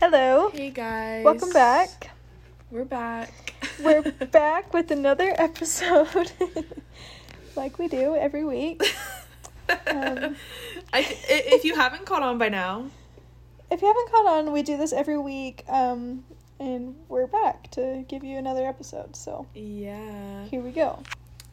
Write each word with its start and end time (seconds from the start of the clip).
Hello. 0.00 0.48
Hey 0.50 0.70
guys. 0.70 1.24
Welcome 1.24 1.50
back. 1.50 2.10
We're 2.70 2.84
back. 2.84 3.54
We're 3.84 4.02
back 4.02 4.72
with 4.72 4.90
another 4.90 5.32
episode, 5.36 6.32
like 7.56 7.78
we 7.78 7.88
do 7.88 8.16
every 8.16 8.44
week. 8.44 8.82
Um, 9.86 10.34
I, 10.92 11.06
if 11.28 11.62
you 11.64 11.76
haven't 11.76 12.04
caught 12.04 12.24
on 12.24 12.38
by 12.38 12.48
now, 12.48 12.86
If 13.70 13.80
you 13.80 13.86
haven't 13.86 14.10
caught 14.10 14.26
on, 14.26 14.50
we 14.50 14.62
do 14.64 14.76
this 14.76 14.92
every 14.92 15.16
week, 15.16 15.62
um, 15.68 16.24
and 16.58 16.96
we're 17.08 17.28
back 17.28 17.70
to 17.72 18.04
give 18.08 18.24
you 18.24 18.36
another 18.36 18.66
episode. 18.66 19.14
So 19.14 19.46
yeah. 19.54 20.44
here 20.46 20.60
we 20.60 20.72
go. 20.72 21.04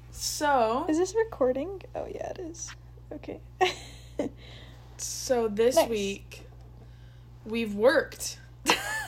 So, 0.10 0.88
Is 0.90 0.98
this 0.98 1.14
recording? 1.16 1.84
Oh 1.94 2.08
yeah, 2.12 2.32
it 2.32 2.40
is. 2.40 2.72
Okay. 3.14 3.40
so 4.98 5.48
this 5.48 5.76
Nice. 5.76 5.88
week 5.90 6.48
we've 7.46 7.76
worked. 7.76 8.40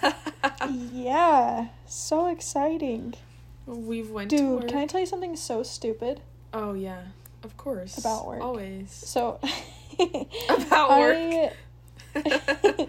yeah, 0.91 1.67
so 1.85 2.27
exciting, 2.27 3.13
we've 3.65 4.09
went 4.09 4.29
to 4.31 4.37
dude. 4.37 4.49
work. 4.61 4.67
Can 4.67 4.77
I 4.77 4.85
tell 4.85 4.99
you 4.99 5.05
something 5.05 5.35
so 5.35 5.63
stupid? 5.63 6.21
Oh 6.53 6.73
yeah, 6.73 7.03
of 7.43 7.55
course. 7.57 7.97
About 7.97 8.27
work. 8.27 8.41
Always. 8.41 8.91
So 8.91 9.39
About 10.49 10.91
I- 10.91 11.51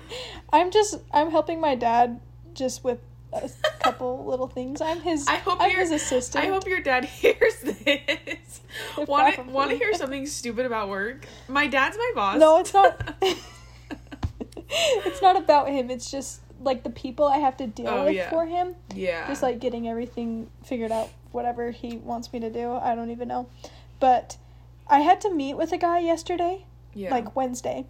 I'm 0.53 0.71
just 0.71 0.99
I'm 1.13 1.31
helping 1.31 1.61
my 1.61 1.75
dad 1.75 2.21
just 2.55 2.83
with 2.85 2.99
a 3.33 3.51
couple 3.81 4.25
little 4.25 4.49
things. 4.49 4.81
I'm 4.81 5.01
his 5.01 5.27
I 5.29 5.37
hope 5.37 5.61
I'm 5.61 5.71
your 5.71 5.81
his 5.81 5.91
assistant. 5.91 6.45
I 6.45 6.49
hope 6.49 6.67
your 6.67 6.81
dad 6.81 7.05
hears 7.05 7.61
this. 7.61 8.61
Want 8.97 9.35
to 9.37 9.43
want 9.43 9.71
to 9.71 9.77
hear 9.77 9.95
something 9.95 10.27
stupid 10.27 10.67
about 10.67 10.89
work? 10.89 11.27
My 11.49 11.67
dad's 11.67 11.97
my 11.97 12.13
boss. 12.15 12.39
No, 12.41 12.59
it's 12.59 12.73
not. 12.73 13.15
it's 14.71 15.23
not 15.23 15.37
about 15.37 15.69
him. 15.69 15.91
It's 15.91 16.11
just 16.11 16.41
like 16.61 16.83
the 16.85 16.91
people 16.91 17.25
I 17.27 17.39
have 17.39 17.57
to 17.57 17.67
deal 17.67 17.89
Oh, 17.89 18.05
with 18.05 18.15
yeah. 18.15 18.29
for 18.31 18.47
him. 18.47 18.75
yeah. 18.95 19.27
Just 19.27 19.43
like 19.43 19.59
getting 19.59 19.89
everything 19.89 20.51
figured 20.63 20.93
out, 20.93 21.09
whatever 21.33 21.71
he 21.71 21.97
wants 21.97 22.33
me 22.33 22.41
to 22.41 22.51
do. 22.51 22.73
I 22.75 22.95
don't 22.95 23.11
even 23.11 23.29
know. 23.29 23.49
But 23.99 24.37
I 24.89 25.01
had 25.01 25.21
to 25.23 25.35
meet 25.35 25.55
with 25.55 25.73
a 25.73 25.79
guy 25.79 25.99
yesterday, 26.01 26.65
yeah. 26.95 27.11
like 27.11 27.35
Wednesday, 27.35 27.87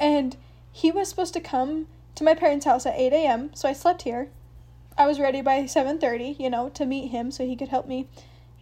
and 0.00 0.36
he 0.72 0.90
was 0.90 1.08
supposed 1.08 1.34
to 1.34 1.40
come 1.40 1.86
to 2.14 2.24
my 2.24 2.34
parents' 2.34 2.64
house 2.64 2.86
at 2.86 2.94
eight 2.96 3.12
a.m. 3.12 3.50
So 3.54 3.68
I 3.68 3.72
slept 3.72 4.02
here. 4.02 4.28
I 4.98 5.06
was 5.06 5.20
ready 5.20 5.42
by 5.42 5.66
seven 5.66 5.98
thirty, 5.98 6.36
you 6.38 6.48
know, 6.48 6.68
to 6.70 6.86
meet 6.86 7.08
him 7.08 7.30
so 7.30 7.44
he 7.46 7.56
could 7.56 7.68
help 7.68 7.86
me, 7.86 8.08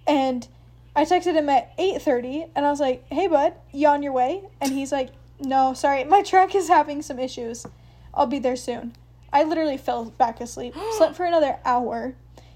and 0.07 0.49
I 0.97 1.05
texted 1.05 1.35
him 1.35 1.49
at 1.49 1.73
eight 1.79 2.03
thirty, 2.03 2.47
and 2.55 2.67
I 2.67 2.71
was 2.71 2.81
like, 2.81 3.05
"Hey, 3.11 3.27
bud, 3.29 3.55
you 3.73 3.87
on 3.89 4.03
your 4.03 4.13
way?" 4.13 4.43
And 4.61 4.73
he's 4.73 4.91
like, 4.91 5.11
"No, 5.41 5.75
sorry, 5.75 6.03
my 6.05 6.23
truck 6.31 6.55
is 6.55 6.69
having 6.69 7.03
some 7.03 7.19
issues. 7.21 7.67
I'll 8.13 8.27
be 8.27 8.39
there 8.41 8.57
soon." 8.57 8.95
I 9.35 9.43
literally 9.43 9.77
fell 9.77 10.07
back 10.07 10.41
asleep, 10.41 10.75
slept 10.97 11.17
for 11.17 11.27
another 11.27 11.59
hour. 11.65 12.15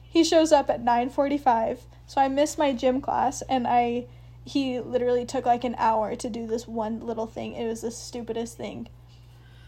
He 0.09 0.25
shows 0.25 0.53
up 0.53 0.71
at 0.71 0.81
nine 0.83 1.11
forty-five, 1.11 1.81
so 2.07 2.21
I 2.23 2.29
missed 2.29 2.57
my 2.57 2.73
gym 2.73 3.03
class, 3.03 3.43
and 3.43 3.67
I 3.67 4.07
he 4.45 4.81
literally 4.81 5.27
took 5.27 5.45
like 5.45 5.65
an 5.65 5.75
hour 5.77 6.17
to 6.17 6.31
do 6.31 6.47
this 6.47 6.67
one 6.67 7.05
little 7.05 7.27
thing. 7.27 7.53
It 7.53 7.67
was 7.67 7.83
the 7.83 7.91
stupidest 7.91 8.57
thing. 8.57 8.89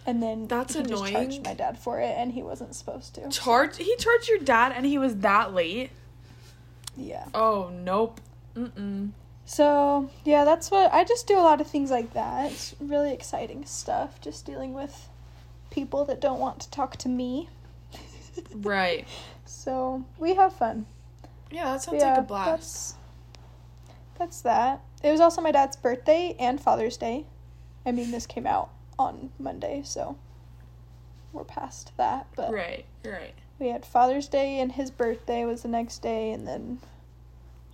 And 0.06 0.22
then 0.22 0.46
That's 0.46 0.72
he 0.74 0.80
just 0.80 0.90
annoying. 0.90 1.12
charged 1.12 1.44
my 1.44 1.52
dad 1.52 1.76
for 1.76 2.00
it, 2.00 2.14
and 2.16 2.32
he 2.32 2.42
wasn't 2.42 2.74
supposed 2.74 3.14
to. 3.16 3.28
charge 3.28 3.76
he 3.76 3.94
charged 3.96 4.28
your 4.30 4.38
dad 4.38 4.72
and 4.74 4.86
he 4.86 4.96
was 4.96 5.16
that 5.16 5.52
late. 5.52 5.90
Yeah. 6.96 7.26
Oh 7.34 7.70
nope. 7.84 8.20
Mm-mm. 8.56 9.10
So 9.44 10.08
yeah, 10.24 10.44
that's 10.44 10.70
what 10.70 10.94
I 10.94 11.04
just 11.04 11.26
do. 11.26 11.38
A 11.38 11.40
lot 11.40 11.60
of 11.60 11.66
things 11.66 11.90
like 11.90 12.14
that. 12.14 12.50
It's 12.50 12.74
really 12.80 13.12
exciting 13.12 13.66
stuff. 13.66 14.18
Just 14.22 14.46
dealing 14.46 14.72
with 14.72 15.09
people 15.70 16.04
that 16.06 16.20
don't 16.20 16.40
want 16.40 16.60
to 16.60 16.70
talk 16.70 16.96
to 16.98 17.08
me. 17.08 17.48
Right. 18.54 19.06
So 19.44 20.04
we 20.18 20.34
have 20.36 20.52
fun. 20.54 20.86
Yeah, 21.50 21.64
that 21.64 21.82
sounds 21.82 22.00
yeah, 22.00 22.10
like 22.10 22.18
a 22.20 22.22
blast. 22.22 22.48
That's, 22.48 22.94
that's 24.18 24.40
that. 24.42 24.80
It 25.02 25.10
was 25.10 25.20
also 25.20 25.40
my 25.42 25.50
dad's 25.50 25.76
birthday 25.76 26.36
and 26.38 26.60
Father's 26.60 26.96
Day. 26.96 27.26
I 27.84 27.90
mean, 27.92 28.12
this 28.12 28.26
came 28.26 28.46
out 28.46 28.70
on 28.98 29.30
Monday, 29.38 29.82
so 29.84 30.16
we're 31.32 31.44
past 31.44 31.92
that. 31.96 32.28
But 32.36 32.52
Right, 32.52 32.84
right. 33.04 33.34
we 33.58 33.68
had 33.68 33.84
Father's 33.84 34.28
Day 34.28 34.60
and 34.60 34.72
his 34.72 34.90
birthday 34.90 35.44
was 35.44 35.62
the 35.62 35.68
next 35.68 35.98
day, 36.00 36.30
and 36.32 36.46
then 36.46 36.78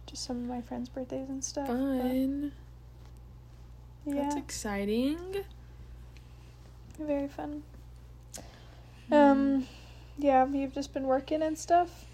just 0.07 0.25
some 0.25 0.39
of 0.39 0.45
my 0.49 0.63
friends' 0.63 0.89
birthdays 0.89 1.29
and 1.29 1.45
stuff. 1.45 1.67
but 1.69 1.77
Fun. 1.77 2.53
yeah, 4.07 4.15
That's 4.23 4.37
exciting. 4.37 5.19
very 6.99 7.29
fun. 7.29 7.63
Um, 9.11 9.67
yeah, 10.19 10.47
you've 10.47 10.75
just 10.75 10.93
been 10.93 11.05
working 11.05 11.43
and 11.43 11.57
stuff. 11.59 12.05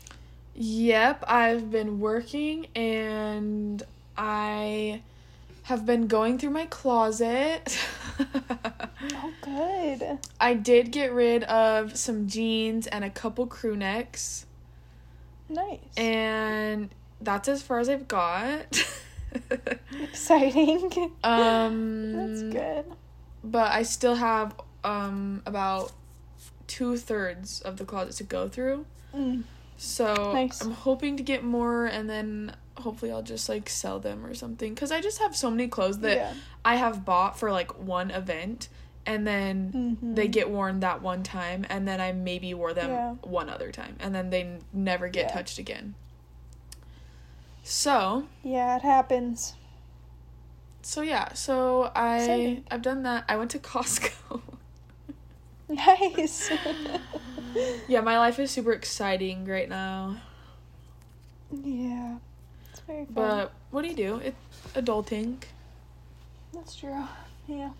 Yep, 0.54 1.24
I've 1.26 1.70
been 1.70 1.98
working 2.00 2.66
and 2.74 3.82
I 4.16 5.00
have 5.64 5.86
been 5.86 6.06
going 6.08 6.38
through 6.38 6.50
my 6.50 6.66
closet. 6.66 7.78
Oh, 8.20 9.32
good. 9.40 10.18
I 10.40 10.54
did 10.54 10.90
get 10.90 11.12
rid 11.12 11.44
of 11.44 11.96
some 11.96 12.26
jeans 12.28 12.86
and 12.86 13.04
a 13.04 13.10
couple 13.10 13.46
crew 13.46 13.76
necks, 13.76 14.44
Nice. 15.48 15.78
and 15.96 16.90
that's 17.20 17.48
as 17.48 17.62
far 17.62 17.78
as 17.78 17.88
I've 17.88 18.08
got. 18.08 18.84
Exciting. 20.02 20.90
um 21.24 22.12
That's 22.12 22.42
good. 22.42 22.84
but 23.42 23.72
I 23.72 23.82
still 23.84 24.16
have 24.16 24.54
um 24.84 25.42
about 25.46 25.92
two 26.72 26.96
thirds 26.96 27.60
of 27.62 27.76
the 27.76 27.84
closet 27.84 28.14
to 28.16 28.24
go 28.24 28.48
through. 28.48 28.86
Mm. 29.14 29.42
So 29.76 30.32
Nice. 30.32 30.62
I'm 30.62 30.70
hoping 30.72 31.16
to 31.18 31.22
get 31.22 31.42
more, 31.44 31.86
and 31.86 32.08
then 32.08 32.54
hopefully 32.78 33.10
I'll 33.12 33.22
just 33.22 33.48
like 33.48 33.68
sell 33.68 33.98
them 34.00 34.24
or 34.24 34.34
something. 34.34 34.74
Cause 34.74 34.90
I 34.90 35.00
just 35.00 35.18
have 35.18 35.36
so 35.36 35.50
many 35.50 35.68
clothes 35.68 35.98
that 36.00 36.16
yeah. 36.16 36.34
I 36.64 36.76
have 36.76 37.04
bought 37.04 37.38
for 37.38 37.50
like 37.52 37.78
one 37.78 38.10
event, 38.10 38.68
and 39.04 39.26
then 39.26 39.98
Mhm. 40.02 40.14
they 40.16 40.28
get 40.28 40.48
worn 40.48 40.80
that 40.80 41.02
one 41.02 41.22
time, 41.22 41.66
and 41.68 41.86
then 41.86 42.00
I 42.00 42.12
maybe 42.12 42.54
wore 42.54 42.72
them 42.72 42.90
Yeah. 42.90 43.14
one 43.22 43.50
other 43.50 43.70
time, 43.72 43.96
and 44.00 44.14
then 44.14 44.30
they 44.30 44.42
n- 44.42 44.62
never 44.72 45.08
get 45.08 45.26
Yeah. 45.26 45.34
touched 45.34 45.58
again. 45.58 45.94
So 47.64 48.24
Yeah, 48.42 48.76
it 48.76 48.82
happens. 48.82 49.54
so 50.82 51.02
yeah, 51.02 51.32
so 51.34 51.90
I 51.94 52.16
Exciting. 52.18 52.64
I've 52.70 52.82
done 52.82 53.02
that. 53.02 53.24
I 53.28 53.36
went 53.36 53.50
to 53.52 53.58
Costco. 53.70 54.40
Nice. 55.72 56.50
yeah, 57.88 58.00
my 58.00 58.18
life 58.18 58.38
is 58.38 58.50
super 58.50 58.72
exciting 58.72 59.44
right 59.46 59.68
now. 59.68 60.16
yeah. 61.50 62.16
It's 62.70 62.80
very 62.80 63.04
fun. 63.06 63.14
But 63.14 63.52
what 63.70 63.82
do 63.82 63.88
you 63.88 63.96
do? 63.96 64.16
It 64.16 64.34
adulting. 64.74 65.36
That's 66.52 66.74
true. 66.74 67.04
Yeah. 67.46 67.70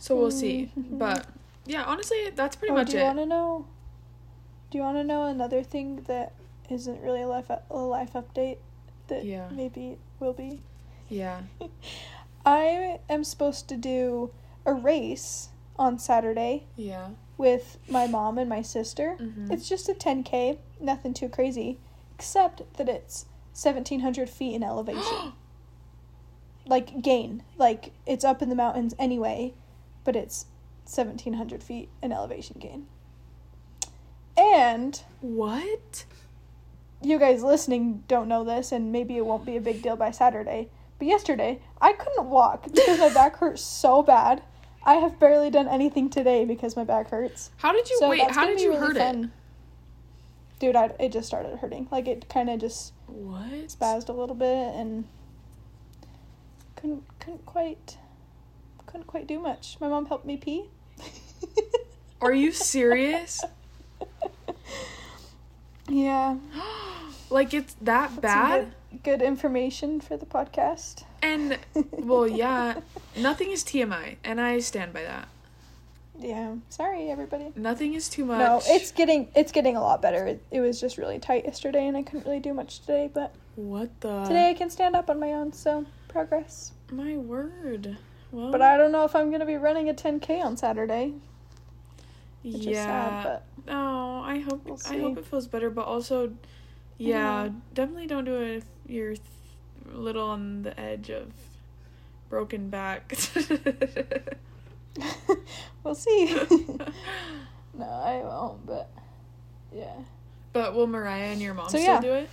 So 0.00 0.16
we'll 0.16 0.30
see. 0.30 0.70
Mhm. 0.78 0.98
But 0.98 1.26
yeah, 1.66 1.84
honestly, 1.84 2.30
that's 2.34 2.56
pretty 2.56 2.72
oh, 2.72 2.76
much 2.76 2.90
do 2.90 2.96
you 2.96 3.02
it. 3.02 3.06
want 3.06 3.18
to 3.18 3.26
know? 3.26 3.66
Do 4.70 4.78
you 4.78 4.84
want 4.84 4.96
to 4.98 5.04
know 5.04 5.24
another 5.26 5.62
thing 5.62 6.02
that 6.06 6.32
isn't 6.70 7.00
really 7.02 7.22
a 7.22 7.26
life 7.28 7.50
a 7.50 7.76
life 7.76 8.12
update 8.12 8.58
that 9.08 9.24
Yeah. 9.24 9.48
maybe 9.50 9.98
will 10.20 10.32
be? 10.32 10.60
Yeah. 11.08 11.42
I 12.46 13.00
am 13.08 13.24
supposed 13.24 13.68
to 13.68 13.76
do 13.76 14.30
a 14.64 14.72
race 14.72 15.48
on 15.78 15.98
Saturday 15.98 16.64
Yeah. 16.76 17.10
with 17.36 17.78
my 17.88 18.06
mom 18.06 18.36
and 18.38 18.48
my 18.48 18.62
sister. 18.62 19.16
Mhm. 19.20 19.50
It's 19.52 19.68
just 19.68 19.88
a 19.88 19.94
10k, 19.94 20.58
nothing 20.80 21.14
too 21.14 21.28
crazy, 21.28 21.78
except 22.14 22.62
that 22.76 22.88
it's 22.88 23.26
1700 23.52 24.28
feet 24.28 24.54
in 24.54 24.62
elevation. 24.62 25.32
like 26.66 27.00
gain, 27.00 27.42
like 27.56 27.92
it's 28.06 28.24
up 28.24 28.42
in 28.42 28.48
the 28.48 28.54
mountains 28.54 28.94
anyway, 28.98 29.54
but 30.04 30.16
it's 30.16 30.46
1700 30.84 31.62
feet 31.62 31.88
in 32.02 32.12
elevation 32.12 32.56
gain. 32.58 32.86
And 34.36 35.00
What? 35.20 36.04
you 37.00 37.18
guys 37.18 37.42
listening 37.44 38.02
don't 38.08 38.28
know 38.28 38.42
this, 38.44 38.72
and 38.72 38.90
maybe 38.90 39.16
it 39.16 39.24
won't 39.24 39.44
be 39.44 39.56
a 39.56 39.60
big 39.60 39.82
deal 39.82 39.94
by 39.96 40.10
Saturday. 40.10 40.68
But 40.98 41.06
yesterday, 41.06 41.60
I 41.80 41.92
couldn't 41.92 42.28
walk 42.28 42.64
because 42.64 42.98
my 42.98 43.08
back 43.14 43.36
hurt 43.36 43.58
so 43.60 44.02
bad. 44.02 44.42
I 44.88 44.94
have 44.94 45.20
barely 45.20 45.50
done 45.50 45.68
anything 45.68 46.08
today 46.08 46.46
because 46.46 46.74
my 46.74 46.82
back 46.82 47.10
hurts. 47.10 47.50
How 47.58 47.72
did 47.72 47.90
you 47.90 47.98
So 47.98 48.08
wait? 48.08 48.30
How 48.30 48.46
did 48.46 48.58
you 48.58 48.70
really 48.70 48.86
hurt 48.86 48.96
it? 48.96 49.00
fun. 49.00 49.32
Dude, 50.58 50.76
I, 50.76 50.86
it 50.98 51.12
just 51.12 51.26
started 51.26 51.58
hurting. 51.58 51.88
Like 51.90 52.08
it 52.08 52.26
kind 52.30 52.48
of 52.48 52.58
just 52.58 52.94
What? 53.06 53.68
spazzed 53.68 54.08
a 54.08 54.14
little 54.14 54.34
bit 54.34 54.74
and 54.74 55.04
couldn't 56.74 57.04
couldn't 57.20 57.44
quite 57.44 57.98
couldn't 58.86 59.06
quite 59.06 59.26
do 59.26 59.38
much. 59.38 59.76
My 59.78 59.88
mom 59.88 60.06
helped 60.06 60.24
me 60.24 60.38
pee. 60.38 60.70
Are 62.22 62.32
you 62.32 62.50
serious? 62.72 63.44
Yeah. 65.86 66.38
like 67.30 67.54
it's 67.54 67.74
that 67.82 68.10
Some 68.10 68.20
bad? 68.20 68.72
Good, 68.90 69.02
good 69.02 69.22
information 69.22 70.00
for 70.00 70.16
the 70.16 70.26
podcast. 70.26 71.04
And 71.22 71.58
well, 71.92 72.26
yeah, 72.26 72.80
nothing 73.16 73.50
is 73.50 73.64
TMI, 73.64 74.16
and 74.24 74.40
I 74.40 74.60
stand 74.60 74.92
by 74.92 75.02
that. 75.02 75.28
Yeah. 76.18 76.56
Sorry, 76.68 77.10
everybody. 77.10 77.52
Nothing 77.54 77.94
is 77.94 78.08
too 78.08 78.24
much. 78.24 78.40
No, 78.40 78.60
it's 78.64 78.90
getting 78.90 79.28
it's 79.34 79.52
getting 79.52 79.76
a 79.76 79.80
lot 79.80 80.02
better. 80.02 80.26
It, 80.26 80.42
it 80.50 80.60
was 80.60 80.80
just 80.80 80.98
really 80.98 81.18
tight 81.18 81.44
yesterday, 81.44 81.86
and 81.86 81.96
I 81.96 82.02
couldn't 82.02 82.26
really 82.26 82.40
do 82.40 82.52
much 82.52 82.80
today. 82.80 83.10
But 83.12 83.34
what 83.56 84.00
the 84.00 84.24
today 84.24 84.50
I 84.50 84.54
can 84.54 84.70
stand 84.70 84.96
up 84.96 85.10
on 85.10 85.20
my 85.20 85.32
own, 85.32 85.52
so 85.52 85.86
progress. 86.08 86.72
My 86.90 87.16
word. 87.16 87.96
Well, 88.32 88.50
But 88.50 88.62
I 88.62 88.76
don't 88.76 88.92
know 88.92 89.04
if 89.04 89.14
I'm 89.14 89.30
gonna 89.30 89.46
be 89.46 89.56
running 89.56 89.88
a 89.88 89.94
10k 89.94 90.42
on 90.42 90.56
Saturday. 90.56 91.14
Which 92.42 92.56
yeah. 92.56 92.70
is 92.70 92.76
sad, 92.76 93.22
but 93.24 93.72
No, 93.72 94.22
I 94.24 94.38
hope 94.38 94.64
We'll 94.64 94.78
I 94.88 94.98
hope 94.98 95.18
it 95.18 95.26
feels 95.26 95.46
better, 95.46 95.70
but 95.70 95.86
also, 95.86 96.32
yeah, 96.98 97.44
Yeah. 97.44 97.50
definitely 97.74 98.06
don't 98.06 98.24
do 98.24 98.36
it 98.42 98.56
if 98.58 98.64
you're 98.86 99.14
th- 99.14 99.22
a 99.94 99.96
little 99.96 100.28
on 100.28 100.62
the 100.62 100.78
edge 100.78 101.10
of 101.10 101.32
broken 102.28 102.68
back. 102.68 103.16
we'll 105.84 105.94
see. 105.94 106.34
no, 107.74 107.84
I 107.84 108.20
won't. 108.24 108.66
But 108.66 108.90
yeah, 109.72 109.94
but 110.52 110.74
will 110.74 110.86
Mariah 110.86 111.32
and 111.32 111.40
your 111.40 111.54
mom 111.54 111.68
So, 111.68 111.78
still 111.78 111.94
yeah. 111.94 112.00
do 112.00 112.12
it? 112.12 112.28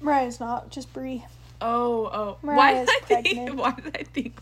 Mariah's 0.00 0.40
not 0.40 0.70
just 0.70 0.92
Brie. 0.92 1.24
Oh, 1.60 2.06
oh. 2.12 2.38
why 2.42 2.54
Mariah's 2.54 2.88
did 3.08 3.16
I 3.18 3.22
think? 3.22 3.58
Why 3.58 3.72
did 3.72 3.96
I 3.96 4.02
think? 4.02 4.38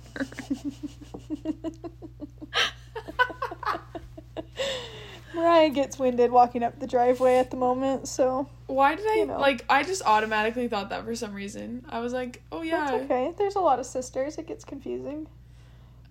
Mariah 5.34 5.70
gets 5.70 5.98
winded 5.98 6.30
walking 6.30 6.62
up 6.62 6.78
the 6.78 6.86
driveway 6.86 7.36
at 7.38 7.50
the 7.50 7.56
moment, 7.56 8.06
so 8.08 8.48
Why 8.66 8.94
did 8.94 9.06
I 9.06 9.14
You 9.16 9.26
know. 9.26 9.40
like? 9.40 9.64
I 9.68 9.82
just 9.82 10.02
automatically 10.04 10.68
thought 10.68 10.90
that 10.90 11.04
for 11.04 11.14
some 11.16 11.34
reason. 11.34 11.84
I 11.88 11.98
was 12.00 12.12
like, 12.12 12.42
oh 12.52 12.62
yeah, 12.62 12.90
that's 12.90 13.04
okay. 13.04 13.32
There's 13.36 13.56
a 13.56 13.60
lot 13.60 13.78
of 13.80 13.86
sisters. 13.86 14.38
It 14.38 14.46
gets 14.46 14.64
confusing. 14.64 15.26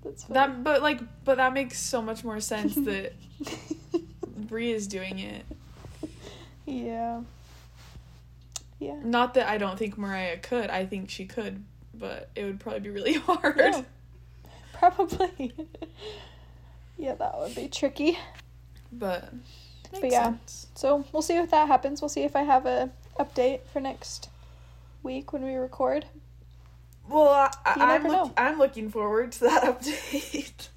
That's 0.03 0.23
fine. 0.25 0.33
that. 0.33 0.63
But 0.63 0.81
like, 0.81 0.99
but 1.23 1.37
that 1.37 1.53
makes 1.53 1.79
so 1.79 2.01
much 2.01 2.23
more 2.23 2.39
sense 2.41 2.75
that 2.85 3.13
Brie 4.35 4.71
is 4.71 4.87
doing 4.87 5.19
it. 5.19 5.45
yeah. 6.65 7.21
Yeah. 8.79 8.99
Not 9.01 9.35
that 9.35 9.47
I 9.47 9.57
don't 9.57 9.79
think 9.79 9.97
Mariah 9.97 10.37
could. 10.37 10.69
I 10.69 10.85
think 10.85 11.09
she 11.09 11.25
could, 11.25 11.63
but 11.93 12.29
it 12.35 12.43
would 12.43 12.59
probably 12.59 12.81
be 12.81 12.89
really 12.89 13.13
hard. 13.13 13.55
Yeah. 13.57 13.81
Probably. 14.73 15.53
yeah, 16.97 17.15
that 17.15 17.37
would 17.39 17.55
be 17.55 17.69
tricky. 17.69 18.17
But 18.99 19.33
But 19.91 20.09
yeah. 20.11 20.23
sense. 20.25 20.67
So 20.75 21.05
we'll 21.11 21.21
see 21.21 21.37
if 21.37 21.51
that 21.51 21.67
happens. 21.67 22.01
We'll 22.01 22.09
see 22.09 22.23
if 22.23 22.35
I 22.35 22.43
have 22.43 22.65
a 22.65 22.91
update 23.19 23.61
for 23.71 23.79
next 23.79 24.29
week 25.03 25.33
when 25.33 25.43
we 25.43 25.55
record. 25.55 26.05
Well, 27.09 27.27
I, 27.29 27.51
I'm 27.65 28.03
look-. 28.07 28.31
I'm 28.37 28.57
looking 28.57 28.89
forward 28.89 29.31
to 29.33 29.39
that 29.41 29.63
update. 29.81 30.69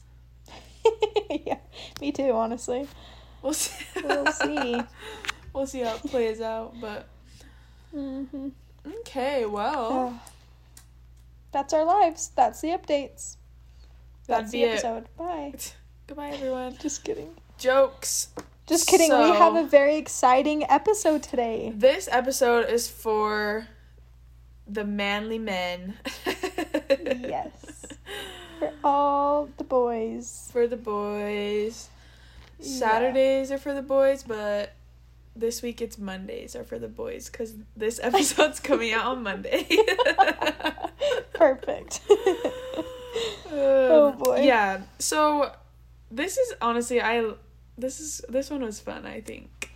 yeah, 1.47 1.59
me 2.01 2.13
too. 2.13 2.33
Honestly, 2.33 2.89
We'll 3.43 3.53
see. 3.53 3.85
we'll 4.03 4.27
see. 4.33 4.85
we'll 5.53 5.67
see 5.67 5.81
how 5.81 5.95
it 5.97 6.03
plays 6.03 6.41
out. 6.41 6.75
But 6.81 7.09
hmm 7.93 8.49
okay, 9.01 9.47
well, 9.47 10.21
that's 11.53 11.73
our 11.73 11.85
lives. 11.85 12.31
That's 12.35 12.61
the 12.61 12.69
updates. 12.69 13.37
that'd 14.27 14.45
That's 14.45 14.53
be 14.53 14.59
the 14.59 14.65
it. 14.65 14.71
episode. 14.85 15.05
Bye. 15.17 15.55
Goodbye, 16.07 16.31
everyone. 16.31 16.77
Just 16.79 17.05
kidding. 17.05 17.31
Jokes. 17.59 18.29
Just 18.67 18.89
kidding. 18.89 19.11
So- 19.11 19.31
we 19.33 19.37
have 19.37 19.57
a 19.57 19.65
very 19.67 19.97
exciting 19.97 20.65
episode 20.69 21.23
today. 21.23 21.73
This 21.75 22.09
episode 22.11 22.69
is 22.69 22.89
for 22.89 23.69
the 24.67 24.85
manly 24.85 25.39
men. 25.39 25.99
Yes. 26.89 27.87
For 28.59 28.73
all 28.83 29.49
the 29.57 29.65
boys. 29.65 30.49
For 30.53 30.67
the 30.67 30.77
boys. 30.77 31.89
Yeah. 32.59 32.79
Saturdays 32.79 33.53
are 33.53 33.59
for 33.59 33.75
the 33.75 33.83
boys, 33.83 34.23
but 34.23 34.73
this 35.35 35.61
week 35.63 35.81
it's 35.83 35.99
Mondays 35.99 36.57
are 36.57 36.65
for 36.65 36.79
the 36.79 36.89
boys 36.89 37.29
because 37.29 37.55
this 37.77 38.01
episode's 38.03 38.59
coming 38.61 38.93
out 38.93 39.07
on 39.07 39.23
Monday. 39.23 39.69
Perfect. 41.35 42.01
oh 43.51 44.15
boy. 44.19 44.41
Yeah. 44.43 44.81
So 44.99 45.53
this 46.11 46.39
is 46.39 46.55
honestly 46.63 47.01
I 47.01 47.33
this 47.79 48.01
is 48.01 48.23
this 48.29 48.51
one 48.51 48.63
was 48.63 48.81
fun, 48.81 49.07
I 49.07 49.21
think. 49.21 49.71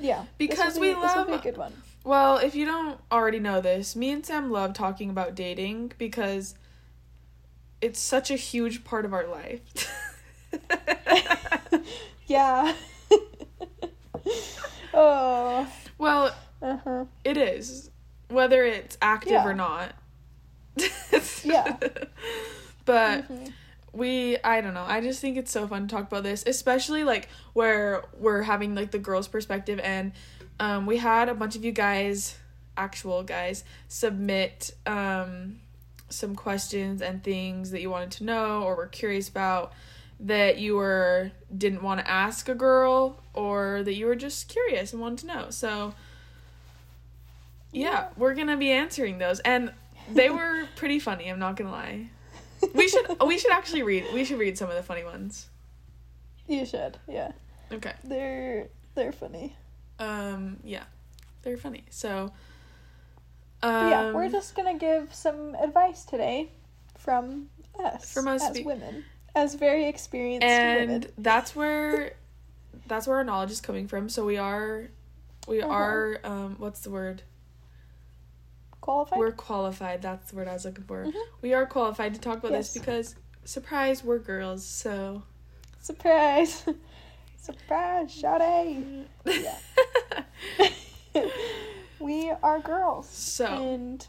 yeah. 0.00 0.24
Because 0.38 0.78
we 0.78 0.94
be, 0.94 1.00
this 1.00 1.14
will 1.14 1.24
be 1.24 1.30
a 1.32 1.34
love- 1.34 1.42
good 1.42 1.56
one. 1.56 1.72
Well, 2.04 2.38
if 2.38 2.54
you 2.54 2.64
don't 2.64 2.98
already 3.12 3.38
know 3.40 3.60
this, 3.60 3.94
me 3.94 4.10
and 4.10 4.24
Sam 4.24 4.50
love 4.50 4.72
talking 4.72 5.10
about 5.10 5.34
dating 5.34 5.92
because 5.98 6.54
it's 7.82 8.00
such 8.00 8.30
a 8.30 8.36
huge 8.36 8.84
part 8.84 9.04
of 9.04 9.12
our 9.12 9.26
life. 9.26 9.60
Yeah. 12.26 12.74
oh. 14.94 15.66
well, 15.98 16.34
Uh 16.62 16.76
huh. 16.84 17.04
it 17.24 17.36
is. 17.36 17.90
Whether 18.28 18.64
it's 18.64 18.96
active 19.02 19.32
Yeah. 19.32 19.44
or 19.46 19.54
not. 19.54 19.92
Yeah. 21.44 21.76
But 22.84 23.28
Mhm. 23.28 23.52
We 23.92 24.36
I 24.44 24.60
don't 24.60 24.74
know. 24.74 24.84
I 24.86 25.00
just 25.00 25.20
think 25.20 25.36
it's 25.36 25.50
so 25.50 25.66
fun 25.66 25.88
to 25.88 25.94
talk 25.94 26.06
about 26.06 26.22
this, 26.22 26.44
especially 26.46 27.04
like 27.04 27.28
where 27.52 28.04
we're 28.18 28.42
having 28.42 28.74
like 28.74 28.90
the 28.90 28.98
girls' 28.98 29.28
perspective 29.28 29.80
and 29.82 30.12
um 30.58 30.86
we 30.86 30.98
had 30.98 31.28
a 31.28 31.34
bunch 31.34 31.56
of 31.56 31.64
you 31.64 31.72
guys, 31.72 32.36
actual 32.76 33.22
guys, 33.22 33.64
submit 33.88 34.72
um 34.86 35.58
some 36.08 36.34
questions 36.34 37.00
and 37.02 37.22
things 37.22 37.70
that 37.70 37.80
you 37.80 37.88
wanted 37.90 38.10
to 38.10 38.24
know 38.24 38.62
or 38.62 38.74
were 38.74 38.86
curious 38.86 39.28
about 39.28 39.72
that 40.18 40.58
you 40.58 40.76
were 40.76 41.30
didn't 41.56 41.82
want 41.82 41.98
to 42.00 42.10
ask 42.10 42.48
a 42.48 42.54
girl 42.54 43.22
or 43.32 43.82
that 43.84 43.94
you 43.94 44.06
were 44.06 44.16
just 44.16 44.48
curious 44.48 44.92
and 44.92 45.00
wanted 45.00 45.18
to 45.18 45.26
know. 45.26 45.46
So 45.50 45.94
yeah, 47.72 47.90
Yeah. 47.90 48.08
we're 48.16 48.34
going 48.34 48.48
to 48.48 48.56
be 48.56 48.70
answering 48.70 49.18
those 49.18 49.40
and 49.40 49.72
they 50.12 50.28
were 50.38 50.66
pretty 50.76 50.98
funny, 50.98 51.28
I'm 51.30 51.38
not 51.38 51.56
going 51.56 51.70
to 51.70 51.72
lie. 51.76 52.10
We 52.74 52.88
should 52.88 53.06
we 53.26 53.38
should 53.38 53.52
actually 53.52 53.82
read 53.82 54.04
we 54.12 54.24
should 54.24 54.38
read 54.38 54.56
some 54.58 54.68
of 54.70 54.76
the 54.76 54.82
funny 54.82 55.04
ones. 55.04 55.48
You 56.46 56.64
should. 56.66 56.98
Yeah. 57.08 57.32
Okay. 57.72 57.92
They're 58.04 58.68
they're 58.94 59.12
funny. 59.12 59.56
Um 59.98 60.58
yeah. 60.64 60.84
They're 61.42 61.56
funny. 61.56 61.84
So 61.90 62.32
um 63.62 63.90
yeah, 63.90 64.12
we're 64.12 64.28
just 64.30 64.54
gonna 64.54 64.78
give 64.78 65.14
some 65.14 65.54
advice 65.56 66.04
today 66.04 66.50
from 66.98 67.48
us, 67.82 68.12
From 68.12 68.28
us 68.28 68.42
as 68.42 68.56
be- 68.56 68.64
women, 68.64 69.04
as 69.34 69.54
very 69.54 69.86
experienced 69.86 70.46
and 70.46 70.90
women. 70.90 71.06
that's 71.18 71.54
where 71.56 72.14
that's 72.86 73.06
where 73.06 73.16
our 73.18 73.24
knowledge 73.24 73.50
is 73.50 73.60
coming 73.60 73.86
from. 73.88 74.08
So 74.08 74.24
we 74.24 74.36
are 74.36 74.88
we 75.48 75.62
Uh-huh. 75.62 75.72
are 75.72 76.20
um 76.24 76.56
what's 76.58 76.80
the 76.80 76.90
word? 76.90 77.22
Qualified. 78.80 79.18
We're 79.18 79.32
qualified. 79.32 80.02
That's 80.02 80.30
the 80.30 80.36
word 80.36 80.48
I 80.48 80.54
was 80.54 80.64
looking 80.64 80.84
for. 80.84 81.04
Mhm. 81.04 81.12
We 81.42 81.52
are 81.54 81.66
qualified 81.66 82.14
to 82.14 82.20
talk 82.20 82.38
about 82.38 82.52
Yes. 82.52 82.72
this 82.72 82.80
because 82.82 83.14
surprise, 83.44 84.02
we're 84.04 84.18
girls. 84.18 84.64
So 84.64 85.22
Surprise! 85.80 86.64
Surprise! 87.36 88.10
Shawty! 88.10 89.06
Yeah. 89.24 89.56
we 91.98 92.30
are 92.42 92.60
girls, 92.60 93.08
so 93.08 93.46
and 93.46 94.06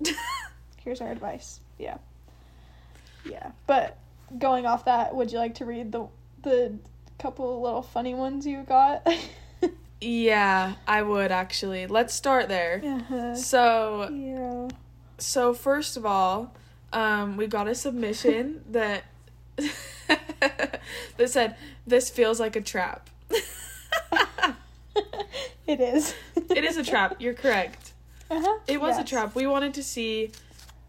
here's 0.84 1.00
our 1.00 1.10
advice. 1.10 1.60
Yeah. 1.78 1.98
Yeah, 3.24 3.50
but 3.66 3.98
going 4.38 4.66
off 4.66 4.84
that, 4.86 5.14
would 5.14 5.32
you 5.32 5.38
like 5.38 5.54
to 5.56 5.64
read 5.64 5.92
the 5.92 6.06
the 6.42 6.78
couple 7.18 7.60
little 7.60 7.82
funny 7.82 8.14
ones 8.14 8.46
you 8.46 8.62
got? 8.62 9.06
yeah, 10.00 10.74
I 10.86 11.02
would 11.02 11.30
actually. 11.32 11.86
Let's 11.86 12.14
start 12.14 12.48
there. 12.48 12.82
uh-huh. 12.84 13.34
So 13.34 14.08
Yeah. 14.10 14.68
So 15.18 15.54
first 15.54 15.96
of 15.96 16.04
all, 16.04 16.54
um, 16.92 17.36
we 17.36 17.46
got 17.46 17.68
a 17.68 17.74
submission 17.74 18.62
that 18.70 19.04
that 19.56 20.80
said 21.26 21.56
this 21.86 22.10
feels 22.10 22.38
like 22.38 22.56
a 22.56 22.60
trap. 22.60 23.08
it 25.66 25.80
is. 25.80 26.14
it 26.36 26.64
is 26.64 26.76
a 26.76 26.84
trap. 26.84 27.16
You're 27.18 27.34
correct. 27.34 27.92
Uh-huh. 28.30 28.58
It 28.66 28.80
was 28.80 28.98
a 28.98 29.04
trap. 29.04 29.34
We 29.34 29.46
wanted 29.46 29.74
to 29.74 29.82
see 29.82 30.32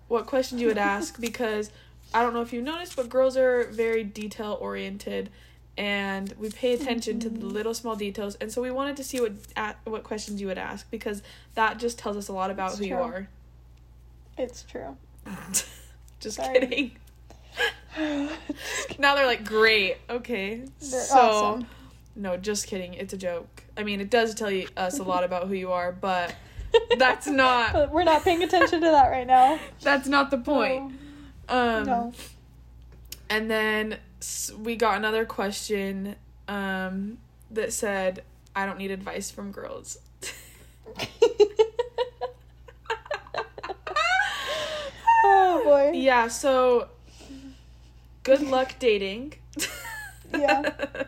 what 0.08 0.26
questions 0.26 0.62
you 0.62 0.68
would 0.68 0.78
ask 0.78 1.20
because 1.20 1.72
I 2.14 2.22
don't 2.24 2.34
know 2.34 2.42
if 2.42 2.54
you 2.54 2.62
noticed, 2.62 2.96
but 2.96 3.10
girls 3.10 3.38
are 3.38 3.66
very 3.66 4.04
detail 4.04 4.58
oriented, 4.60 5.30
and 5.78 6.34
we 6.40 6.50
pay 6.50 6.74
attention 6.74 7.20
to 7.20 7.30
the 7.30 7.40
Mhm. 7.40 7.52
little 7.52 7.74
small 7.74 7.96
details. 7.96 8.36
And 8.36 8.52
so 8.52 8.62
we 8.62 8.72
wanted 8.72 8.98
to 8.98 9.04
see 9.04 9.22
what 9.22 9.34
a 9.56 9.76
what 9.86 10.04
questions 10.04 10.42
you 10.42 10.48
would 10.48 10.58
ask 10.58 10.90
because 10.90 11.22
that 11.56 11.78
just 11.78 12.00
tells 12.00 12.18
us 12.18 12.28
a 12.28 12.34
lot 12.34 12.50
about 12.52 12.72
It's 12.72 12.80
who 12.80 12.86
you 12.86 12.98
are. 12.98 13.28
It's 14.38 14.64
true. 14.64 14.98
just 16.20 16.38
Sorry. 16.38 16.60
kidding. 16.60 16.92
now 19.00 19.16
they're 19.16 19.26
like, 19.26 19.44
great, 19.46 19.98
okay. 20.10 20.58
They're 20.80 21.02
so 21.02 21.18
awesome. 21.20 21.68
no, 22.16 22.38
just 22.38 22.68
kidding. 22.68 22.94
It's 22.94 23.14
a 23.14 23.18
joke. 23.18 23.64
I 23.76 23.84
mean, 23.84 24.02
it 24.02 24.10
does 24.10 24.34
tell 24.36 24.52
you 24.52 24.68
us 24.78 25.00
a 25.00 25.04
lot 25.04 25.24
about 25.24 25.48
who 25.48 25.54
you 25.54 25.72
are, 25.72 25.92
but 25.92 26.36
that's 26.98 27.28
not 27.28 27.74
But 27.74 27.92
we're 27.92 28.04
not 28.04 28.24
paying 28.24 28.44
attention 28.44 28.82
to 28.82 28.88
that 28.88 29.10
right 29.10 29.28
now. 29.28 29.60
that's 29.82 30.08
not 30.08 30.32
the 30.32 30.38
point. 30.38 30.94
No. 31.50 31.78
Um, 31.80 31.84
no. 31.86 32.14
and 33.30 33.50
then 33.50 33.98
we 34.58 34.76
got 34.76 34.98
another 34.98 35.26
question 35.26 36.16
um, 36.48 37.18
that 37.52 37.74
said, 37.74 38.24
"I 38.56 38.66
don't 38.66 38.78
need 38.78 38.92
advice 38.92 39.30
from 39.32 39.52
girls." 39.52 39.98
oh 45.24 45.62
boy. 45.64 45.92
yeah. 45.94 46.28
So, 46.28 46.90
good 48.24 48.42
luck 48.42 48.76
dating. 48.80 49.34
Yeah. 50.34 50.72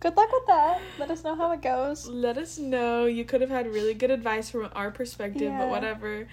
Good 0.00 0.16
luck 0.16 0.32
with 0.32 0.46
that. 0.48 0.80
Let 0.98 1.10
us 1.12 1.22
know 1.22 1.36
how 1.36 1.52
it 1.52 1.62
goes. 1.62 2.08
Let 2.08 2.36
us 2.36 2.58
know. 2.58 3.06
You 3.06 3.24
could 3.24 3.40
have 3.40 3.50
had 3.50 3.68
really 3.68 3.94
good 3.94 4.10
advice 4.10 4.50
from 4.50 4.68
our 4.74 4.90
perspective, 4.90 5.42
Yeah. 5.42 5.58
but 5.58 5.68
whatever. 5.68 6.26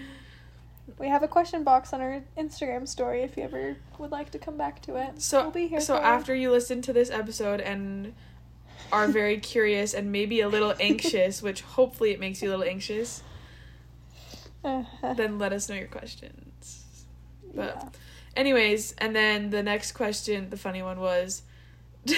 We 0.98 1.08
have 1.10 1.24
a 1.24 1.28
question 1.28 1.64
box 1.64 1.94
on 1.94 2.02
our 2.02 2.22
Instagram 2.38 2.88
story 2.88 3.22
if 3.22 3.38
you 3.38 3.44
ever 3.44 3.78
would 3.98 4.12
like 4.12 4.32
to 4.32 4.40
come 4.40 4.58
back 4.58 4.82
to 4.84 4.96
it. 4.96 5.22
So, 5.22 5.44
we'll 5.44 5.52
be 5.52 5.68
here. 5.68 5.82
so 5.82 5.96
after 5.98 6.34
you 6.34 6.52
listen 6.52 6.82
to 6.84 6.94
this 6.94 7.10
episode 7.10 7.60
and 7.62 8.14
are 8.92 9.08
very 9.08 9.38
curious 9.54 9.94
and 9.94 10.12
maybe 10.12 10.42
a 10.42 10.48
little 10.50 10.74
anxious, 10.80 11.42
which 11.42 11.62
hopefully 11.62 12.12
it 12.12 12.20
makes 12.20 12.42
you 12.42 12.50
a 12.50 12.52
little 12.52 12.66
anxious, 12.66 13.22
Uh-huh. 14.64 15.14
then 15.14 15.38
let 15.40 15.54
us 15.54 15.70
know 15.70 15.76
your 15.76 15.88
questions. 15.88 16.84
But 17.54 17.76
Yeah. 17.76 17.90
anyways, 18.36 18.94
and 18.98 19.16
then 19.16 19.50
the 19.52 19.64
next 19.64 19.92
question, 19.94 20.50
the 20.50 20.58
funny 20.58 20.82
one 20.82 21.00
was 21.00 21.44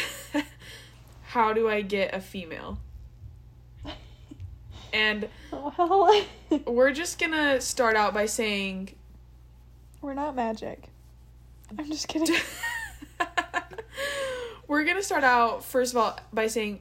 how 1.23 1.53
do 1.53 1.69
I 1.69 1.81
get 1.81 2.13
a 2.13 2.19
female? 2.21 2.79
And 4.93 5.29
Well, 5.51 6.25
we're 6.65 6.91
just 6.91 7.17
to 7.31 7.61
start 7.61 7.95
out 7.95 8.13
by 8.13 8.25
saying 8.25 8.95
we're 10.01 10.13
not 10.13 10.35
magic. 10.35 10.89
I'm 11.77 11.87
just 11.87 12.07
kidding. 12.07 12.35
we're 14.67 14.83
to 14.97 15.03
start 15.03 15.23
out 15.23 15.63
first 15.63 15.93
of 15.93 15.97
all 15.97 16.19
by 16.33 16.47
saying 16.47 16.79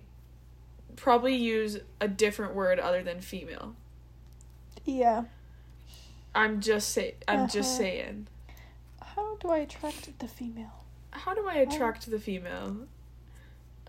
probably 0.96 1.34
use 1.36 1.78
a 2.00 2.08
different 2.08 2.54
word 2.54 2.78
other 2.78 3.02
than 3.02 3.20
female. 3.20 3.74
yeah. 4.84 5.24
I'm 6.34 6.60
just 6.60 6.90
say 6.90 7.14
I'm 7.26 7.48
just 7.48 7.70
Uh-huh. 7.70 7.78
saying. 7.78 8.26
How 9.02 9.36
do 9.36 9.48
I 9.50 9.58
attract 9.58 10.18
the 10.20 10.28
female? 10.28 10.84
How 11.10 11.34
do 11.34 11.48
I 11.48 11.54
attract 11.56 12.08
the 12.10 12.18
female? 12.20 12.76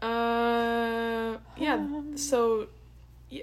Uh, 0.01 1.37
yeah. 1.57 1.75
Um, 1.75 2.13
So, 2.17 2.67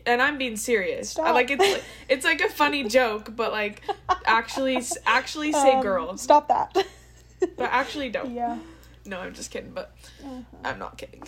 and 0.06 0.20
I'm 0.22 0.38
being 0.38 0.56
serious. 0.56 1.10
Stop. 1.10 1.34
like 1.34 1.50
it's 1.50 1.60
like, 1.62 1.84
it's 2.08 2.24
like 2.24 2.40
a 2.40 2.48
funny 2.48 2.84
joke, 2.88 3.34
but 3.34 3.52
like 3.52 3.82
actually 4.26 4.82
actually 5.06 5.52
say 5.52 5.74
Um, 5.76 5.82
girl, 5.82 6.16
Stop 6.16 6.48
that. 6.48 6.72
but 6.74 7.70
actually 7.70 8.10
don't. 8.10 8.32
yeah. 8.34 8.58
No, 9.06 9.18
I'm 9.20 9.32
just 9.34 9.50
kidding, 9.50 9.70
but 9.72 9.94
Uh-huh. 10.24 10.40
I'm 10.64 10.78
not 10.78 10.98
kidding. 10.98 11.22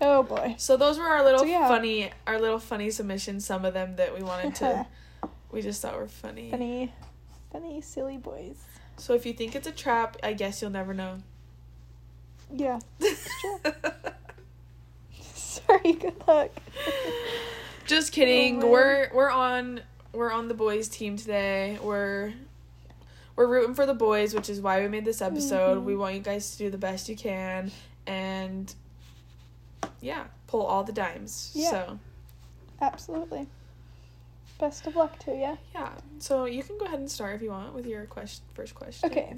Oh 0.00 0.22
boy. 0.22 0.54
So 0.58 0.76
those 0.76 0.98
were 0.98 1.04
our 1.06 1.24
little 1.24 1.40
So, 1.40 1.44
yeah. 1.46 1.68
funny 1.68 2.10
our 2.26 2.40
little 2.40 2.58
funny 2.58 2.90
submissions. 2.90 3.44
Some 3.44 3.64
of 3.64 3.74
them 3.74 3.96
that 3.96 4.14
we 4.16 4.22
wanted 4.22 4.54
to 4.56 4.86
we 5.52 5.62
just 5.62 5.82
thought 5.82 5.96
were 5.96 6.08
funny. 6.08 6.50
funny, 6.50 6.92
funny, 7.52 7.80
silly 7.80 8.16
boys. 8.16 8.56
So 8.96 9.14
if 9.14 9.24
you 9.26 9.32
think 9.32 9.54
it's 9.54 9.66
a 9.68 9.72
trap, 9.72 10.16
I 10.22 10.32
guess 10.32 10.60
you'll 10.60 10.70
never 10.72 10.92
know. 10.94 11.18
Yeah. 12.52 12.78
It's 13.00 13.28
true. 13.40 13.72
Sorry. 15.68 15.92
Good 15.92 16.14
luck. 16.26 16.50
Just 17.86 18.12
kidding. 18.12 18.62
Oh, 18.62 18.68
we're 18.68 19.10
we're 19.14 19.30
on 19.30 19.80
we're 20.12 20.32
on 20.32 20.48
the 20.48 20.54
boys 20.54 20.88
team 20.88 21.16
today. 21.16 21.78
We're 21.82 22.32
we're 23.36 23.46
rooting 23.46 23.74
for 23.74 23.86
the 23.86 23.94
boys, 23.94 24.34
which 24.34 24.50
is 24.50 24.60
why 24.60 24.80
we 24.80 24.88
made 24.88 25.04
this 25.04 25.22
episode. 25.22 25.78
Mhm. 25.78 25.84
We 25.84 25.96
want 25.96 26.14
you 26.14 26.20
guys 26.20 26.50
to 26.52 26.58
do 26.58 26.70
the 26.70 26.78
best 26.78 27.08
you 27.08 27.16
can 27.16 27.70
and 28.06 28.74
yeah, 30.00 30.24
pull 30.46 30.62
all 30.66 30.84
the 30.84 30.92
dimes. 30.92 31.52
Yeah. 31.54 31.70
So, 31.70 31.98
Absolutely. 32.80 33.46
Best 34.58 34.86
of 34.86 34.96
luck 34.96 35.18
to 35.20 35.32
you. 35.32 35.58
yeah. 35.74 35.90
So 36.18 36.44
you 36.46 36.62
can 36.62 36.78
go 36.78 36.86
ahead 36.86 36.98
and 36.98 37.10
start 37.10 37.36
if 37.36 37.42
you 37.42 37.50
want 37.50 37.74
with 37.74 37.86
your 37.86 38.04
question 38.06 38.44
first 38.54 38.74
question. 38.74 39.10
Okay. 39.10 39.36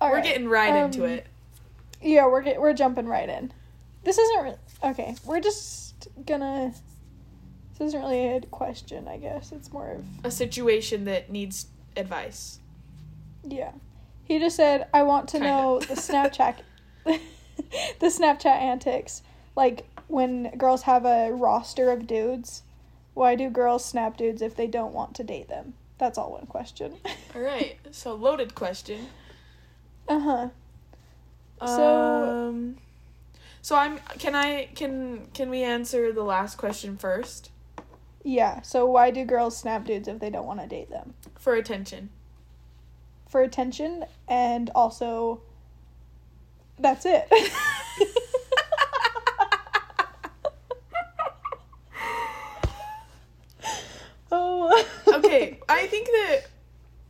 All 0.00 0.08
we're 0.10 0.16
right. 0.16 0.24
getting 0.24 0.48
right 0.48 0.74
into 0.84 1.04
um, 1.04 1.10
it. 1.10 1.26
Yeah, 2.00 2.26
we're 2.26 2.42
get, 2.42 2.60
we're 2.60 2.72
jumping 2.72 3.06
right 3.06 3.28
in. 3.28 3.52
This 4.04 4.16
isn't 4.16 4.58
okay. 4.82 5.14
We're 5.24 5.40
just 5.40 6.08
gonna. 6.26 6.72
This 7.78 7.88
isn't 7.88 8.00
really 8.00 8.26
a 8.28 8.40
question, 8.40 9.06
I 9.06 9.18
guess. 9.18 9.52
It's 9.52 9.72
more 9.72 9.92
of 9.92 10.04
A 10.24 10.30
situation 10.30 11.04
that 11.04 11.30
needs 11.30 11.66
advice. 11.96 12.58
yeah. 13.44 13.72
He 14.24 14.38
just 14.38 14.56
said, 14.56 14.88
"I 14.92 15.04
want 15.04 15.28
to 15.30 15.38
Kinda. 15.38 15.46
know 15.48 15.78
the 15.80 15.94
Snapchat, 15.94 16.56
the 17.04 17.20
Snapchat 18.06 18.46
antics, 18.46 19.22
like 19.56 19.86
when 20.08 20.50
girls 20.58 20.82
have 20.82 21.04
a 21.06 21.30
roster 21.32 21.90
of 21.90 22.06
dudes. 22.06 22.62
Why 23.14 23.34
do 23.34 23.50
girls 23.50 23.84
snap 23.84 24.16
dudes 24.16 24.42
if 24.42 24.54
they 24.54 24.68
don't 24.68 24.92
want 24.94 25.14
to 25.16 25.24
date 25.24 25.48
them? 25.48 25.74
That's 25.98 26.16
all 26.18 26.30
one 26.30 26.46
question. 26.46 26.94
All 27.34 27.40
right. 27.40 27.76
So 27.90 28.14
loaded 28.14 28.54
question. 28.54 29.08
uh 30.08 30.20
huh. 30.20 30.48
So- 31.66 32.48
um, 32.48 32.76
so 33.68 33.76
I'm 33.76 33.98
can 34.18 34.34
I 34.34 34.70
can 34.74 35.26
can 35.34 35.50
we 35.50 35.62
answer 35.62 36.10
the 36.10 36.22
last 36.22 36.56
question 36.56 36.96
first 36.96 37.50
Yeah. 38.22 38.62
So 38.62 38.86
why 38.86 39.10
do 39.10 39.26
girls 39.26 39.58
snap 39.58 39.84
dudes 39.84 40.08
if 40.08 40.20
they 40.20 40.30
don't 40.30 40.46
want 40.46 40.60
to 40.60 40.66
date 40.66 40.88
them? 40.88 41.12
for 41.38 41.52
attention? 41.54 42.08
for 43.28 43.42
attention 43.42 44.06
and 44.26 44.70
also 44.74 45.42
that's 46.78 47.04
it. 47.04 47.28
oh. 54.32 54.82
okay, 55.08 55.58
I 55.68 55.86
think 55.88 56.06
that 56.06 56.46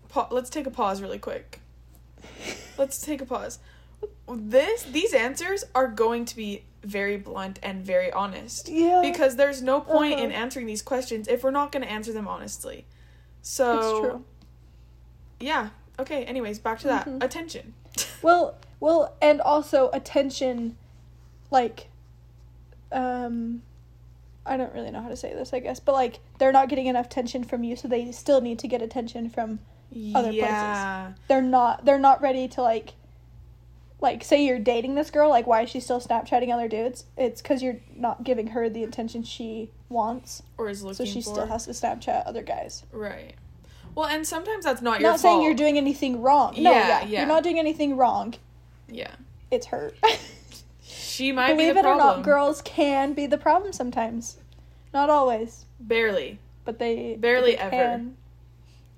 pa- 0.09 0.27
let's 0.33 0.51
take 0.51 0.67
a 0.67 0.73
pause 0.73 1.01
really 1.01 1.21
quick. 1.21 1.61
Let's 2.77 3.01
take 3.01 3.21
a 3.21 3.27
pause. 3.27 3.61
This 4.29 4.83
these 4.85 5.15
answers 5.15 5.65
are 5.75 5.89
going 5.89 6.25
to 6.27 6.37
be 6.37 6.65
very 6.83 7.17
blunt 7.17 7.59
and 7.63 7.85
very 7.85 8.13
honest 8.13 8.69
Yeah. 8.69 9.01
because 9.03 9.37
there's 9.37 9.61
no 9.63 9.81
point 9.81 10.21
in 10.21 10.31
Uh-huh. 10.31 10.41
answering 10.43 10.67
these 10.67 10.83
questions 10.83 11.27
if 11.29 11.43
we're 11.43 11.51
not 11.51 11.73
going 11.73 11.83
to 11.85 11.91
answer 11.91 12.13
them 12.13 12.29
honestly. 12.29 12.85
So 13.43 13.79
it's 13.79 14.01
true. 14.01 14.25
Yeah. 15.41 15.71
Okay, 15.99 16.25
anyways, 16.25 16.59
back 16.61 16.79
to 16.81 16.87
that. 16.89 17.07
Mhm. 17.07 17.23
Attention. 17.23 17.75
Well, 18.23 18.55
well, 18.81 19.15
and 19.21 19.41
also 19.41 19.91
attention 19.93 20.77
like 21.51 21.89
um 22.93 23.63
I 24.47 24.57
don't 24.57 24.73
really 24.73 24.91
know 24.91 25.03
how 25.03 25.09
to 25.09 25.17
say 25.17 25.35
this, 25.35 25.53
I 25.53 25.59
guess, 25.61 25.79
but 25.81 25.93
like 25.93 26.21
they're 26.39 26.53
not 26.53 26.69
getting 26.69 26.87
enough 26.87 27.07
attention 27.07 27.45
from 27.45 27.65
you, 27.65 27.77
so 27.77 27.87
they 27.89 28.11
still 28.13 28.41
need 28.41 28.59
to 28.61 28.69
get 28.69 28.81
attention 28.83 29.29
from 29.31 29.59
Other 30.15 30.29
places. 30.31 30.37
yeah. 30.39 31.13
they're 31.29 31.43
not 31.43 31.85
they're 31.85 31.99
not 31.99 32.23
ready 32.23 32.47
to 32.49 32.63
like 32.63 32.93
like 34.01 34.23
say 34.23 34.45
you're 34.45 34.59
dating 34.59 34.95
this 34.95 35.11
girl 35.11 35.29
like 35.29 35.47
why 35.47 35.63
is 35.63 35.71
she 35.71 35.81
still 35.81 36.01
snapchatting 36.01 36.53
other 36.53 36.69
dudes 36.69 37.05
it's 37.17 37.43
because 37.43 37.63
you're 37.63 37.81
not 37.97 38.23
giving 38.25 38.49
her 38.49 38.69
the 38.69 38.85
attention 38.85 39.23
she 39.23 39.71
wants 39.89 40.43
Or 40.57 40.69
is 40.69 40.83
looking 40.83 40.95
so 40.95 41.05
she 41.05 41.21
for. 41.23 41.31
still 41.31 41.47
has 41.47 41.65
to 41.67 41.73
snapchat 41.73 42.25
other 42.27 42.43
guys 42.43 42.85
Right. 42.93 43.35
Well, 43.95 44.07
and 44.07 44.25
sometimes 44.25 44.65
that's 44.65 44.81
not 44.83 45.01
your 45.01 45.11
not 45.11 45.19
saying 45.21 45.37
fault. 45.39 45.45
you're 45.47 45.55
doing 45.55 45.77
anything 45.77 46.23
wrong 46.23 46.55
no 46.57 46.71
Yeah, 46.71 46.87
yeah, 47.01 47.05
yeah. 47.07 47.19
you're 47.21 47.29
not 47.29 47.43
doing 47.43 47.59
anything 47.59 47.97
wrong 47.97 48.35
Yeah. 48.89 49.11
it's 49.51 49.67
her 49.67 49.93
She 50.83 51.33
might 51.33 51.49
believe 51.49 51.71
be 51.71 51.73
the 51.73 51.79
it 51.81 51.83
problem. 51.83 52.09
or 52.09 52.17
not 52.19 52.23
girls 52.25 52.63
can 52.63 53.13
be 53.15 53.27
the 53.27 53.39
problem 53.39 53.73
sometimes 53.73 54.37
not 54.95 55.11
always 55.11 55.65
Barely. 55.81 56.39
but 56.65 56.79
they 56.79 57.13
but 57.15 57.21
Barely 57.23 57.53
they 57.53 57.59
ever. 57.59 57.71
can. 57.71 58.17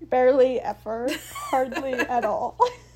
barely 0.03 0.61
ever 0.61 1.09
hardly 1.35 1.95
at 1.95 2.25
all 2.27 2.59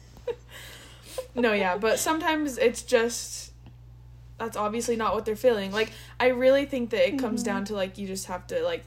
No, 1.35 1.53
yeah, 1.53 1.77
but 1.77 1.99
sometimes 1.99 2.59
it's 2.59 2.83
just 2.83 3.53
that's 4.39 4.57
obviously 4.57 4.97
not 4.97 5.15
what 5.15 5.25
they're 5.25 5.37
feeling. 5.37 5.73
Like 5.73 5.91
I 6.19 6.29
really 6.29 6.65
think 6.65 6.91
that 6.91 7.09
it 7.09 7.19
comes 7.19 7.43
Mhm. 7.43 7.47
down 7.47 7.65
to 7.67 7.75
like 7.75 7.99
you 7.99 8.07
just 8.07 8.27
have 8.27 8.47
to 8.49 8.63
like 8.63 8.85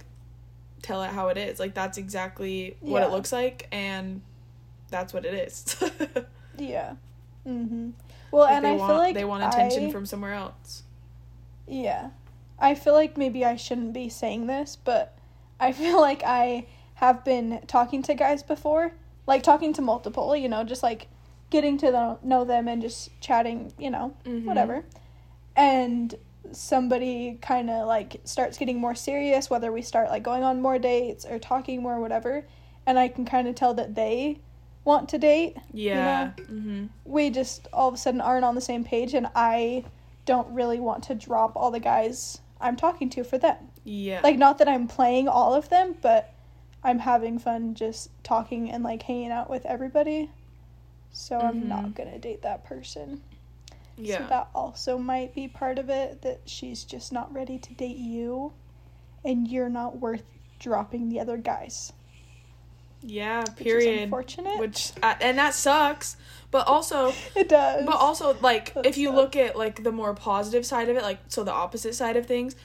tell 0.81 1.01
it 1.03 1.09
how 1.09 1.27
it 1.29 1.37
is. 1.37 1.59
Like 1.59 1.73
that's 1.73 1.97
exactly 1.97 2.77
what 2.81 3.03
it 3.03 3.09
looks 3.11 3.31
like 3.31 3.67
and 3.71 4.21
that's 4.89 5.13
what 5.13 5.25
it 5.25 5.33
is. 5.33 5.75
yeah 6.57 6.95
mhm 7.45 7.93
well 8.31 8.43
Like, 8.45 8.55
and 8.55 8.65
i 8.67 8.71
want 8.73 8.89
feel 8.91 8.97
like 8.97 9.13
they 9.13 9.23
want 9.25 9.43
attention 9.43 9.85
I- 9.87 9.91
from 9.91 10.05
somewhere 10.05 10.33
else. 10.33 10.83
Yeah. 11.67 12.09
I 12.59 12.73
feel 12.75 12.93
like 12.93 13.17
maybe 13.17 13.45
I 13.45 13.55
shouldn't 13.55 13.93
be 13.93 14.09
saying 14.09 14.47
this, 14.47 14.75
but 14.75 15.15
I 15.59 15.71
feel 15.73 15.99
like 16.09 16.23
I 16.25 16.65
have 16.95 17.23
been 17.23 17.61
talking 17.67 18.01
to 18.03 18.13
guys 18.15 18.41
before. 18.41 18.93
Like 19.27 19.43
talking 19.43 19.73
to 19.73 19.81
multiple, 19.81 20.35
you 20.35 20.47
know, 20.49 20.63
just 20.63 20.81
like 20.81 21.07
getting 21.49 21.77
to 21.77 21.91
know, 21.91 22.19
know 22.23 22.43
them 22.43 22.67
and 22.67 22.81
just 22.81 23.09
chatting, 23.21 23.71
you 23.77 23.89
know, 23.89 24.13
Mhm. 24.25 24.45
whatever. 24.45 24.83
And 25.55 26.13
somebody 26.51 27.37
kind 27.41 27.69
of 27.69 27.87
like 27.87 28.21
starts 28.23 28.57
getting 28.57 28.79
more 28.79 28.95
serious, 28.95 29.49
whether 29.49 29.71
we 29.71 29.81
start 29.81 30.09
like 30.09 30.23
going 30.23 30.43
on 30.43 30.61
more 30.61 30.79
dates 30.79 31.25
or 31.25 31.39
talking 31.39 31.81
more, 31.81 31.99
whatever. 31.99 32.45
And 32.85 32.97
I 32.97 33.07
can 33.07 33.25
kind 33.25 33.47
of 33.47 33.55
tell 33.55 33.73
that 33.75 33.95
they 33.95 34.39
want 34.85 35.09
to 35.09 35.17
date. 35.17 35.57
Yeah. 35.73 36.31
Mm-hmm. 36.37 36.85
We 37.05 37.29
just 37.29 37.67
all 37.73 37.89
of 37.89 37.93
a 37.95 37.97
sudden 37.97 38.21
aren't 38.21 38.45
on 38.45 38.55
the 38.55 38.61
same 38.61 38.83
page, 38.85 39.13
and 39.13 39.27
I 39.35 39.83
don't 40.25 40.47
really 40.53 40.79
want 40.79 41.03
to 41.05 41.15
drop 41.15 41.53
all 41.55 41.71
the 41.71 41.79
guys 41.79 42.39
I'm 42.59 42.75
talking 42.75 43.09
to 43.11 43.23
for 43.23 43.37
them. 43.37 43.57
Yeah. 43.83 44.21
Like, 44.23 44.37
not 44.37 44.57
that 44.57 44.67
I'm 44.67 44.87
playing 44.87 45.27
all 45.27 45.53
of 45.53 45.69
them, 45.69 45.95
but 46.01 46.33
I'm 46.83 46.99
having 46.99 47.37
fun 47.39 47.75
just 47.75 48.09
talking 48.23 48.71
and 48.71 48.83
like 48.83 49.03
hanging 49.03 49.31
out 49.31 49.49
with 49.49 49.65
everybody. 49.65 50.31
So 51.11 51.39
I'm 51.39 51.61
Mhm. 51.63 51.67
not 51.67 51.95
gonna 51.95 52.19
date 52.19 52.41
that 52.43 52.63
person. 52.63 53.21
yeah. 53.97 54.19
So 54.19 54.27
that 54.27 54.49
also 54.53 54.97
might 54.99 55.33
be 55.33 55.47
part 55.47 55.79
of 55.79 55.89
it 55.89 56.21
that 56.21 56.41
she's 56.45 56.83
just 56.83 57.11
not 57.11 57.33
ready 57.33 57.57
to 57.57 57.73
date 57.73 57.97
you 57.97 58.53
and 59.25 59.47
you're 59.47 59.69
not 59.69 59.97
worth 59.97 60.23
dropping 60.59 61.09
the 61.09 61.19
other 61.19 61.37
guys. 61.37 61.93
yeah. 63.03 63.41
Which 63.41 63.49
is 63.49 63.55
Period. 63.63 64.03
unfortunate. 64.03 64.59
Which 64.59 64.91
uh, 65.03 65.15
and 65.21 65.37
that 65.37 65.53
sucks. 65.53 66.17
But 66.51 66.67
also, 66.67 67.13
it 67.35 67.49
does. 67.49 67.85
but 67.85 67.95
also, 67.95 68.37
like, 68.41 68.73
That 68.73 68.85
if 68.85 68.97
you 68.97 69.11
look 69.11 69.35
at 69.35 69.55
like 69.57 69.83
the 69.83 69.91
more 69.91 70.13
positive 70.13 70.65
side 70.65 70.89
of 70.89 70.97
it, 70.97 71.03
like, 71.03 71.19
so 71.27 71.43
the 71.43 71.51
opposite 71.53 71.93
side 71.95 72.17
of 72.17 72.25
things 72.25 72.55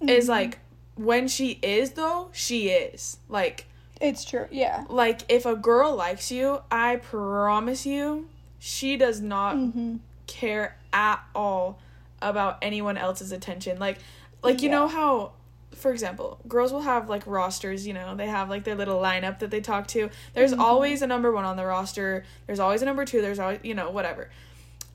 is 0.00 0.26
Mhm. 0.26 0.28
like 0.28 0.58
when 0.96 1.28
she 1.28 1.58
is 1.62 1.92
though, 1.92 2.28
she 2.32 2.68
is 2.68 3.18
like. 3.28 3.66
It's 4.00 4.24
true. 4.24 4.46
Yeah. 4.50 4.84
like 4.88 5.20
if 5.28 5.44
a 5.46 5.54
girl 5.56 5.94
likes 5.94 6.30
you 6.30 6.60
i 6.70 6.96
promise 6.96 7.84
you 7.86 8.28
she 8.58 8.96
does 8.96 9.20
not 9.20 9.56
Mm-hmm. 9.56 9.96
care 10.26 10.76
at 10.92 11.20
all 11.34 11.78
about 12.22 12.58
anyone 12.62 12.96
else's 12.96 13.32
attention 13.32 13.78
like 13.78 13.98
like 14.42 14.62
you 14.62 14.68
Yeah. 14.68 14.76
know 14.76 14.88
how 14.88 15.32
for 15.74 15.92
example 15.92 16.38
girls 16.48 16.72
will 16.72 16.80
have 16.82 17.08
like 17.08 17.24
rosters 17.26 17.86
you 17.86 17.92
know 17.94 18.14
they 18.16 18.26
have 18.26 18.48
like 18.50 18.64
their 18.64 18.74
little 18.74 19.00
lineup 19.00 19.38
that 19.40 19.50
they 19.50 19.60
talk 19.60 19.86
to 19.88 20.10
there's 20.34 20.52
Mhm. 20.52 20.58
always 20.60 21.02
a 21.02 21.06
number 21.06 21.30
one 21.30 21.44
on 21.44 21.56
the 21.56 21.64
roster 21.64 22.24
there's 22.46 22.58
always 22.58 22.82
a 22.82 22.84
number 22.84 23.04
two 23.04 23.20
there's 23.22 23.38
always 23.38 23.60
you 23.62 23.74
know 23.74 23.90
whatever 23.90 24.28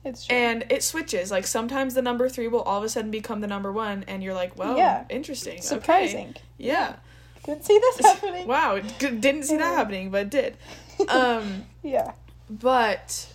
It's 0.04 0.26
true. 0.26 0.36
and 0.36 0.66
it 0.68 0.82
switches 0.82 1.30
like 1.30 1.46
sometimes 1.46 1.94
the 1.94 2.02
number 2.02 2.28
three 2.28 2.48
will 2.48 2.60
all 2.62 2.78
of 2.78 2.84
a 2.84 2.88
sudden 2.90 3.10
become 3.10 3.40
the 3.40 3.46
number 3.46 3.72
one 3.72 4.04
and 4.08 4.22
you're 4.22 4.34
like 4.34 4.58
well 4.58 4.76
Yeah. 4.76 5.04
interesting 5.08 5.54
okay. 5.54 5.62
surprising. 5.62 6.34
yeah 6.58 6.96
Didn't 7.44 7.64
see 7.64 7.78
this 7.78 8.00
happening. 8.06 8.46
wow 8.46 8.78
d- 8.78 9.10
didn't 9.10 9.44
see 9.44 9.56
that 9.56 9.74
happening 9.76 10.10
but 10.10 10.30
did 10.30 10.56
um 11.08 11.64
Yeah. 11.82 12.12
But 12.50 13.32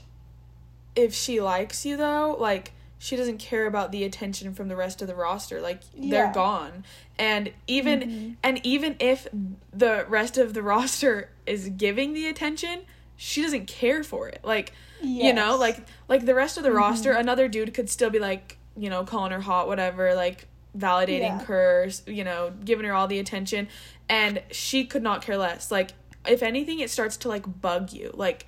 if 0.95 1.13
she 1.13 1.41
likes 1.41 1.85
you 1.85 1.97
though, 1.97 2.35
like 2.39 2.71
she 2.97 3.15
doesn't 3.15 3.37
care 3.37 3.65
about 3.65 3.91
the 3.91 4.03
attention 4.03 4.53
from 4.53 4.67
the 4.67 4.75
rest 4.75 5.01
of 5.01 5.07
the 5.07 5.15
roster. 5.15 5.61
Like 5.61 5.81
they're 5.97 6.31
gone. 6.33 6.83
And 7.17 7.51
even 7.67 7.99
Mhm. 8.01 8.35
and 8.43 8.65
even 8.65 8.95
if 8.99 9.27
the 9.73 10.05
rest 10.09 10.37
of 10.37 10.53
the 10.53 10.61
roster 10.73 11.29
is 11.45 11.69
giving 11.69 12.13
the 12.13 12.27
attention, 12.27 12.81
she 13.15 13.41
doesn't 13.41 13.67
care 13.67 14.03
for 14.03 14.27
it. 14.29 14.41
Like 14.43 14.73
you 15.01 15.31
know, 15.33 15.55
like 15.55 15.85
like 16.09 16.25
the 16.25 16.35
rest 16.35 16.57
of 16.57 16.63
the 16.63 16.69
Mhm. 16.69 16.75
roster, 16.77 17.11
another 17.13 17.47
dude 17.47 17.73
could 17.73 17.89
still 17.89 18.09
be 18.09 18.19
like, 18.19 18.57
you 18.77 18.89
know, 18.89 19.03
calling 19.05 19.31
her 19.31 19.41
hot, 19.41 19.67
whatever, 19.67 20.13
like 20.13 20.47
validating 20.77 21.19
Yeah. 21.21 21.43
her, 21.45 21.89
you 22.07 22.23
know, 22.23 22.53
giving 22.63 22.85
her 22.85 22.93
all 22.93 23.07
the 23.07 23.19
attention, 23.19 23.67
and 24.07 24.41
she 24.51 24.85
could 24.85 25.03
not 25.03 25.21
care 25.21 25.37
less. 25.37 25.71
Like 25.71 25.91
if 26.27 26.43
anything, 26.43 26.79
it 26.79 26.89
starts 26.89 27.17
to 27.17 27.27
like 27.27 27.61
bug 27.61 27.91
you. 27.93 28.11
Like 28.13 28.45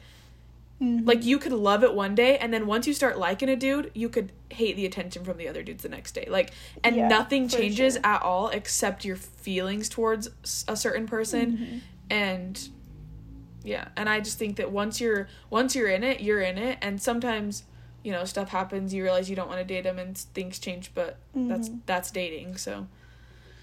Mhm. 0.81 1.05
like 1.07 1.23
you 1.23 1.37
could 1.37 1.51
love 1.51 1.83
it 1.83 1.93
one 1.93 2.15
day, 2.15 2.37
and 2.39 2.51
then 2.53 2.65
once 2.65 2.87
you 2.87 2.93
start 2.93 3.17
liking 3.19 3.49
a 3.49 3.55
dude, 3.55 3.91
you 3.93 4.09
could 4.09 4.31
hate 4.49 4.75
the 4.75 4.85
attention 4.85 5.23
from 5.23 5.37
the 5.37 5.47
other 5.47 5.61
dudes 5.61 5.83
the 5.83 5.89
next 5.89 6.13
day. 6.13 6.25
Like, 6.27 6.51
and 6.83 6.95
Yeah, 6.95 7.07
nothing 7.07 7.47
changes 7.47 7.93
sure. 7.95 8.01
at 8.05 8.21
all 8.23 8.49
except 8.49 9.05
your 9.05 9.15
feelings 9.15 9.87
towards 9.89 10.29
a 10.67 10.75
certain 10.75 11.05
person, 11.07 11.57
Mhm. 11.57 11.79
and 12.09 12.69
yeah, 13.63 13.89
and 13.95 14.09
I 14.09 14.21
just 14.21 14.39
think 14.39 14.55
that 14.57 14.71
once 14.71 14.99
you're 14.99 15.27
once 15.51 15.75
you're 15.75 15.87
in 15.89 16.03
it, 16.03 16.19
you're 16.21 16.41
in 16.41 16.57
it, 16.57 16.79
and 16.81 16.99
sometimes 16.99 17.61
you 18.03 18.11
know 18.11 18.25
stuff 18.25 18.49
happens, 18.49 18.93
you 18.93 19.03
realize 19.03 19.29
you 19.29 19.35
don't 19.35 19.47
want 19.47 19.59
to 19.59 19.65
date 19.65 19.83
them, 19.83 19.99
and 19.99 20.17
things 20.17 20.59
change, 20.59 20.91
but 20.93 21.17
that's 21.35 21.69
Mhm. 21.69 21.79
that's 21.85 22.11
dating, 22.11 22.57
so. 22.57 22.87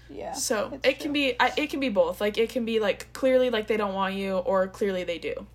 yeah. 0.09 0.33
So 0.33 0.79
it 0.83 0.99
can 0.99 1.13
be 1.13 1.35
I, 1.39 1.51
it 1.57 1.69
can 1.69 1.79
be 1.79 1.89
both. 1.89 2.19
Like 2.21 2.37
it 2.37 2.49
can 2.49 2.65
be 2.65 2.79
like 2.79 3.11
clearly 3.13 3.49
like 3.49 3.67
they 3.67 3.77
don't 3.77 3.93
want 3.93 4.15
you 4.15 4.37
or 4.37 4.67
clearly 4.67 5.03
they 5.03 5.19
do. 5.19 5.45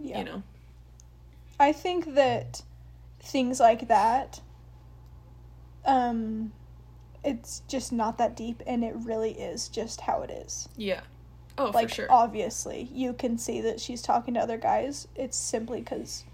Yeah. 0.00 0.18
You 0.18 0.24
know. 0.24 0.42
I 1.60 1.72
think 1.72 2.14
that 2.14 2.62
things 3.20 3.60
like 3.60 3.88
that, 3.88 4.40
um, 5.84 6.52
it's 7.24 7.62
just 7.68 7.92
not 7.92 8.18
that 8.18 8.36
deep, 8.36 8.62
and 8.66 8.82
it 8.84 8.94
really 8.96 9.32
is 9.32 9.68
just 9.68 10.00
how 10.02 10.22
it 10.22 10.30
is. 10.30 10.68
Yeah. 10.76 11.00
Oh, 11.58 11.70
like, 11.70 11.90
for 11.90 11.94
sure. 11.94 12.06
obviously, 12.10 12.88
you 12.92 13.12
can 13.12 13.36
see 13.38 13.60
that 13.60 13.78
she's 13.78 14.02
talking 14.02 14.34
to 14.34 14.40
other 14.40 14.56
guys. 14.56 15.06
It's 15.14 15.36
simply 15.36 15.80
because 15.80 16.24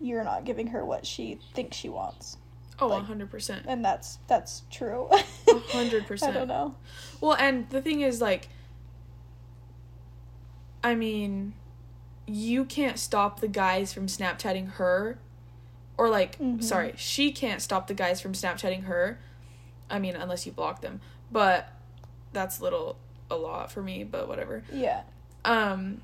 you're 0.00 0.24
not 0.24 0.44
giving 0.44 0.68
her 0.68 0.84
what 0.84 1.04
she 1.06 1.38
thinks 1.54 1.76
she 1.76 1.88
wants, 1.88 2.36
oh, 2.78 2.86
like- 2.88 3.04
100%. 3.04 3.64
and 3.66 3.84
that's 3.84 4.18
that's 4.26 4.62
true. 4.70 5.08
Hundred 5.70 6.06
percent. 6.06 6.34
I 6.36 6.38
don't 6.40 6.48
know. 6.48 6.74
Well, 7.20 7.34
and 7.34 7.68
the 7.70 7.80
thing 7.82 8.00
is, 8.00 8.20
like, 8.20 8.48
I 10.82 10.94
mean, 10.94 11.54
you 12.26 12.64
can't 12.64 12.98
stop 12.98 13.40
the 13.40 13.48
guys 13.48 13.92
from 13.92 14.06
Snapchatting 14.06 14.72
her, 14.72 15.18
or 15.98 16.08
like, 16.08 16.38
Mhm. 16.38 16.62
sorry, 16.62 16.94
she 16.96 17.32
can't 17.32 17.60
stop 17.60 17.86
the 17.86 17.94
guys 17.94 18.20
from 18.20 18.32
Snapchatting 18.32 18.84
her. 18.84 19.18
I 19.90 19.98
mean, 19.98 20.14
unless 20.16 20.46
you 20.46 20.52
block 20.52 20.80
them, 20.80 21.00
but 21.30 21.68
that's 22.32 22.60
a 22.60 22.62
little 22.62 22.96
a 23.30 23.36
lot 23.36 23.70
for 23.70 23.82
me. 23.82 24.04
But 24.04 24.28
whatever. 24.28 24.62
Yeah. 24.72 25.02
Um, 25.44 26.00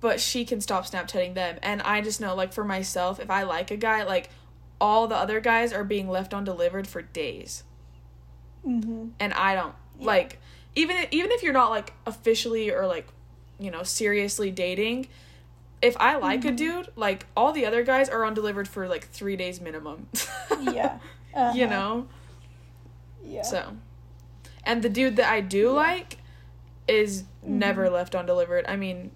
but 0.00 0.20
she 0.20 0.44
can 0.44 0.60
stop 0.60 0.84
Snapchatting 0.86 1.34
them, 1.34 1.58
and 1.62 1.82
I 1.82 2.00
just 2.00 2.20
know, 2.20 2.34
like, 2.34 2.52
for 2.52 2.64
myself, 2.64 3.18
if 3.20 3.30
I 3.30 3.42
like 3.42 3.70
a 3.70 3.76
guy, 3.76 4.02
like, 4.04 4.30
all 4.80 5.06
the 5.06 5.16
other 5.16 5.40
guys 5.40 5.72
are 5.72 5.84
being 5.84 6.08
left 6.08 6.32
on 6.34 6.44
delivered 6.44 6.86
for 6.88 7.02
days 7.02 7.62
Mm-hmm. 8.66 9.08
and 9.18 9.32
I 9.34 9.54
don't 9.56 9.74
Yeah. 9.98 10.06
like 10.06 10.38
even 10.76 10.96
even 11.10 11.32
if 11.32 11.42
you're 11.42 11.52
not 11.52 11.70
like 11.70 11.92
officially 12.06 12.70
or 12.70 12.86
like 12.86 13.08
you 13.58 13.70
know 13.72 13.82
seriously 13.82 14.50
dating 14.52 15.08
if 15.82 15.96
I 15.98 16.16
like 16.16 16.44
a 16.44 16.48
Mhm. 16.52 16.56
dude 16.56 16.88
like 16.96 17.26
all 17.36 17.52
the 17.52 17.66
other 17.66 17.82
guys 17.82 18.08
are 18.08 18.24
on 18.24 18.34
delivered 18.34 18.68
for 18.68 18.86
like 18.88 19.08
3 19.08 19.34
days 19.36 19.60
minimum 19.60 20.06
Yeah. 20.60 20.98
you 21.34 21.64
Uh-huh. 21.64 21.66
know 21.66 22.06
Yeah. 23.24 23.42
so 23.42 23.76
and 24.64 24.82
the 24.82 24.88
dude 24.88 25.16
that 25.16 25.28
I 25.30 25.40
do 25.40 25.64
Yeah. 25.66 25.70
like 25.70 26.18
is 26.86 27.24
never 27.42 27.86
Mhm. 27.88 27.92
left 27.92 28.14
undelivered 28.14 28.64
I 28.68 28.76
mean 28.76 29.10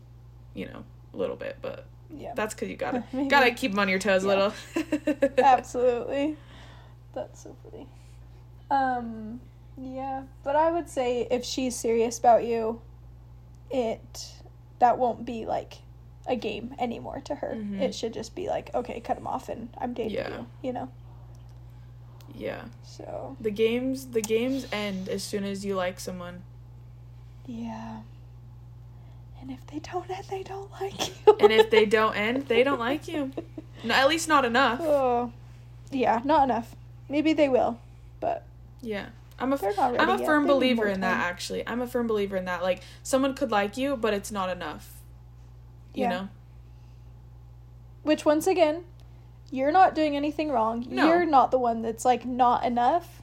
you 0.57 0.67
know 0.67 0.83
a 1.13 1.17
little 1.17 1.37
bit 1.37 1.57
but 1.63 1.87
yeah. 2.11 2.33
that's 2.35 2.55
cuz 2.55 2.69
you 2.69 2.77
got 2.77 2.93
to 3.13 3.29
got 3.29 3.45
to 3.45 3.51
keep 3.53 3.73
them 3.73 3.79
on 3.81 3.89
your 3.89 3.99
toes 3.99 4.25
a 4.25 4.27
Yeah. 4.27 4.35
little 4.35 5.29
Absolutely. 5.45 6.37
That's 7.15 7.43
so 7.45 7.57
funny. 7.65 7.87
Um, 8.71 9.41
yeah, 9.79 10.23
but 10.45 10.55
I 10.57 10.71
would 10.71 10.89
say 10.89 11.27
if 11.31 11.45
she's 11.45 11.75
serious 11.77 12.19
about 12.19 12.45
you, 12.45 12.81
it 13.71 14.33
that 14.81 14.99
won't 14.99 15.25
be 15.25 15.47
like 15.47 15.79
a 16.27 16.37
game 16.37 16.75
anymore 16.79 17.21
to 17.25 17.35
her. 17.37 17.55
Mhm. 17.57 17.81
It 17.81 17.95
should 17.95 18.13
just 18.13 18.35
be 18.35 18.49
like, 18.49 18.75
okay, 18.75 19.01
cut 19.01 19.17
him 19.17 19.27
off 19.27 19.49
and 19.49 19.69
I'm 19.79 19.95
dating 19.95 20.13
Yeah. 20.15 20.29
you, 20.39 20.47
you 20.63 20.73
know. 20.73 20.89
yeah 22.35 22.65
So, 22.83 23.37
the 23.41 23.51
games 23.51 24.09
the 24.09 24.21
games 24.21 24.67
end 24.73 25.09
as 25.09 25.23
soon 25.23 25.45
as 25.45 25.65
you 25.65 25.75
like 25.75 25.99
someone 26.01 26.43
yeah. 27.47 28.01
And 29.49 29.57
if 29.59 29.67
they 29.69 29.79
don't 29.79 30.11
end, 30.11 30.25
they 30.29 30.43
don't 30.43 30.71
like 30.73 31.09
you. 31.09 31.37
and 31.41 31.53
if 31.53 31.71
they 31.71 31.87
don't 31.87 32.15
end, 32.17 32.47
they 32.49 32.65
don't 32.65 32.79
like 32.81 33.07
you. 33.07 33.33
No, 33.85 33.95
at 33.95 34.09
least 34.09 34.29
not 34.29 34.45
enough. 34.45 34.81
oh. 34.83 35.33
Yeah, 35.93 36.21
not 36.25 36.45
enough. 36.45 36.75
Maybe 37.09 37.33
they 37.33 37.49
will, 37.49 37.79
but 38.21 38.45
Yeah. 38.83 39.07
I'm 39.39 39.53
a 39.53 39.59
I'm 39.79 40.09
a 40.09 40.19
firm 40.25 40.47
believer 40.47 40.87
in 40.89 41.01
that 41.03 41.13
time. 41.13 41.21
actually. 41.21 41.67
I'm 41.69 41.81
a 41.83 41.87
firm 41.87 42.07
believer 42.07 42.37
in 42.37 42.47
that. 42.47 42.63
Like 42.63 42.83
someone 43.03 43.35
could 43.35 43.51
like 43.51 43.77
you, 43.77 43.97
but 43.97 44.15
it's 44.15 44.33
not 44.33 44.49
enough. 44.51 44.95
You 45.95 46.05
Yeah. 46.05 46.09
know? 46.11 46.29
Which 48.03 48.25
once 48.25 48.47
again, 48.47 48.85
you're 49.51 49.71
not 49.73 49.95
doing 49.95 50.17
anything 50.17 50.51
wrong. 50.51 50.87
No. 50.89 51.07
You're 51.07 51.27
not 51.27 51.51
the 51.51 51.59
one 51.59 51.83
that's 51.83 52.05
like 52.05 52.25
not 52.25 52.65
enough. 52.65 53.21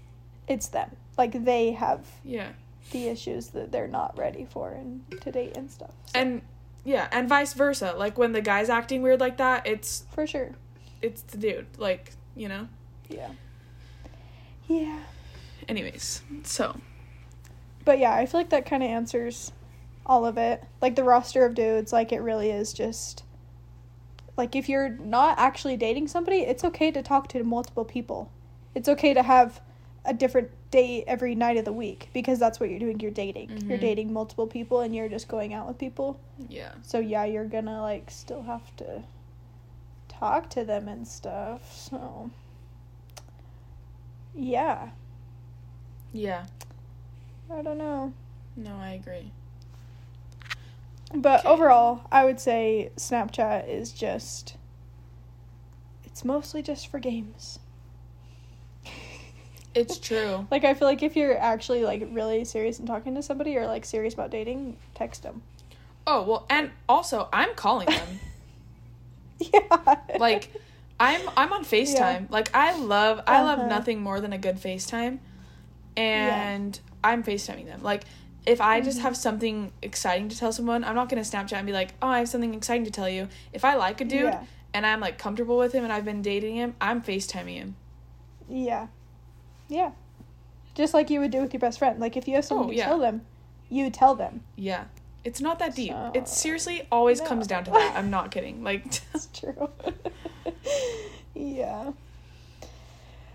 It's 0.48 0.68
them. 0.68 0.96
Like 1.18 1.44
they 1.46 1.72
have 1.72 2.06
Yeah. 2.24 2.50
The 2.94 3.08
issues 3.10 3.48
that 3.50 3.72
they're 3.72 3.88
not 3.88 4.18
ready 4.18 4.46
for 4.50 4.72
and 4.72 5.04
to 5.22 5.32
date 5.32 5.58
and 5.58 5.70
stuff. 5.70 5.92
So, 6.06 6.20
And 6.20 6.42
yeah, 6.86 7.08
and 7.12 7.28
vice 7.28 7.54
versa. 7.54 7.94
Like 7.98 8.18
when 8.18 8.32
the 8.32 8.42
guy's 8.42 8.70
acting 8.70 9.02
weird 9.02 9.20
like 9.20 9.38
that, 9.38 9.68
it's 9.68 10.06
for 10.14 10.26
sure. 10.26 10.52
it's 11.02 11.22
the 11.24 11.38
dude. 11.38 11.68
Like, 11.78 12.14
you 12.36 12.48
know? 12.48 12.70
Yeah. 13.10 13.32
Yeah. 14.68 15.00
Anyways, 15.68 16.22
so 16.44 16.80
But 17.86 18.00
yeah, 18.00 18.14
I 18.14 18.26
feel 18.26 18.40
like 18.40 18.50
that 18.50 18.66
kind 18.66 18.84
of 18.84 18.90
answers 18.90 19.52
all 20.06 20.26
of 20.26 20.38
it. 20.38 20.64
Like 20.82 20.96
the 20.96 21.04
roster 21.04 21.46
of 21.46 21.56
dudes, 21.56 21.92
like 21.94 22.12
it 22.12 22.22
really 22.22 22.50
is 22.50 22.74
just 22.74 23.24
like 24.38 24.56
if 24.56 24.68
you're 24.68 24.90
not 24.90 25.38
actually 25.38 25.78
dating 25.78 26.08
somebody, 26.08 26.40
it's 26.40 26.64
okay 26.64 26.92
to 26.92 27.02
talk 27.02 27.28
to 27.30 27.44
multiple 27.44 27.86
people. 27.86 28.32
It's 28.76 28.90
okay 28.90 29.14
to 29.14 29.24
have 29.24 29.62
a 30.06 30.14
different 30.14 30.50
date 30.72 31.06
every 31.08 31.34
night 31.36 31.56
of 31.58 31.66
the 31.66 31.72
week 31.74 32.10
because 32.14 32.40
that's 32.40 32.60
what 32.60 32.70
you're 32.70 32.80
doing. 32.80 33.00
You're 33.00 33.12
dating. 33.12 33.66
You're 33.70 33.78
Mhm. 33.78 33.82
dating 33.82 34.14
multiple 34.14 34.48
people 34.48 34.82
and 34.82 34.94
you're 34.96 35.10
just 35.10 35.28
going 35.28 35.54
out 35.54 35.68
with 35.68 35.78
people. 35.78 36.20
Yeah. 36.50 36.74
So 36.82 37.00
yeah, 37.00 37.26
you're 37.26 37.46
gonna 37.46 37.82
like 37.82 38.10
still 38.12 38.44
have 38.44 38.76
to 38.78 39.04
talk 40.10 40.50
to 40.52 40.64
them 40.66 40.88
and 40.88 41.08
stuff. 41.08 41.72
So 41.74 42.32
yeah, 44.36 44.90
Yeah. 46.12 46.46
I 47.52 47.62
don't 47.62 47.78
know. 47.78 48.14
No, 48.56 48.76
I 48.78 48.92
agree. 48.92 49.32
But 51.14 51.42
Okay. 51.42 51.50
overall, 51.50 52.02
I 52.12 52.26
would 52.26 52.40
say 52.40 52.92
Snapchat 52.98 53.68
is 53.68 53.92
just 53.92 54.56
it's 56.04 56.24
mostly 56.26 56.62
just 56.62 56.88
for 56.88 57.00
games. 57.00 57.60
It's 59.76 59.98
true. 59.98 60.48
Like 60.52 60.64
I 60.64 60.74
feel 60.74 60.88
like 60.88 61.02
if 61.04 61.16
you're 61.16 61.38
actually 61.38 61.84
like 61.84 62.08
really 62.12 62.46
serious 62.46 62.80
and 62.80 62.88
talking 62.88 63.16
to 63.16 63.24
somebody 63.24 63.58
or 63.58 63.66
like 63.68 63.86
serious 63.86 64.14
about 64.14 64.30
dating, 64.32 64.78
text 64.96 65.24
them. 65.24 65.42
Oh, 66.06 66.24
well, 66.24 66.46
and 66.50 66.72
also 66.88 67.30
I'm 67.34 67.56
calling 67.56 67.88
them. 67.88 68.20
Yeah. 69.54 69.96
like 70.20 70.54
I'm 71.00 71.22
I'm 71.36 71.52
on 71.52 71.66
FaceTime. 71.66 72.30
Like 72.30 72.54
I 72.56 72.78
love 72.78 73.22
I 73.28 73.42
love 73.42 73.60
Uh-huh. 73.60 73.68
nothing 73.68 74.02
more 74.02 74.22
than 74.22 74.32
a 74.32 74.38
good 74.38 74.58
FaceTime. 74.58 75.20
And 75.98 76.80
I'm 77.04 77.24
FaceTiming 77.24 77.66
them. 77.66 77.82
Like 77.84 78.04
if 78.46 78.62
I 78.62 78.80
just 78.82 79.00
Mhm. 79.00 79.04
have 79.04 79.18
something 79.18 79.72
exciting 79.82 80.30
to 80.30 80.38
tell 80.38 80.52
someone, 80.52 80.84
I'm 80.84 80.96
not 80.96 81.10
gonna 81.10 81.22
Snapchat 81.24 81.54
and 81.54 81.66
be 81.66 81.74
like, 81.74 81.94
Oh, 82.02 82.08
I 82.08 82.20
have 82.20 82.30
something 82.30 82.54
exciting 82.54 82.86
to 82.86 82.92
tell 82.92 83.10
you. 83.10 83.28
If 83.52 83.66
I 83.66 83.76
like 83.76 84.00
a 84.02 84.06
dude 84.06 84.34
Yeah. 84.34 84.44
and 84.74 84.86
I'm 84.86 85.00
like 85.00 85.18
comfortable 85.18 85.58
with 85.58 85.74
him 85.74 85.84
and 85.84 85.92
I've 85.92 86.06
been 86.06 86.22
dating 86.22 86.56
him, 86.56 86.76
I'm 86.80 87.02
FaceTiming 87.02 87.56
him. 87.56 87.76
Yeah. 88.48 88.88
Yeah. 89.68 89.92
Just 90.76 90.94
like 90.94 91.10
you 91.10 91.20
would 91.20 91.32
do 91.32 91.42
with 91.42 91.54
your 91.54 91.60
best 91.60 91.80
friend. 91.80 92.00
Like 92.00 92.18
if 92.18 92.28
you 92.28 92.36
have 92.36 92.46
someone 92.46 92.68
Oh, 92.68 92.70
to 92.72 92.76
yeah. 92.76 92.86
tell 92.86 93.00
them, 93.00 93.22
you 93.70 93.90
tell 93.90 94.16
them. 94.16 94.42
Yeah. 94.56 94.86
It's 95.24 95.40
not 95.40 95.60
that 95.60 95.76
deep. 95.76 95.92
So- 95.92 96.12
it 96.14 96.28
seriously 96.28 96.88
always 96.92 97.22
No. 97.22 97.28
comes 97.28 97.48
down 97.48 97.64
to 97.66 97.72
that. 97.72 97.96
I'm 97.96 98.10
not 98.10 98.32
kidding. 98.32 98.64
Like 98.70 98.84
That's 99.12 99.28
true. 99.34 99.70
yeah. 101.36 101.92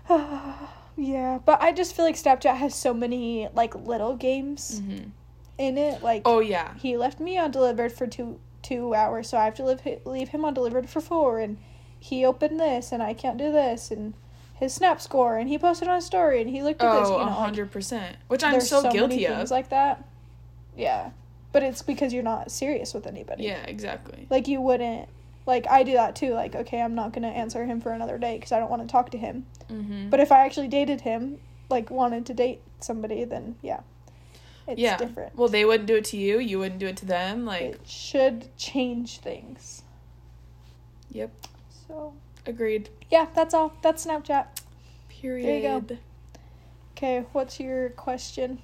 yeah, 0.97 1.39
but 1.45 1.61
I 1.61 1.71
just 1.71 1.95
feel 1.95 2.05
like 2.05 2.15
Snapchat 2.15 2.55
has 2.57 2.73
so 2.75 2.93
many 2.93 3.47
like 3.53 3.75
little 3.75 4.15
games 4.15 4.81
Mhm. 4.81 5.11
in 5.57 5.77
it. 5.77 6.01
Like 6.03 6.23
Oh 6.25 6.39
yeah. 6.39 6.73
he 6.75 6.97
left 6.97 7.19
me 7.19 7.37
on 7.37 7.51
delivered 7.51 7.91
for 7.91 8.07
two 8.07 8.39
two 8.61 8.93
hours, 8.93 9.29
so 9.29 9.37
I 9.37 9.45
have 9.45 9.55
to 9.55 9.63
live 9.63 9.81
leave 10.05 10.29
him 10.29 10.43
on 10.45 10.53
delivered 10.53 10.89
for 10.89 10.99
four, 11.01 11.39
and 11.39 11.57
he 11.99 12.25
opened 12.25 12.59
this, 12.59 12.91
and 12.91 13.01
I 13.03 13.13
can't 13.13 13.37
do 13.37 13.51
this, 13.51 13.91
and 13.91 14.13
his 14.59 14.73
snap 14.73 15.01
score, 15.01 15.37
and 15.37 15.47
he 15.47 15.57
posted 15.57 15.87
on 15.87 15.97
a 15.97 16.01
story, 16.01 16.41
and 16.41 16.49
he 16.49 16.61
looked 16.61 16.81
at 16.81 16.99
this. 16.99 17.09
Oh, 17.09 17.19
You 17.19 17.25
know, 17.25 17.31
hundred 17.31 17.71
percent. 17.71 18.17
Which 18.27 18.43
I'm 18.43 18.51
there's 18.51 18.69
so, 18.69 18.81
many 18.81 18.93
guilty 18.93 19.25
things 19.25 19.51
like 19.51 19.69
that. 19.69 20.05
Yeah, 20.75 21.11
but 21.51 21.63
it's 21.63 21.81
because 21.81 22.13
you're 22.13 22.23
not 22.23 22.51
serious 22.51 22.93
with 22.93 23.07
anybody. 23.07 23.43
yeah, 23.45 23.63
exactly. 23.63 24.27
Like 24.29 24.47
you 24.47 24.61
wouldn't. 24.61 25.09
Like 25.45 25.65
I 25.69 25.83
do 25.83 25.93
that 25.93 26.15
too. 26.15 26.33
Like 26.33 26.55
okay, 26.55 26.81
I'm 26.81 26.93
not 26.93 27.13
gonna 27.13 27.29
answer 27.29 27.65
him 27.65 27.81
for 27.81 27.91
another 27.91 28.17
day 28.17 28.35
because 28.35 28.51
I 28.51 28.59
don't 28.59 28.69
want 28.69 28.81
to 28.81 28.87
talk 28.87 29.09
to 29.11 29.17
him. 29.17 29.45
Mm-hmm. 29.69 30.09
But 30.09 30.19
if 30.19 30.31
I 30.31 30.45
actually 30.45 30.67
dated 30.67 31.01
him, 31.01 31.39
like 31.69 31.89
wanted 31.89 32.25
to 32.27 32.33
date 32.33 32.61
somebody, 32.81 33.23
then 33.23 33.55
yeah, 33.61 33.79
it's 34.67 34.79
yeah. 34.79 34.97
different. 34.97 35.35
Well, 35.35 35.47
they 35.49 35.65
wouldn't 35.65 35.87
do 35.87 35.95
it 35.95 36.05
to 36.05 36.17
you. 36.17 36.39
You 36.39 36.59
wouldn't 36.59 36.79
do 36.79 36.87
it 36.87 36.97
to 36.97 37.05
them. 37.05 37.45
Like, 37.45 37.61
it 37.61 37.81
should 37.87 38.55
change 38.57 39.19
things. 39.19 39.83
yep, 41.09 41.31
So 41.87 42.13
agreed. 42.45 42.89
yeah, 43.09 43.27
that's 43.33 43.53
all. 43.53 43.73
That's 43.81 44.05
Snapchat. 44.05 44.45
Period. 45.09 45.47
There 45.47 45.73
you 45.73 45.81
go. 45.81 45.97
Okay, 46.97 47.25
what's 47.33 47.59
your 47.59 47.89
question? 47.89 48.59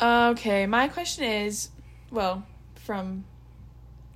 Okay, 0.00 0.66
my 0.66 0.88
question 0.88 1.24
is, 1.24 1.70
well, 2.10 2.44
from 2.76 3.24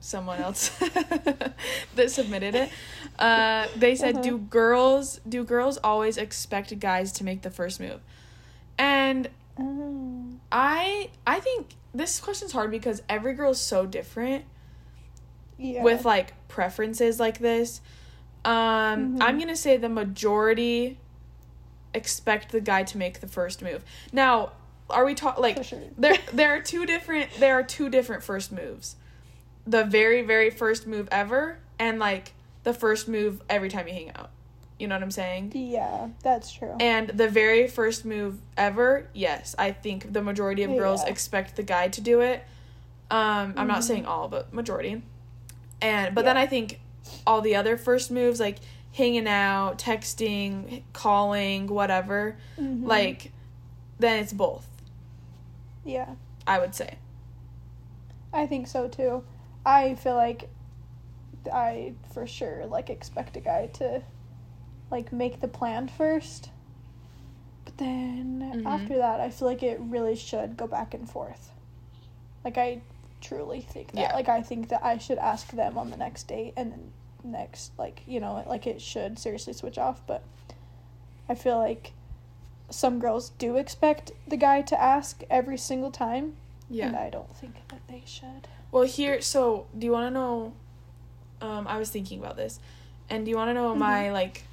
someone 0.01 0.41
else 0.41 0.69
that 0.79 2.11
submitted 2.11 2.55
it. 2.55 2.71
Uh, 3.19 3.67
they 3.77 3.95
said, 3.95 4.15
Uh-huh. 4.17 4.23
"Do 4.23 4.39
girls 4.39 5.21
do 5.29 5.45
girls 5.45 5.79
always 5.79 6.17
expect 6.17 6.77
guys 6.81 7.13
to 7.13 7.25
make 7.25 7.43
the 7.43 7.51
first 7.51 7.79
move?" 7.81 8.01
And 8.79 9.29
Um, 9.59 10.41
I 10.51 11.11
I 11.27 11.39
think 11.41 11.75
this 11.95 12.21
question's 12.21 12.53
hard 12.53 12.71
because 12.71 13.03
every 13.09 13.35
girl's 13.35 13.61
so 13.61 13.87
different. 13.87 14.45
Yeah. 15.63 15.83
with 15.83 16.05
like 16.05 16.33
preferences 16.49 17.19
like 17.21 17.39
this. 17.39 17.81
Um, 18.45 18.53
Mhm. 19.17 19.23
I'm 19.23 19.39
gonna 19.39 19.57
say 19.57 19.77
the 19.77 19.89
majority 19.89 20.99
expect 21.95 22.51
the 22.53 22.61
guy 22.61 22.83
to 22.85 22.99
make 22.99 23.21
the 23.21 23.29
first 23.29 23.63
move. 23.63 23.85
Now, 24.13 24.53
are 24.91 25.05
we 25.05 25.15
talking 25.15 25.43
like 25.43 25.63
sure. 25.65 25.79
there? 25.97 26.19
There 26.33 26.55
are 26.55 26.61
two 26.61 26.87
different. 26.87 27.31
There 27.39 27.55
are 27.55 27.63
two 27.63 27.89
different 27.89 28.23
first 28.23 28.53
moves. 28.53 28.97
The 29.67 29.85
very 29.85 30.23
very 30.23 30.51
first 30.51 30.87
move 30.87 31.09
ever, 31.13 31.59
and 31.79 31.99
like 31.99 32.33
the 32.65 32.75
first 32.75 33.09
move 33.09 33.43
every 33.49 33.69
time 33.69 33.87
you 33.89 33.95
hang 33.95 34.11
out. 34.17 34.31
You 34.79 34.89
know 34.89 34.97
what 34.97 35.03
I'm 35.05 35.11
saying? 35.13 35.53
yeah, 35.55 36.09
that's 36.25 36.51
true. 36.53 36.75
And 36.81 37.09
the 37.11 37.29
very 37.29 37.69
first 37.69 38.05
move 38.05 38.41
ever, 38.57 39.07
yes, 39.13 39.55
I 39.57 39.71
think 39.71 40.13
the 40.13 40.23
majority 40.23 40.65
of 40.65 40.71
girls 40.77 41.03
Yeah. 41.05 41.11
expect 41.11 41.55
the 41.55 41.63
guy 41.63 41.87
to 41.89 42.01
do 42.01 42.21
it. 42.21 42.43
Um, 43.09 43.55
I'm 43.57 43.69
not 43.69 43.81
Mhm. 43.81 43.85
saying 43.85 44.07
all, 44.07 44.27
but 44.27 44.53
majority. 44.53 45.03
And 45.83 46.15
but 46.15 46.25
then 46.25 46.37
I 46.37 46.47
think 46.47 46.81
all 47.27 47.41
the 47.41 47.57
other 47.57 47.77
first 47.77 48.11
moves 48.11 48.39
like 48.41 48.59
hanging 48.95 49.27
out, 49.27 49.79
texting, 49.79 50.83
calling, 50.93 51.67
whatever, 51.67 52.37
Mhm. 52.59 52.87
like 52.87 53.33
then 53.99 54.21
it's 54.21 54.33
both, 54.33 54.67
yeah. 55.85 56.15
I 56.47 56.59
would 56.59 56.75
say. 56.75 56.99
I 58.33 58.47
think 58.47 58.67
so 58.67 58.89
too. 58.89 59.25
I 59.67 59.95
feel 59.95 60.15
like 60.15 60.49
I 61.53 61.95
for 62.13 62.27
sure 62.27 62.67
like 62.67 62.89
expect 62.91 63.37
a 63.37 63.41
guy 63.41 63.67
to 63.75 64.03
like 64.91 65.13
make 65.13 65.41
the 65.41 65.49
plan 65.49 65.89
first. 65.89 66.51
But 67.65 67.79
then 67.79 68.41
Mhm. 68.55 68.67
after 68.67 68.97
that, 68.99 69.21
I 69.21 69.31
feel 69.31 69.49
like 69.49 69.63
it 69.63 69.79
really 69.81 70.17
should 70.17 70.57
go 70.57 70.67
back 70.67 70.95
and 70.95 71.09
forth. 71.09 71.53
Like 72.45 72.59
I 72.59 72.83
truly 73.23 73.61
think 73.61 73.93
that. 73.93 74.01
Yeah. 74.01 74.15
Like 74.15 74.29
I 74.29 74.43
think 74.43 74.69
that 74.69 74.85
I 74.85 74.99
should 74.99 75.19
ask 75.19 75.49
them 75.53 75.79
on 75.79 75.91
the 75.91 75.97
next 75.97 76.25
date 76.29 76.53
and 76.57 76.73
then 76.73 76.93
next 77.25 77.73
like, 77.79 78.03
you 78.07 78.21
know, 78.21 78.45
like 78.47 78.67
it 78.67 78.81
should 78.83 79.19
seriously 79.19 79.53
switch 79.53 79.79
off, 79.79 80.07
but 80.07 80.23
I 81.29 81.35
feel 81.35 81.57
like 81.59 81.93
some 82.69 82.99
girls 82.99 83.31
do 83.39 83.57
expect 83.57 84.13
the 84.27 84.37
guy 84.37 84.61
to 84.63 84.81
ask 84.81 85.23
every 85.31 85.57
single 85.59 85.91
time, 85.91 86.25
and 86.69 86.93
Yeah. 86.95 87.01
I 87.01 87.11
don't 87.11 87.35
think 87.37 87.55
that 87.69 87.81
they 87.89 88.03
should. 88.07 88.49
Well, 88.71 88.85
here 88.85 89.21
so 89.21 89.67
do 89.79 89.87
you 89.87 89.93
want 89.93 90.07
to 90.07 90.11
know 90.11 90.53
um 91.41 91.67
I 91.69 91.79
was 91.79 91.91
thinking 91.91 92.19
about 92.19 92.37
this. 92.37 92.59
And 93.11 93.25
do 93.25 93.31
you 93.31 93.37
want 93.37 93.51
to 93.51 93.55
know 93.55 93.75
Mhm. 93.75 93.79
my 93.79 94.11
like 94.11 94.45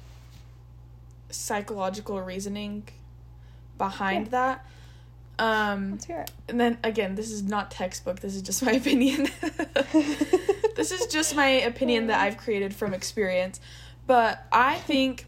psychological 1.30 2.20
reasoning 2.20 2.88
behind 3.78 4.28
that? 4.28 4.64
Um 5.40 5.92
Let's 5.92 6.04
hear 6.04 6.20
it. 6.20 6.30
and 6.48 6.60
then 6.60 6.78
again, 6.84 7.14
this 7.14 7.30
is 7.30 7.42
not 7.42 7.70
textbook. 7.70 8.20
This 8.20 8.34
is 8.36 8.42
just 8.42 8.62
my 8.62 8.72
opinion. 8.82 9.28
this 10.76 10.92
is 10.92 11.06
just 11.06 11.34
my 11.34 11.48
opinion 11.48 12.06
that 12.08 12.20
I've 12.20 12.36
created 12.36 12.74
from 12.74 12.94
experience. 12.94 13.60
But 14.06 14.44
I 14.52 14.76
think 14.76 15.26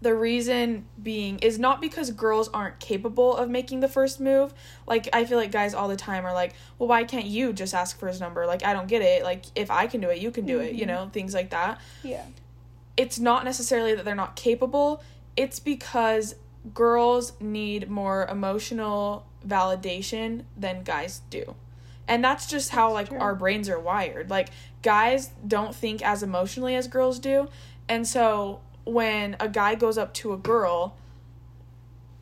the 0.00 0.14
reason 0.14 0.86
being 1.02 1.40
is 1.40 1.58
not 1.58 1.80
because 1.80 2.10
girls 2.12 2.48
aren't 2.50 2.78
capable 2.78 3.36
of 3.36 3.50
making 3.50 3.80
the 3.80 3.88
first 3.88 4.20
move. 4.20 4.54
Like 4.86 5.08
I 5.12 5.24
feel 5.24 5.36
like 5.38 5.50
guys 5.50 5.74
all 5.74 5.88
the 5.88 5.96
time 5.96 6.24
are 6.24 6.32
like, 6.32 6.54
"Well, 6.78 6.88
why 6.88 7.04
can't 7.04 7.26
you 7.26 7.52
just 7.52 7.74
ask 7.74 7.98
for 7.98 8.06
his 8.06 8.20
number?" 8.20 8.46
Like 8.46 8.64
I 8.64 8.72
don't 8.72 8.86
get 8.88 9.02
it. 9.02 9.24
Like 9.24 9.44
if 9.56 9.70
I 9.70 9.88
can 9.88 10.00
do 10.00 10.08
it, 10.10 10.18
you 10.18 10.30
can 10.30 10.46
do 10.46 10.60
it, 10.60 10.74
you 10.74 10.84
Mhm. 10.84 10.88
know, 10.88 11.10
things 11.12 11.34
like 11.34 11.50
that 11.50 11.80
Yeah. 12.02 12.24
it's 12.96 13.18
not 13.18 13.44
necessarily 13.44 13.94
that 13.94 14.04
they're 14.04 14.14
not 14.14 14.34
capable 14.36 15.02
it's 15.36 15.60
because 15.60 16.34
girls 16.74 17.32
need 17.40 17.88
more 17.90 18.26
emotional 18.26 19.24
validation 19.46 20.44
than 20.56 20.82
guys 20.82 21.22
do 21.30 21.54
and 22.06 22.24
that's 22.24 22.46
just 22.46 22.70
how 22.70 22.86
That's 22.88 22.94
like 22.94 23.08
true. 23.10 23.18
our 23.18 23.34
brains 23.34 23.68
are 23.68 23.78
wired 23.78 24.30
like 24.30 24.48
guys 24.82 25.30
don't 25.46 25.74
think 25.74 26.02
as 26.02 26.22
emotionally 26.22 26.74
as 26.74 26.88
girls 26.88 27.18
do 27.18 27.48
and 27.88 28.06
so 28.06 28.60
when 28.84 29.36
a 29.40 29.48
guy 29.48 29.74
goes 29.74 29.96
up 29.98 30.12
to 30.14 30.32
a 30.32 30.36
girl 30.36 30.96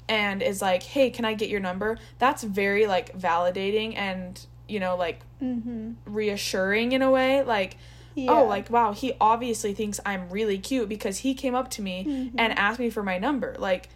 and 0.09 0.43
is 0.43 0.63
like 0.63 0.83
hey 0.83 1.11
can 1.11 1.25
i 1.25 1.35
get 1.35 1.49
your 1.49 1.61
number 1.61 1.99
that's 2.19 2.43
very 2.43 2.87
like 2.87 3.17
validating 3.19 3.97
and 3.97 4.47
you 4.69 4.81
know 4.81 4.97
like 4.97 5.21
Mm-hmm. 5.43 5.93
reassuring 6.07 6.93
in 6.93 7.03
a 7.03 7.11
way 7.11 7.43
like 7.43 7.77
Yeah. 8.15 8.31
oh 8.33 8.45
like 8.47 8.71
wow 8.71 8.93
he 8.93 9.13
obviously 9.21 9.75
thinks 9.75 10.01
i'm 10.07 10.31
really 10.31 10.57
cute 10.57 10.89
because 10.89 11.19
he 11.19 11.35
came 11.35 11.55
up 11.55 11.69
to 11.73 11.83
me 11.83 12.05
Mhm. 12.09 12.31
and 12.39 12.59
asked 12.59 12.79
me 12.79 12.89
for 12.89 13.03
my 13.03 13.19
number 13.19 13.55
like 13.59 13.91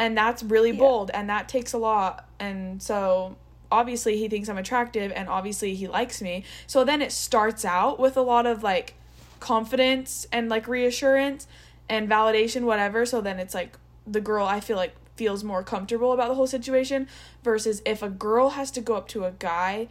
and 0.00 0.16
that's 0.16 0.42
really 0.42 0.70
Yeah. 0.70 0.78
bold 0.78 1.10
and 1.12 1.28
that 1.30 1.46
takes 1.48 1.72
a 1.74 1.78
lot. 1.78 2.26
And 2.40 2.82
so 2.82 3.36
obviously 3.70 4.16
he 4.16 4.28
thinks 4.28 4.48
i'm 4.48 4.58
attractive 4.58 5.12
and 5.14 5.28
obviously 5.28 5.74
he 5.76 5.86
likes 5.86 6.20
me. 6.20 6.42
So 6.66 6.82
then 6.82 7.00
it 7.02 7.12
starts 7.12 7.64
out 7.64 8.00
with 8.00 8.16
a 8.16 8.22
lot 8.22 8.46
of 8.46 8.64
like 8.64 8.94
confidence 9.38 10.26
and 10.32 10.48
like 10.48 10.66
reassurance 10.66 11.46
and 11.88 12.08
validation 12.08 12.62
whatever. 12.62 13.06
So 13.06 13.20
then 13.20 13.38
it's 13.38 13.54
like 13.54 13.76
the 14.06 14.20
girl 14.20 14.46
I 14.46 14.58
feel 14.60 14.76
like 14.76 14.94
feels 15.16 15.44
more 15.44 15.62
comfortable 15.62 16.12
about 16.12 16.28
the 16.28 16.34
whole 16.34 16.46
situation 16.46 17.06
versus 17.44 17.82
if 17.84 18.02
a 18.02 18.08
girl 18.08 18.50
has 18.50 18.70
to 18.72 18.80
go 18.80 18.94
up 18.94 19.06
to 19.08 19.24
a 19.26 19.32
guy 19.32 19.86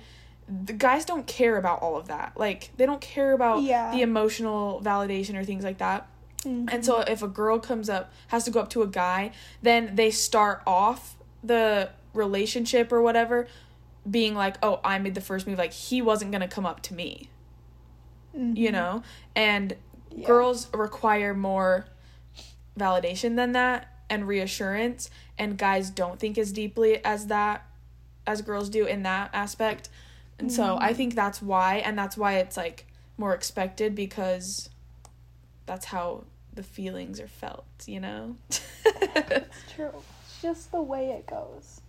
the 0.65 0.74
guys 0.74 1.06
don't 1.06 1.28
care 1.28 1.58
about 1.58 1.80
all 1.84 1.95
of 1.95 2.08
that. 2.08 2.32
Like 2.36 2.72
they 2.78 2.88
don't 2.88 3.02
care 3.02 3.34
about 3.34 3.62
Yeah. 3.62 3.91
the 3.91 4.02
emotional 4.02 4.82
validation 4.84 5.36
or 5.38 5.45
things 5.45 5.63
like 5.63 5.78
that 5.78 6.08
Mhm. 6.45 6.71
and 6.71 6.86
so 6.86 6.99
if 7.02 7.21
a 7.21 7.28
girl 7.28 7.60
comes 7.60 7.89
up 7.89 8.12
has 8.28 8.45
to 8.45 8.52
go 8.52 8.60
up 8.62 8.69
to 8.69 8.82
a 8.82 8.88
guy 8.88 9.32
then 9.62 9.95
they 9.95 10.10
start 10.12 10.62
off 10.65 11.17
the 11.43 11.89
relationship 12.13 12.91
or 12.91 13.02
whatever 13.02 13.47
being 14.10 14.36
like 14.36 14.56
oh 14.63 14.80
i 14.84 14.97
made 14.99 15.15
the 15.15 15.21
first 15.21 15.45
move 15.47 15.58
like 15.58 15.73
he 15.73 16.02
wasn't 16.02 16.32
gonna 16.32 16.47
come 16.47 16.65
up 16.65 16.82
to 16.82 16.93
me 16.93 17.30
you 18.34 18.69
Mhm. 18.69 18.71
know 18.71 19.04
and 19.36 19.75
Yeah. 20.15 20.28
girls 20.28 20.67
require 20.73 21.34
more 21.34 21.86
validation 22.78 23.36
than 23.36 23.52
that 23.52 23.88
and 24.10 24.28
reassurance 24.28 25.10
and 25.38 25.58
guys 25.58 25.89
don't 25.89 26.19
think 26.19 26.38
as 26.38 26.52
deeply 26.52 27.04
as 27.04 27.28
that 27.28 27.65
as 28.25 28.41
girls 28.41 28.69
do 28.69 28.86
in 28.86 29.04
that 29.04 29.30
aspect 29.34 29.89
and 30.39 30.52
so 30.52 30.78
i 30.80 30.93
think 30.93 31.15
that's 31.15 31.41
why 31.41 31.75
and 31.78 31.97
that's 31.97 32.15
why 32.17 32.36
it's 32.38 32.56
like 32.56 32.86
more 33.17 33.34
expected 33.34 33.93
because 33.93 34.69
that's 35.69 35.86
how 35.86 36.23
the 36.51 36.63
feelings 36.63 37.19
are 37.19 37.27
felt 37.27 37.67
you 37.86 37.99
know 37.99 38.36
It's 38.49 39.71
true. 39.75 39.91
It's 40.23 40.41
just 40.41 40.71
the 40.71 40.82
way 40.82 41.12
it 41.12 41.27
goes. 41.27 41.82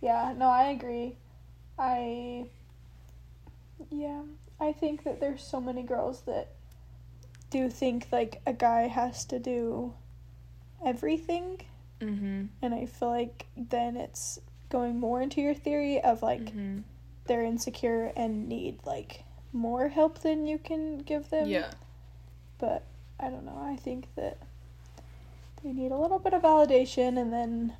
Yeah, 0.00 0.34
no, 0.36 0.46
I 0.48 0.64
agree. 0.70 1.14
I 1.78 2.46
yeah, 3.90 4.22
I 4.58 4.72
think 4.72 5.04
that 5.04 5.20
there's 5.20 5.42
so 5.42 5.60
many 5.60 5.82
girls 5.82 6.22
that 6.22 6.48
do 7.50 7.70
think 7.70 8.08
like 8.10 8.40
a 8.46 8.52
guy 8.52 8.88
has 8.88 9.24
to 9.26 9.38
do 9.38 9.94
everything 10.84 11.60
mhm 12.00 12.48
and 12.62 12.74
I 12.74 12.86
feel 12.86 13.10
like 13.10 13.46
then 13.56 13.96
it's 13.96 14.38
going 14.70 14.98
more 14.98 15.20
into 15.20 15.40
your 15.40 15.54
theory 15.54 16.00
of 16.00 16.22
like 16.22 16.52
mhm 16.54 16.82
they're 17.26 17.44
insecure 17.44 18.12
and 18.16 18.48
need 18.48 18.78
like 18.84 19.22
more 19.52 19.88
help 19.88 20.18
than 20.20 20.46
you 20.46 20.58
can 20.58 20.98
give 20.98 21.30
them. 21.30 21.48
yeah 21.48 21.70
But 22.58 22.82
I 23.22 23.28
don't 23.28 23.44
know. 23.44 23.60
I 23.62 23.76
think 23.76 24.06
that 24.16 24.38
they 25.62 25.72
need 25.72 25.92
a 25.92 25.96
little 25.96 26.18
bit 26.18 26.32
of 26.32 26.42
validation 26.42 27.20
and 27.20 27.32
then 27.32 27.74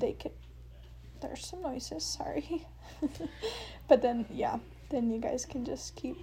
they 0.00 0.12
could. 0.12 0.32
There's 1.20 1.46
some 1.46 1.62
noises, 1.62 2.04
sorry. 2.04 2.66
but 3.88 4.02
then, 4.02 4.26
yeah, 4.30 4.58
then 4.90 5.10
you 5.10 5.18
guys 5.18 5.46
can 5.46 5.64
just 5.64 5.96
keep 5.96 6.16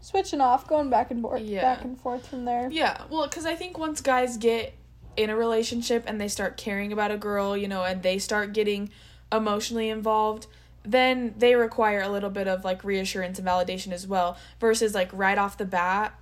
switching 0.00 0.40
off, 0.40 0.66
going 0.68 0.88
back 0.88 1.10
and 1.10 1.20
forth, 1.20 1.42
Yeah. 1.42 1.62
back 1.62 1.84
and 1.84 2.00
forth 2.00 2.28
from 2.28 2.44
there. 2.44 2.68
Yeah, 2.70 3.02
well, 3.10 3.26
because 3.26 3.44
I 3.44 3.56
think 3.56 3.76
once 3.76 4.00
guys 4.00 4.36
get 4.36 4.72
in 5.16 5.30
a 5.30 5.36
relationship 5.36 6.04
and 6.06 6.20
they 6.20 6.28
start 6.28 6.56
caring 6.56 6.92
about 6.92 7.10
a 7.10 7.16
girl, 7.16 7.56
you 7.56 7.66
know, 7.68 7.82
and 7.84 8.02
they 8.02 8.18
start 8.18 8.52
getting 8.52 8.90
emotionally 9.32 9.88
involved, 9.90 10.46
then 10.84 11.34
they 11.36 11.56
require 11.56 12.00
a 12.00 12.08
little 12.08 12.30
bit 12.30 12.46
of 12.46 12.64
like 12.64 12.84
reassurance 12.84 13.38
and 13.38 13.46
validation 13.48 13.92
as 13.92 14.06
well. 14.06 14.36
Versus 14.60 14.94
like 14.94 15.10
right 15.12 15.36
off 15.38 15.58
the 15.58 15.64
bat, 15.64 16.14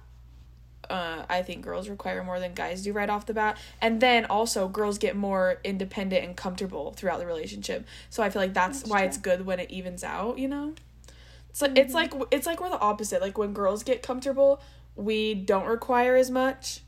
uh, 0.91 1.25
I 1.29 1.43
think 1.43 1.63
girls 1.63 1.89
require 1.89 2.23
more 2.23 2.39
than 2.41 2.55
guys 2.55 2.83
do 2.83 2.93
right 2.93 3.09
off 3.11 3.27
the 3.27 3.35
bat. 3.35 3.59
And 3.81 4.01
then 4.01 4.25
also, 4.27 4.69
girls 4.69 4.99
get 4.99 5.17
more 5.17 5.61
independent 5.65 6.25
and 6.25 6.37
comfortable 6.37 6.93
throughout 6.93 7.19
the 7.19 7.27
relationship. 7.27 7.87
So 8.11 8.23
I 8.23 8.31
feel 8.31 8.43
like 8.43 8.55
that's, 8.55 8.81
That's 8.81 8.91
why 8.91 8.99
true. 9.01 9.09
it's 9.09 9.17
good 9.19 9.47
when 9.47 9.61
it 9.61 9.71
evens 9.71 10.05
out, 10.05 10.39
you 10.39 10.49
know? 10.49 10.75
It's 11.51 11.63
like, 11.63 11.79
it's 11.79 11.95
like 11.95 12.13
it's 12.33 12.47
like 12.47 12.61
we're 12.61 12.69
the 12.71 12.81
opposite. 12.81 13.21
Like 13.21 13.39
when 13.39 13.53
girls 13.53 13.85
get 13.85 14.03
comfortable, 14.03 14.61
we 14.97 15.35
don't 15.35 15.67
require 15.67 16.17
as 16.17 16.29
much, 16.31 16.81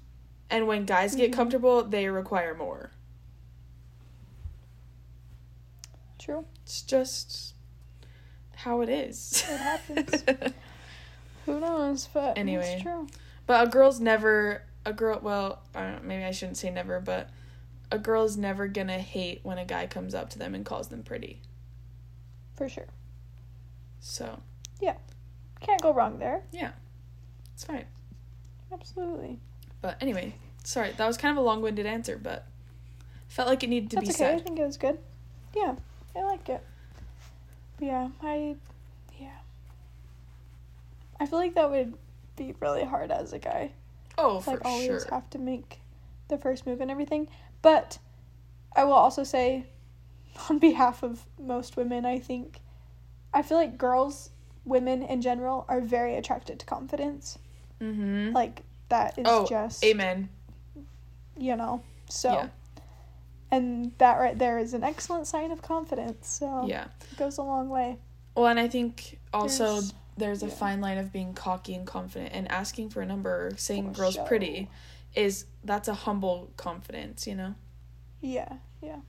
and 0.50 0.66
when 0.66 0.84
guys 0.86 1.14
get 1.14 1.30
Mhm. 1.30 1.34
comfortable, 1.34 1.84
they 1.84 2.08
require 2.08 2.52
more. 2.54 2.90
True. 6.18 6.44
It's 6.64 6.82
just 6.82 7.54
how 8.56 8.80
it 8.80 8.88
is. 8.88 9.44
It 9.48 9.56
happens. 9.58 10.24
Who 11.46 11.60
knows? 11.60 12.08
But 12.12 12.36
Anyway. 12.36 12.74
it's 12.74 12.82
true. 12.82 13.06
But 13.46 13.66
a 13.66 13.70
girl's 13.70 14.00
never 14.00 14.62
a 14.84 14.92
girl. 14.92 15.20
Well, 15.22 15.62
I 15.74 15.90
don't 15.90 16.04
maybe 16.04 16.24
I 16.24 16.30
shouldn't 16.30 16.56
say 16.56 16.70
never, 16.70 17.00
but 17.00 17.30
a 17.90 17.98
girl's 17.98 18.36
never 18.36 18.66
gonna 18.68 18.98
hate 18.98 19.40
when 19.42 19.58
a 19.58 19.64
guy 19.64 19.86
comes 19.86 20.14
up 20.14 20.30
to 20.30 20.38
them 20.38 20.54
and 20.54 20.64
calls 20.64 20.88
them 20.88 21.02
pretty. 21.02 21.40
For 22.54 22.68
sure. 22.68 22.86
So 24.00 24.40
Yeah, 24.80 24.96
Can't 25.60 25.82
go 25.82 25.92
wrong 25.92 26.18
there. 26.18 26.42
Yeah, 26.52 26.72
it's 27.54 27.64
fine. 27.64 27.84
Absolutely. 28.72 29.38
But 29.80 29.96
anyway, 30.00 30.34
sorry 30.64 30.92
that 30.96 31.06
was 31.06 31.16
kind 31.16 31.32
of 31.36 31.42
a 31.42 31.46
long-winded 31.46 31.86
answer, 31.86 32.18
but 32.20 32.46
felt 33.28 33.48
like 33.48 33.62
it 33.62 33.68
needed 33.70 33.90
to 33.90 33.96
That's 33.96 34.18
be 34.18 34.24
okay. 34.24 34.34
I 34.34 34.38
think 34.40 34.58
it 34.58 34.64
was 34.64 34.76
good. 34.76 34.98
Yeah, 35.54 35.76
I 36.14 36.22
like 36.22 36.48
it. 36.48 36.62
But 37.78 37.86
yeah, 37.86 38.08
I 38.22 38.56
yeah. 39.18 39.38
I 41.20 41.26
feel 41.26 41.38
like 41.38 41.54
that 41.54 41.70
would 41.70 41.94
be 42.36 42.54
really 42.60 42.84
hard 42.84 43.10
as 43.10 43.32
a 43.32 43.38
guy. 43.38 43.72
Oh, 44.18 44.40
for 44.40 44.52
like 44.52 44.64
always 44.64 44.86
sure. 44.86 45.06
have 45.10 45.28
to 45.30 45.38
make 45.38 45.80
the 46.28 46.38
first 46.38 46.66
move 46.66 46.80
and 46.80 46.90
everything. 46.90 47.28
But 47.62 47.98
I 48.74 48.84
will 48.84 48.92
also 48.94 49.24
say 49.24 49.66
on 50.50 50.58
behalf 50.58 51.02
of 51.02 51.26
most 51.38 51.76
women, 51.76 52.04
I 52.06 52.18
think 52.18 52.60
I 53.34 53.42
feel 53.42 53.58
like 53.58 53.76
girls, 53.78 54.30
women 54.64 55.02
in 55.02 55.20
general 55.20 55.64
are 55.68 55.80
very 55.80 56.16
attracted 56.16 56.58
to 56.60 56.66
confidence. 56.66 57.38
Mm-hmm. 57.80 58.32
Like 58.32 58.62
that 58.88 59.18
is 59.18 59.24
Oh, 59.28 59.46
just 59.46 59.84
Amen. 59.84 60.28
you 61.36 61.56
know. 61.56 61.82
So 62.08 62.32
Yeah. 62.32 62.48
and 63.50 63.92
that 63.98 64.18
right 64.18 64.38
there 64.38 64.58
is 64.58 64.72
an 64.74 64.82
excellent 64.84 65.26
sign 65.26 65.50
of 65.52 65.60
confidence. 65.62 66.28
So 66.28 66.64
Yeah. 66.66 66.86
it 67.12 67.18
goes 67.18 67.36
a 67.38 67.42
long 67.42 67.68
way. 67.68 67.98
Well, 68.34 68.46
and 68.46 68.58
I 68.60 68.68
think 68.68 69.18
also 69.34 69.64
There's- 69.64 69.94
there's, 70.16 70.42
a 70.42 70.46
yeah. 70.46 70.54
fine 70.54 70.80
line 70.80 70.98
of 70.98 71.12
being 71.12 71.34
cocky 71.34 71.74
and 71.74 71.86
confident 71.86 72.32
and 72.32 72.50
asking 72.50 72.90
for 72.90 73.00
a 73.02 73.06
number 73.06 73.48
or 73.48 73.56
saying 73.56 73.92
For 73.92 74.00
girl's 74.00 74.14
sure. 74.14 74.26
pretty 74.26 74.68
is 75.14 75.46
that's 75.64 75.88
a 75.88 75.94
humble 75.94 76.50
confidence, 76.56 77.26
you 77.26 77.34
know? 77.34 77.54
Yeah, 78.20 78.54
yeah. 78.82 79.00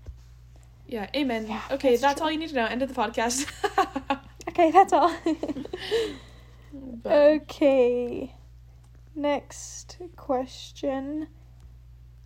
Yeah, 0.85 1.09
amen. 1.15 1.47
Yeah, 1.47 1.61
okay, 1.71 1.91
that's 1.91 2.01
that's, 2.01 2.21
all 2.21 2.31
you 2.31 2.37
need 2.37 2.49
to 2.49 2.55
know. 2.55 2.65
End 2.65 2.81
of 2.81 2.93
the 2.93 2.95
podcast. 2.95 3.51
Okay, 4.49 4.71
that's 4.71 4.91
all. 4.91 5.15
But- 6.73 7.11
okay. 7.11 8.33
Next 9.15 9.97
question. 10.15 11.27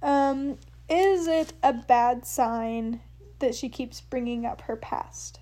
Um, 0.02 0.58
is 0.90 1.28
it 1.28 1.54
a 1.62 1.74
bad 1.74 2.26
sign 2.26 3.02
that 3.40 3.54
she 3.54 3.70
keeps 3.70 4.02
bringing 4.02 4.46
up 4.46 4.62
her 4.62 4.76
past? 4.76 5.40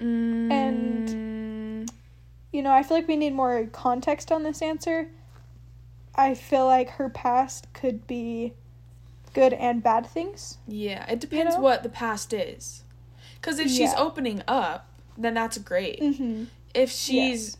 Mm, 0.00 0.52
You 2.52 2.62
know, 2.62 2.70
I 2.72 2.82
feel 2.82 2.96
like 2.96 3.08
we 3.08 3.16
need 3.16 3.34
more 3.34 3.66
context 3.66 4.32
on 4.32 4.42
this 4.42 4.62
answer. 4.62 5.08
I 6.14 6.34
feel 6.34 6.66
like 6.66 6.90
her 6.90 7.08
past 7.08 7.72
could 7.74 8.06
be 8.06 8.54
good 9.34 9.52
and 9.52 9.82
bad 9.82 10.06
things. 10.06 10.58
yeah, 10.66 11.04
it 11.10 11.20
depends 11.20 11.56
know? 11.56 11.62
what 11.62 11.82
the 11.82 11.88
past 11.88 12.32
is. 12.32 12.82
Because 13.40 13.58
if 13.58 13.68
she's 13.68 13.92
Yeah. 13.92 13.98
opening 13.98 14.42
up, 14.48 14.88
then 15.16 15.34
that's 15.34 15.58
great. 15.58 16.00
Mm-hmm. 16.00 16.44
if 16.74 16.90
she's 16.90 17.56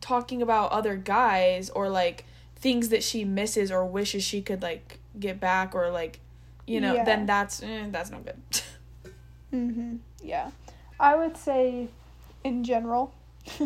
talking 0.00 0.40
about 0.42 0.72
other 0.72 0.96
guys 0.96 1.68
or 1.70 1.88
like 1.88 2.24
things 2.56 2.88
that 2.88 3.02
she 3.02 3.24
misses 3.24 3.70
or 3.70 3.84
wishes 3.86 4.22
she 4.24 4.40
could 4.42 4.60
like 4.62 4.98
get 5.18 5.38
back 5.40 5.74
or 5.74 5.90
like 5.90 6.20
you 6.66 6.80
know 6.80 6.94
Yeah. 6.94 7.04
then 7.04 7.26
that's 7.26 7.62
eh, 7.62 7.86
that's 7.90 8.10
no 8.10 8.18
good 8.18 8.36
Mm-hmm. 9.52 9.96
Yeah. 10.22 10.50
I 10.98 11.16
would 11.16 11.36
say, 11.36 11.88
in 12.44 12.62
general, 12.64 13.12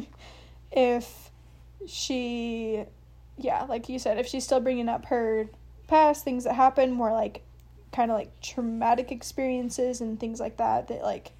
if 0.74 1.30
she, 1.86 2.84
yeah, 3.38 3.62
like 3.64 3.88
you 3.88 3.98
said, 3.98 4.18
if 4.18 4.26
she's 4.26 4.44
still 4.44 4.60
bringing 4.60 4.88
up 4.88 5.06
her 5.06 5.48
past 5.86 6.24
things 6.24 6.44
that 6.44 6.54
happened, 6.54 6.94
more 6.94 7.12
like 7.12 7.42
kind 7.92 8.10
of 8.10 8.16
like 8.16 8.40
traumatic 8.40 9.12
experiences 9.12 10.00
and 10.00 10.18
things 10.18 10.40
like 10.40 10.56
that, 10.56 10.88
that 10.88 11.02
like, 11.02 11.32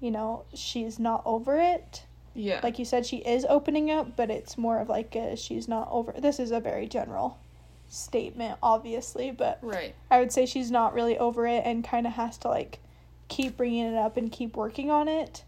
you 0.00 0.10
know, 0.10 0.44
she's 0.54 0.98
not 0.98 1.22
over 1.24 1.58
it. 1.58 2.04
yeah 2.34 2.60
Like 2.62 2.78
you 2.78 2.84
said, 2.84 3.04
she 3.04 3.18
is 3.18 3.44
opening 3.48 3.90
up, 3.90 4.16
but 4.16 4.30
it's 4.30 4.56
more 4.56 4.78
of 4.78 4.88
like 4.88 5.14
a, 5.16 5.36
she's 5.36 5.68
not 5.68 5.88
over. 5.90 6.12
This 6.16 6.38
is 6.38 6.50
a 6.50 6.60
very 6.60 6.86
general 6.86 7.38
statement, 7.88 8.58
obviously, 8.62 9.30
but 9.30 9.58
right 9.60 9.94
I 10.10 10.20
would 10.20 10.32
say 10.32 10.46
she's 10.46 10.70
not 10.70 10.94
really 10.94 11.18
over 11.18 11.46
it 11.46 11.62
and 11.64 11.84
kind 11.84 12.06
of 12.06 12.14
has 12.14 12.38
to 12.38 12.48
like 12.48 12.78
keep 13.28 13.56
bringing 13.56 13.86
it 13.86 13.96
up 13.96 14.16
and 14.16 14.30
keep 14.30 14.56
working 14.56 14.90
on 14.90 15.08
it. 15.08 15.44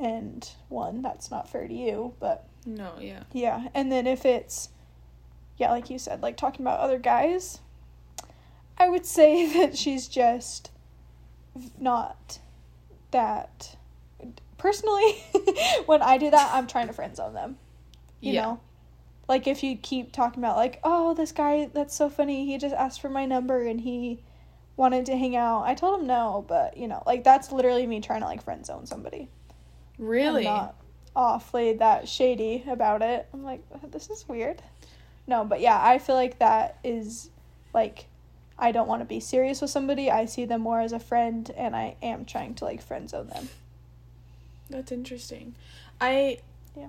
And 0.00 0.48
one, 0.68 1.02
that's 1.02 1.30
not 1.30 1.50
fair 1.50 1.68
to 1.68 1.74
you, 1.74 2.14
but 2.20 2.48
no 2.64 2.94
yeah 3.00 3.24
yeah. 3.32 3.68
And 3.74 3.92
then 3.92 4.06
if 4.06 4.24
it's, 4.24 4.70
yeah, 5.58 5.70
like 5.70 5.90
you 5.90 5.98
said, 5.98 6.22
like 6.22 6.36
talking 6.36 6.64
about 6.64 6.80
other 6.80 6.98
guys, 6.98 7.60
I 8.78 8.88
would 8.88 9.04
say 9.04 9.46
that 9.58 9.76
she's 9.76 10.08
just 10.08 10.70
not 11.78 12.38
that. 13.10 13.76
Personally, 14.56 15.24
when 15.86 16.02
I 16.02 16.18
do 16.18 16.30
that, 16.30 16.50
I'm 16.52 16.66
trying 16.66 16.86
to 16.88 16.92
friend 16.92 17.16
zone 17.16 17.34
them. 17.34 17.56
You 18.20 18.32
yeah 18.34 18.42
know? 18.42 18.60
Like 19.30 19.46
if 19.46 19.62
you 19.62 19.76
keep 19.76 20.10
talking 20.10 20.42
about 20.42 20.56
like, 20.56 20.80
oh, 20.82 21.14
this 21.14 21.30
guy 21.30 21.70
that's 21.72 21.94
so 21.94 22.10
funny, 22.10 22.46
he 22.46 22.58
just 22.58 22.74
asked 22.74 23.00
for 23.00 23.08
my 23.08 23.26
number 23.26 23.64
and 23.64 23.80
he 23.80 24.24
wanted 24.76 25.06
to 25.06 25.16
hang 25.16 25.36
out. 25.36 25.62
I 25.62 25.74
told 25.74 26.00
him 26.00 26.08
no, 26.08 26.44
but 26.48 26.76
you 26.76 26.88
know, 26.88 27.02
like 27.06 27.22
that's 27.22 27.52
literally 27.52 27.86
me 27.86 28.00
trying 28.00 28.22
to 28.22 28.26
like 28.26 28.42
friend 28.42 28.66
zone 28.66 28.86
somebody. 28.86 29.28
Really? 30.00 30.48
I'm 30.48 30.54
not 30.54 30.74
awfully 31.14 31.74
that 31.74 32.08
shady 32.08 32.64
about 32.68 33.02
it. 33.02 33.28
I'm 33.32 33.44
like, 33.44 33.62
this 33.90 34.10
is 34.10 34.26
weird. 34.26 34.62
No, 35.26 35.44
but 35.44 35.60
yeah, 35.60 35.78
I 35.80 35.98
feel 35.98 36.16
like 36.16 36.38
that 36.38 36.78
is 36.82 37.30
like 37.72 38.06
I 38.58 38.72
don't 38.72 38.88
want 38.88 39.00
to 39.02 39.06
be 39.06 39.20
serious 39.20 39.60
with 39.60 39.70
somebody. 39.70 40.10
I 40.10 40.24
see 40.24 40.44
them 40.44 40.62
more 40.62 40.80
as 40.80 40.92
a 40.92 40.98
friend 40.98 41.50
and 41.56 41.76
I 41.76 41.96
am 42.02 42.24
trying 42.24 42.54
to 42.56 42.64
like 42.64 42.82
friend 42.82 43.08
zone 43.08 43.28
them. 43.28 43.48
That's 44.68 44.90
interesting. 44.90 45.54
I 46.00 46.38
Yeah. 46.76 46.88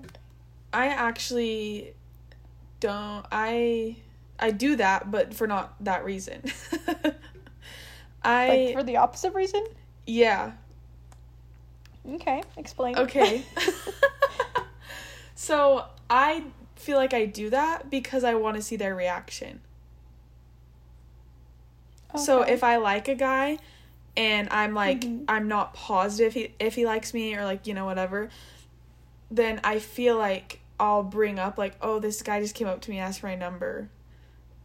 I 0.72 0.88
actually 0.88 1.94
don't 2.80 3.24
I 3.30 3.96
I 4.38 4.50
do 4.50 4.76
that 4.76 5.10
but 5.10 5.34
for 5.34 5.46
not 5.46 5.74
that 5.84 6.04
reason. 6.04 6.42
I 8.24 8.48
Like 8.48 8.74
for 8.74 8.82
the 8.82 8.96
opposite 8.96 9.34
reason? 9.34 9.64
yeah. 10.06 10.52
Okay, 12.08 12.42
explain. 12.56 12.96
Okay. 12.98 13.42
so 15.34 15.86
I 16.10 16.44
feel 16.76 16.96
like 16.98 17.14
I 17.14 17.26
do 17.26 17.50
that 17.50 17.90
because 17.90 18.24
I 18.24 18.34
want 18.34 18.56
to 18.56 18.62
see 18.62 18.76
their 18.76 18.94
reaction. 18.94 19.60
So 22.16 22.42
if 22.42 22.62
I 22.62 22.76
like 22.76 23.08
a 23.08 23.14
guy 23.14 23.58
and 24.16 24.48
I'm 24.50 24.74
like 24.74 25.00
Mhm. 25.00 25.24
I'm 25.28 25.48
not 25.48 25.72
positive 25.72 26.34
he, 26.34 26.52
if 26.58 26.74
he 26.74 26.84
likes 26.84 27.14
me 27.14 27.34
or 27.34 27.44
like 27.44 27.66
you 27.66 27.72
know 27.72 27.86
whatever, 27.86 28.28
then 29.30 29.60
I 29.64 29.78
feel 29.78 30.18
like 30.18 30.60
I'll 30.78 31.02
bring 31.04 31.38
up 31.38 31.56
like 31.56 31.74
oh 31.80 31.98
this 32.00 32.20
guy 32.22 32.40
just 32.40 32.54
came 32.54 32.66
up 32.66 32.82
to 32.82 32.90
me 32.90 32.98
and 32.98 33.08
asked 33.08 33.20
for 33.20 33.28
my 33.28 33.34
number. 33.34 33.88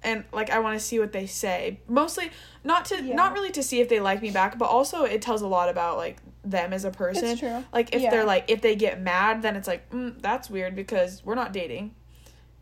And 0.03 0.23
like 0.31 0.49
I 0.49 0.59
want 0.59 0.79
to 0.79 0.83
see 0.85 0.99
what 0.99 1.11
they 1.11 1.25
say. 1.25 1.79
Mostly 1.87 2.31
not 2.63 2.85
to 2.85 3.01
Yeah. 3.03 3.15
not 3.15 3.33
really 3.33 3.51
to 3.51 3.63
see 3.63 3.81
if 3.81 3.89
they 3.89 3.99
like 3.99 4.21
me 4.21 4.31
back, 4.31 4.57
but 4.57 4.65
also 4.69 5.03
it 5.03 5.21
tells 5.21 5.41
a 5.41 5.47
lot 5.47 5.69
about 5.69 5.97
like 5.97 6.17
them 6.43 6.71
as 6.71 6.85
a 6.85 6.91
person. 6.91 7.25
It's 7.25 7.39
true. 7.39 7.63
Like 7.73 7.93
if 7.93 8.01
Yeah. 8.01 8.11
they're 8.11 8.23
like 8.25 8.45
if 8.47 8.61
they 8.61 8.75
get 8.75 9.01
mad, 9.01 9.41
then 9.41 9.55
it's 9.55 9.67
like 9.67 9.89
mm, 9.89 10.21
that's 10.21 10.49
weird 10.49 10.75
because 10.75 11.23
we're 11.25 11.35
not 11.35 11.51
dating. 11.51 11.93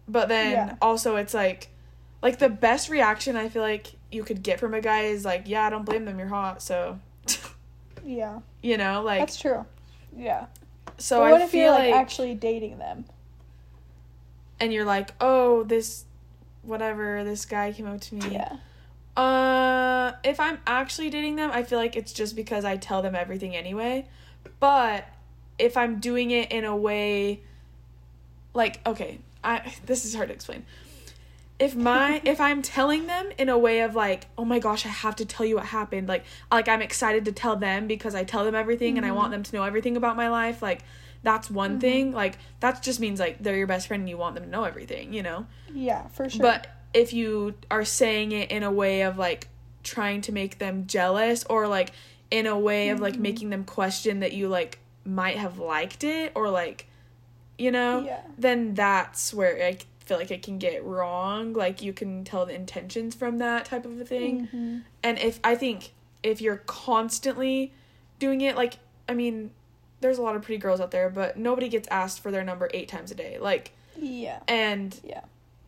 But 0.08 0.30
then 0.30 0.52
Yeah. 0.52 0.76
also 0.82 1.18
it's 1.18 1.34
like 1.34 1.70
like 2.22 2.40
the 2.40 2.50
best 2.50 2.90
reaction 2.90 3.36
I 3.36 3.50
feel 3.50 3.62
like 3.62 3.88
you 4.12 4.24
could 4.24 4.42
get 4.42 4.60
from 4.60 4.74
a 4.74 4.82
guy 4.82 5.02
is 5.02 5.26
like, 5.26 5.44
yeah, 5.46 5.66
I 5.66 5.70
don't 5.70 5.84
blame 5.86 6.06
them, 6.06 6.18
you're 6.18 6.30
hot. 6.30 6.62
So 6.62 7.00
Yeah. 8.04 8.40
you 8.64 8.78
know, 8.78 9.02
like 9.04 9.20
That's 9.20 9.38
true. 9.40 9.66
Yeah. 10.16 10.46
so 10.98 11.20
but 11.20 11.32
what 11.32 11.42
I 11.42 11.44
if 11.44 11.52
feel 11.52 11.64
you're 11.64 11.72
like, 11.72 11.92
like 11.92 12.02
actually 12.02 12.34
dating 12.34 12.78
them? 12.80 13.06
and 14.60 14.72
you're 14.72 14.86
like, 14.86 15.12
"Oh, 15.20 15.64
this 15.64 16.06
whatever, 16.66 17.24
this 17.24 17.46
guy 17.46 17.72
came 17.72 17.88
up 17.88 18.02
to 18.02 18.16
me." 18.16 18.30
Yeah. 18.32 18.58
Uh, 19.16 20.14
if 20.24 20.40
I'm 20.40 20.60
actually 20.68 21.10
dating 21.10 21.38
them, 21.38 21.50
I 21.52 21.64
feel 21.64 21.80
like 21.80 21.96
it's 21.96 22.12
just 22.12 22.36
because 22.36 22.66
I 22.66 22.76
tell 22.76 23.02
them 23.02 23.16
everything 23.16 23.56
anyway. 23.56 24.08
But 24.60 25.06
if 25.58 25.78
I'm 25.78 26.00
doing 26.00 26.32
it 26.32 26.52
in 26.52 26.66
a 26.66 26.76
way 26.76 27.42
like 28.56 28.80
okay, 28.88 29.20
I 29.44 29.74
this 29.86 30.06
is 30.06 30.16
hard 30.16 30.30
to 30.30 30.34
explain. 30.34 30.66
If 31.60 31.76
my 31.76 32.22
if 32.26 32.42
I'm 32.42 32.62
telling 32.62 33.08
them 33.08 33.30
in 33.38 33.50
a 33.50 33.58
way 33.58 33.82
of 33.82 33.96
like, 33.96 34.28
"Oh 34.38 34.46
my 34.46 34.60
gosh, 34.60 34.86
I 34.86 34.90
have 34.90 35.16
to 35.18 35.26
tell 35.26 35.46
you 35.46 35.56
what 35.56 35.68
happened." 35.68 36.08
Like 36.08 36.26
like 36.52 36.68
I'm 36.68 36.82
excited 36.82 37.26
to 37.26 37.32
tell 37.32 37.56
them 37.56 37.88
because 37.88 38.16
I 38.16 38.24
tell 38.24 38.44
them 38.46 38.56
everything 38.56 38.98
and 38.98 39.06
I 39.06 39.12
want 39.12 39.32
them 39.32 39.44
to 39.44 39.56
know 39.56 39.64
everything 39.64 39.96
about 39.96 40.16
my 40.16 40.30
life. 40.30 40.62
Like 40.62 40.84
that's 41.26 41.50
one 41.52 41.80
thing. 41.80 42.14
Like 42.14 42.38
that 42.62 42.82
just 42.82 43.00
means 43.02 43.20
like 43.20 43.42
they're 43.44 43.58
your 43.58 43.68
best 43.68 43.88
friend 43.88 44.02
and 44.02 44.10
you 44.10 44.18
want 44.18 44.36
them 44.36 44.46
to 44.46 44.50
know 44.50 44.64
everything, 44.64 45.12
you 45.14 45.24
know? 45.24 45.46
Yeah, 45.74 46.08
for 46.10 46.30
sure. 46.30 46.42
But 46.42 46.68
if 46.94 47.12
you 47.12 47.56
are 47.70 47.84
saying 47.84 48.32
it 48.32 48.52
in 48.52 48.64
a 48.64 48.72
way 48.72 49.02
of 49.02 49.18
like 49.18 49.50
trying 49.84 50.22
to 50.22 50.32
make 50.32 50.60
them 50.60 50.86
jealous 50.88 51.44
or 51.46 51.68
like 51.68 51.92
in 52.32 52.46
a 52.48 52.58
way 52.58 52.90
of 52.90 52.96
Mm-hmm. 52.98 53.04
like 53.04 53.18
making 53.20 53.50
them 53.50 53.64
question 53.66 54.22
that 54.22 54.32
you 54.34 54.48
like 54.48 54.80
might 55.04 55.38
have 55.38 55.60
liked 55.60 56.04
it 56.04 56.32
or 56.36 56.50
like 56.50 56.88
you 57.58 57.72
know, 57.72 58.04
Yeah. 58.06 58.22
then 58.38 58.74
that's 58.74 59.34
where 59.34 59.56
I 59.66 59.78
feel 60.06 60.18
like 60.18 60.30
it 60.32 60.44
can 60.44 60.58
get 60.60 60.84
wrong. 60.84 61.54
Like 61.54 61.82
you 61.82 61.94
can 61.94 62.24
tell 62.24 62.46
the 62.46 62.54
intentions 62.54 63.16
from 63.16 63.38
that 63.40 63.66
type 63.66 63.86
of 63.86 64.00
a 64.00 64.06
thing. 64.06 64.48
Mhm. 64.54 64.84
And 65.04 65.18
if 65.20 65.40
I 65.44 65.56
think 65.56 65.94
if 66.24 66.42
you're 66.42 66.62
constantly 66.68 67.74
doing 68.20 68.42
it, 68.42 68.56
like 68.56 68.80
I 69.08 69.14
mean, 69.14 69.52
there's 70.02 70.18
a 70.18 70.22
lot 70.22 70.36
of 70.36 70.42
pretty 70.42 70.60
girls 70.60 70.80
out 70.82 70.92
there, 70.92 71.10
but 71.10 71.38
nobody 71.38 71.70
gets 71.70 71.88
asked 71.90 72.20
for 72.22 72.32
their 72.32 72.44
number 72.44 72.70
eight 72.74 72.88
times 72.88 73.12
a 73.12 73.16
day. 73.16 73.38
Like, 73.40 73.72
Yeah. 73.98 74.40
and 74.48 75.00
Yeah. 75.04 75.22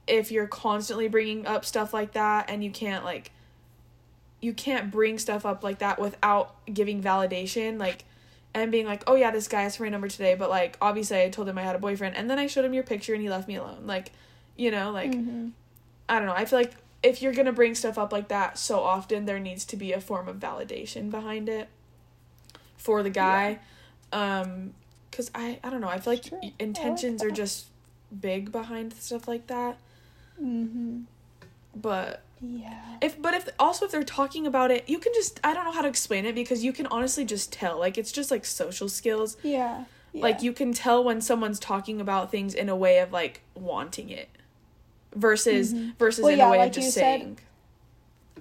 if 0.05 0.31
you're 0.31 0.47
constantly 0.47 1.07
bringing 1.07 1.45
up 1.45 1.65
stuff 1.65 1.93
like 1.93 2.13
that, 2.13 2.49
and 2.49 2.63
you 2.63 2.71
can't 2.71 3.03
like, 3.03 3.31
you 4.39 4.53
can't 4.53 4.91
bring 4.91 5.17
stuff 5.17 5.45
up 5.45 5.63
like 5.63 5.79
that 5.79 5.99
without 5.99 6.55
giving 6.71 7.01
validation, 7.01 7.79
like, 7.79 8.03
and 8.53 8.71
being 8.71 8.85
like, 8.85 9.03
oh 9.07 9.15
yeah, 9.15 9.31
this 9.31 9.47
guy 9.47 9.63
asked 9.63 9.77
for 9.77 9.83
my 9.83 9.89
number 9.89 10.07
today, 10.07 10.35
but 10.35 10.49
like, 10.49 10.77
obviously 10.81 11.21
I 11.21 11.29
told 11.29 11.47
him 11.49 11.57
I 11.57 11.63
had 11.63 11.75
a 11.75 11.79
boyfriend, 11.79 12.15
and 12.15 12.29
then 12.29 12.37
I 12.39 12.47
showed 12.47 12.65
him 12.65 12.73
your 12.73 12.83
picture 12.83 13.13
and 13.13 13.21
he 13.21 13.29
left 13.29 13.47
me 13.47 13.55
alone. 13.55 13.85
Like, 13.85 14.11
you 14.55 14.71
know, 14.71 14.91
like. 14.91 15.11
Mhm. 15.11 15.51
I 16.09 16.19
don't 16.19 16.25
know. 16.27 16.33
I 16.33 16.45
feel 16.45 16.59
like 16.59 16.71
if 17.03 17.21
you're 17.21 17.33
gonna 17.33 17.51
bring 17.51 17.75
stuff 17.75 17.97
up 17.97 18.13
like 18.13 18.29
that 18.29 18.57
so 18.57 18.79
often, 18.79 19.25
there 19.25 19.39
needs 19.39 19.65
to 19.65 19.75
be 19.75 19.91
a 19.91 19.99
form 19.99 20.29
of 20.29 20.37
validation 20.37 21.11
behind 21.11 21.49
it 21.49 21.67
for 22.77 23.03
the 23.03 23.09
guy. 23.09 23.59
Um, 24.11 24.73
cause 25.11 25.29
I 25.35 25.59
I 25.63 25.69
don't 25.69 25.81
know. 25.81 25.89
I 25.89 25.99
feel 25.99 26.13
like 26.13 26.23
Sure. 26.23 26.39
I 26.41 26.45
like 26.47 26.53
intentions 26.59 27.23
are 27.23 27.31
just 27.31 27.65
big 28.21 28.51
behind 28.51 28.93
stuff 28.93 29.27
like 29.27 29.47
that. 29.47 29.77
Mhm. 30.41 31.03
But 31.75 32.21
Yeah. 32.41 32.79
if 33.01 33.21
but 33.21 33.33
if 33.33 33.49
also 33.59 33.85
if 33.85 33.91
they're 33.91 34.03
talking 34.03 34.47
about 34.47 34.71
it, 34.71 34.87
you 34.87 34.99
can 34.99 35.13
just 35.13 35.39
I 35.43 35.53
don't 35.53 35.65
know 35.65 35.71
how 35.71 35.81
to 35.81 35.87
explain 35.87 36.25
it 36.25 36.35
because 36.35 36.63
you 36.63 36.71
can 36.71 36.87
honestly 36.87 37.25
just 37.25 37.51
tell. 37.51 37.79
Like 37.79 37.97
it's 37.97 38.11
just 38.11 38.31
like 38.31 38.45
social 38.45 38.87
skills. 38.89 39.37
Yeah. 39.43 39.85
Like 40.13 40.41
you 40.41 40.51
can 40.53 40.73
tell 40.73 41.03
when 41.03 41.21
someone's 41.21 41.59
talking 41.59 42.01
about 42.01 42.31
things 42.31 42.55
in 42.55 42.69
a 42.69 42.75
way 42.75 42.99
of 42.99 43.11
like 43.11 43.41
wanting 43.53 44.09
it 44.09 44.29
versus 45.15 45.73
Mhm. 45.73 45.95
versus 45.97 46.23
Well, 46.23 46.31
in 46.33 46.39
yeah, 46.39 46.47
a 46.47 46.51
way 46.51 46.57
like 46.59 46.69
of 46.69 46.75
just 46.75 46.93
saying. 46.93 47.37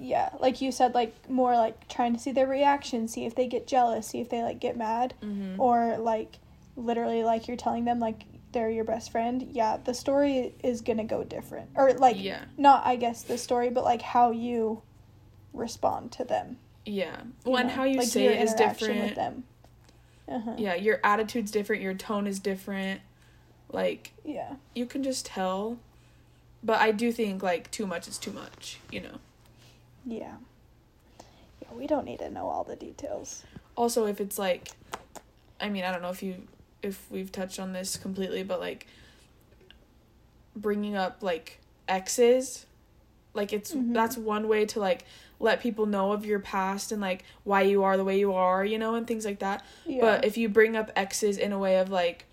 Yeah, 0.00 0.30
like 0.40 0.60
you 0.60 0.70
said, 0.72 0.94
like 0.94 1.28
more 1.30 1.54
like 1.56 1.88
trying 1.88 2.12
to 2.14 2.18
see 2.18 2.32
their 2.32 2.46
reaction, 2.46 3.08
see 3.08 3.24
if 3.26 3.34
they 3.34 3.46
get 3.46 3.66
jealous, 3.66 4.08
see 4.08 4.20
if 4.20 4.28
they 4.28 4.42
like 4.42 4.60
get 4.60 4.76
mad, 4.76 5.14
Mhm. 5.22 5.58
or 5.58 5.96
like 5.98 6.38
literally 6.76 7.24
like 7.24 7.48
you're 7.48 7.56
telling 7.56 7.84
them 7.84 7.98
like 8.00 8.22
they're 8.52 8.70
your 8.70 8.84
best 8.84 9.10
friend. 9.10 9.48
Yeah, 9.52 9.76
the 9.78 9.94
story 9.94 10.54
is 10.62 10.80
gonna 10.80 11.04
go 11.04 11.24
different, 11.24 11.70
or 11.74 11.92
like 11.94 12.22
Yeah. 12.22 12.44
not 12.56 12.84
I 12.86 12.96
guess 12.96 13.22
the 13.22 13.38
story, 13.38 13.70
but 13.70 13.84
like 13.84 14.02
how 14.02 14.30
you 14.30 14.82
respond 15.52 16.12
to 16.12 16.24
them. 16.24 16.58
Yeah. 16.84 17.22
you 17.44 17.50
Well, 17.52 17.56
and 17.60 17.68
know? 17.68 17.74
how 17.74 17.84
you 17.84 17.98
like 17.98 18.08
say 18.08 18.26
it 18.26 18.42
is 18.42 18.54
different. 18.54 19.00
with 19.00 19.14
them. 19.14 19.44
Uh 20.28 20.38
huh. 20.40 20.54
Yeah, 20.58 20.74
your 20.74 21.00
attitude's 21.04 21.50
different, 21.50 21.82
your 21.82 21.94
tone 21.94 22.26
is 22.26 22.38
different. 22.40 23.00
Like, 23.72 24.12
Yeah. 24.24 24.54
you 24.74 24.86
can 24.86 25.02
just 25.02 25.26
tell. 25.26 25.78
But 26.62 26.80
I 26.80 26.90
do 26.90 27.12
think, 27.12 27.42
like, 27.42 27.70
too 27.70 27.86
much 27.86 28.08
is 28.08 28.18
too 28.18 28.32
much, 28.32 28.80
you 28.90 29.00
know? 29.00 29.18
Yeah. 30.06 30.36
Yeah, 31.60 31.68
we 31.76 31.86
don't 31.86 32.04
need 32.04 32.20
to 32.20 32.30
know 32.30 32.46
all 32.48 32.64
the 32.64 32.76
details. 32.76 33.42
Also, 33.76 34.06
if 34.06 34.20
it's 34.20 34.38
like, 34.38 34.68
I 35.60 35.68
mean, 35.68 35.84
I 35.84 35.92
don't 35.92 36.02
know 36.02 36.10
if 36.10 36.22
you, 36.22 36.42
if 36.82 37.04
we've 37.10 37.32
touched 37.32 37.58
on 37.58 37.72
this 37.72 37.96
completely, 37.96 38.42
but 38.42 38.60
like, 38.60 38.86
bringing 40.54 40.96
up, 40.96 41.18
like, 41.22 41.60
exes, 41.88 42.66
like, 43.34 43.52
it's, 43.52 43.72
Mhm. 43.74 43.92
that's 43.92 44.16
one 44.16 44.48
way 44.48 44.64
to, 44.64 44.80
like, 44.80 45.04
let 45.38 45.60
people 45.60 45.84
know 45.84 46.12
of 46.12 46.24
your 46.24 46.38
past 46.38 46.90
and, 46.92 47.00
like, 47.02 47.24
why 47.44 47.60
you 47.62 47.82
are 47.82 47.96
the 47.98 48.04
way 48.04 48.18
you 48.18 48.32
are, 48.32 48.64
you 48.64 48.78
know, 48.78 48.94
and 48.94 49.06
things 49.06 49.26
like 49.26 49.40
that. 49.40 49.62
Yeah. 49.84 50.00
But 50.00 50.24
if 50.24 50.38
you 50.38 50.48
bring 50.48 50.74
up 50.76 50.90
exes 50.96 51.36
in 51.36 51.52
a 51.52 51.58
way 51.58 51.78
of 51.78 51.90
like, 51.90 52.24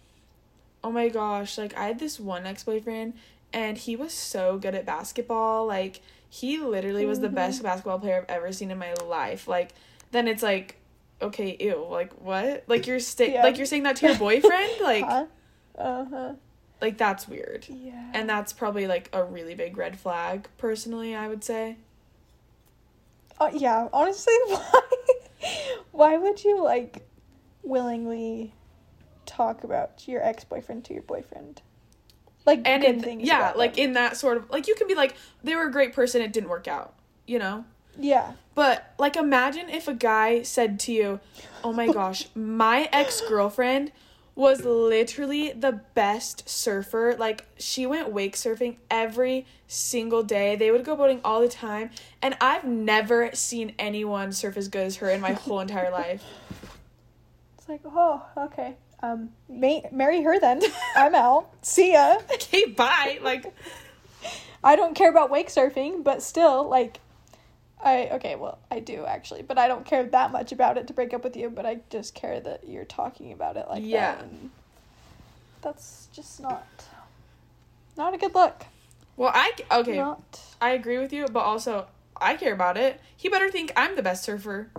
oh 0.83 0.91
my 0.91 1.09
gosh, 1.09 1.57
like 1.57 1.75
I 1.77 1.87
had 1.87 1.99
this 1.99 2.19
one 2.19 2.45
ex 2.45 2.63
boyfriend 2.63 3.13
and 3.53 3.77
he 3.77 3.95
was 3.95 4.13
so 4.13 4.57
good 4.57 4.75
at 4.75 4.85
basketball. 4.85 5.65
Like 5.65 6.01
he 6.33 6.57
literally 6.57 7.05
was 7.05 7.19
the 7.19 7.29
Mhm. 7.29 7.35
best 7.35 7.61
basketball 7.61 7.99
player 7.99 8.17
I've 8.17 8.35
ever 8.37 8.51
seen 8.51 8.71
in 8.71 8.79
my 8.79 8.93
life. 9.05 9.47
Like 9.47 9.69
then 10.09 10.27
it's 10.27 10.41
like, 10.41 10.77
okay, 11.21 11.55
ew, 11.59 11.85
like 11.87 12.11
what? 12.13 12.63
Like 12.65 12.87
you're 12.87 12.99
sta- 12.99 13.31
Yeah. 13.31 13.43
like 13.43 13.57
you're 13.57 13.67
saying 13.67 13.83
that 13.83 13.97
to 13.97 14.07
your 14.07 14.17
boyfriend? 14.17 14.71
like 14.81 15.05
huh? 15.05 15.25
Uh 15.77 16.05
huh. 16.05 16.33
like 16.81 16.97
that's 16.97 17.27
weird. 17.27 17.67
Yeah. 17.69 18.09
And 18.15 18.27
that's 18.27 18.51
probably 18.51 18.87
like 18.87 19.09
a 19.13 19.23
really 19.23 19.53
big 19.53 19.77
red 19.77 19.99
flag, 19.99 20.47
personally, 20.57 21.15
I 21.15 21.27
would 21.27 21.43
say. 21.43 21.77
Uh, 23.39 23.51
yeah, 23.53 23.87
honestly, 23.93 24.33
why? 24.47 24.81
Why 25.91 26.17
would 26.17 26.43
you 26.43 26.63
like 26.63 27.07
willingly 27.61 28.53
talk 29.27 29.63
about 29.63 30.07
your 30.07 30.23
ex 30.23 30.43
boyfriend 30.43 30.83
to 30.85 30.93
your 30.93 31.03
boyfriend? 31.03 31.61
Like 32.45 32.61
And 32.65 32.81
good 32.83 32.95
in, 32.95 33.01
things. 33.01 33.27
yeah, 33.27 33.53
like 33.55 33.75
them. 33.75 33.85
in 33.85 33.93
that 33.93 34.17
sort 34.17 34.37
of 34.37 34.49
like 34.49 34.67
you 34.67 34.75
can 34.75 34.87
be 34.87 34.95
like, 34.95 35.15
they 35.43 35.55
were 35.55 35.65
a 35.67 35.71
great 35.71 35.93
person, 35.93 36.21
it 36.21 36.33
didn't 36.33 36.49
work 36.49 36.67
out, 36.67 36.93
you 37.25 37.39
know? 37.39 37.65
yeah, 37.97 38.33
But 38.55 38.93
like 38.97 39.15
imagine 39.15 39.69
if 39.69 39.87
a 39.87 39.93
guy 39.93 40.41
said 40.43 40.79
to 40.81 40.91
you, 40.91 41.19
"Oh 41.63 41.71
my 41.71 41.87
gosh, 41.99 42.27
my 42.35 42.89
ex-girlfriend 42.91 43.91
was 44.35 44.65
literally 44.65 45.51
the 45.51 45.79
best 45.93 46.49
surfer. 46.49 47.15
Like 47.17 47.45
she 47.59 47.85
went 47.85 48.11
wake 48.11 48.35
surfing 48.35 48.77
every 48.89 49.45
single 49.67 50.23
day. 50.23 50.55
They 50.55 50.71
would 50.71 50.83
go 50.83 50.95
boating 50.95 51.21
all 51.23 51.39
the 51.39 51.47
time, 51.47 51.91
and 52.21 52.35
I've 52.41 52.63
never 52.63 53.29
seen 53.33 53.73
anyone 53.77 54.31
surf 54.33 54.57
as 54.57 54.67
good 54.67 54.87
as 54.87 54.95
her 54.97 55.09
in 55.09 55.21
my 55.21 55.33
whole 55.33 55.59
entire 55.59 55.91
life. 55.91 56.23
It's 57.57 57.69
like, 57.69 57.81
oh, 57.85 58.25
okay. 58.37 58.75
Um, 59.03 59.31
ma- 59.49 59.81
marry 59.91 60.21
her 60.23 60.39
then. 60.39 60.61
I'm 60.95 61.13
out. 61.13 61.49
See 61.61 61.91
ya. 61.93 62.17
Okay, 62.33 62.65
bye. 62.65 63.19
Like 63.21 63.53
I 64.63 64.75
don't 64.77 64.95
care 64.95 65.09
about 65.09 65.29
wake 65.29 65.49
surfing, 65.49 66.03
but 66.05 66.23
still, 66.23 66.67
like, 66.69 66.99
I 67.83 68.07
okay, 68.13 68.35
well, 68.35 68.59
I 68.71 68.79
do 68.79 69.05
actually, 69.05 69.41
but 69.41 69.57
I 69.57 69.67
don't 69.67 69.85
care 69.85 70.03
that 70.05 70.31
much 70.31 70.53
about 70.53 70.77
it 70.77 70.87
to 70.87 70.93
break 70.93 71.13
up 71.13 71.23
with 71.23 71.35
you. 71.35 71.49
But 71.49 71.65
I 71.65 71.79
just 71.89 72.15
care 72.15 72.39
that 72.39 72.67
you're 72.67 72.85
talking 72.85 73.33
about 73.33 73.57
it 73.57 73.67
like 73.69 73.83
Yeah. 73.83 74.15
that. 74.15 74.23
And 74.23 74.51
that's 75.61 76.07
just 76.13 76.39
not 76.41 76.65
not 77.97 78.13
a 78.13 78.17
good 78.17 78.33
look. 78.33 78.65
well, 79.17 79.31
I 79.33 79.51
okay. 79.69 79.97
Not. 79.97 80.39
I 80.61 80.69
agree 80.71 80.97
with 80.97 81.11
you, 81.11 81.25
but 81.27 81.41
also 81.41 81.87
I 82.15 82.35
care 82.37 82.53
about 82.53 82.77
it. 82.77 83.01
He 83.17 83.27
better 83.27 83.51
think 83.51 83.73
I'm 83.75 83.97
the 83.97 84.01
best 84.03 84.23
surfer. 84.23 84.69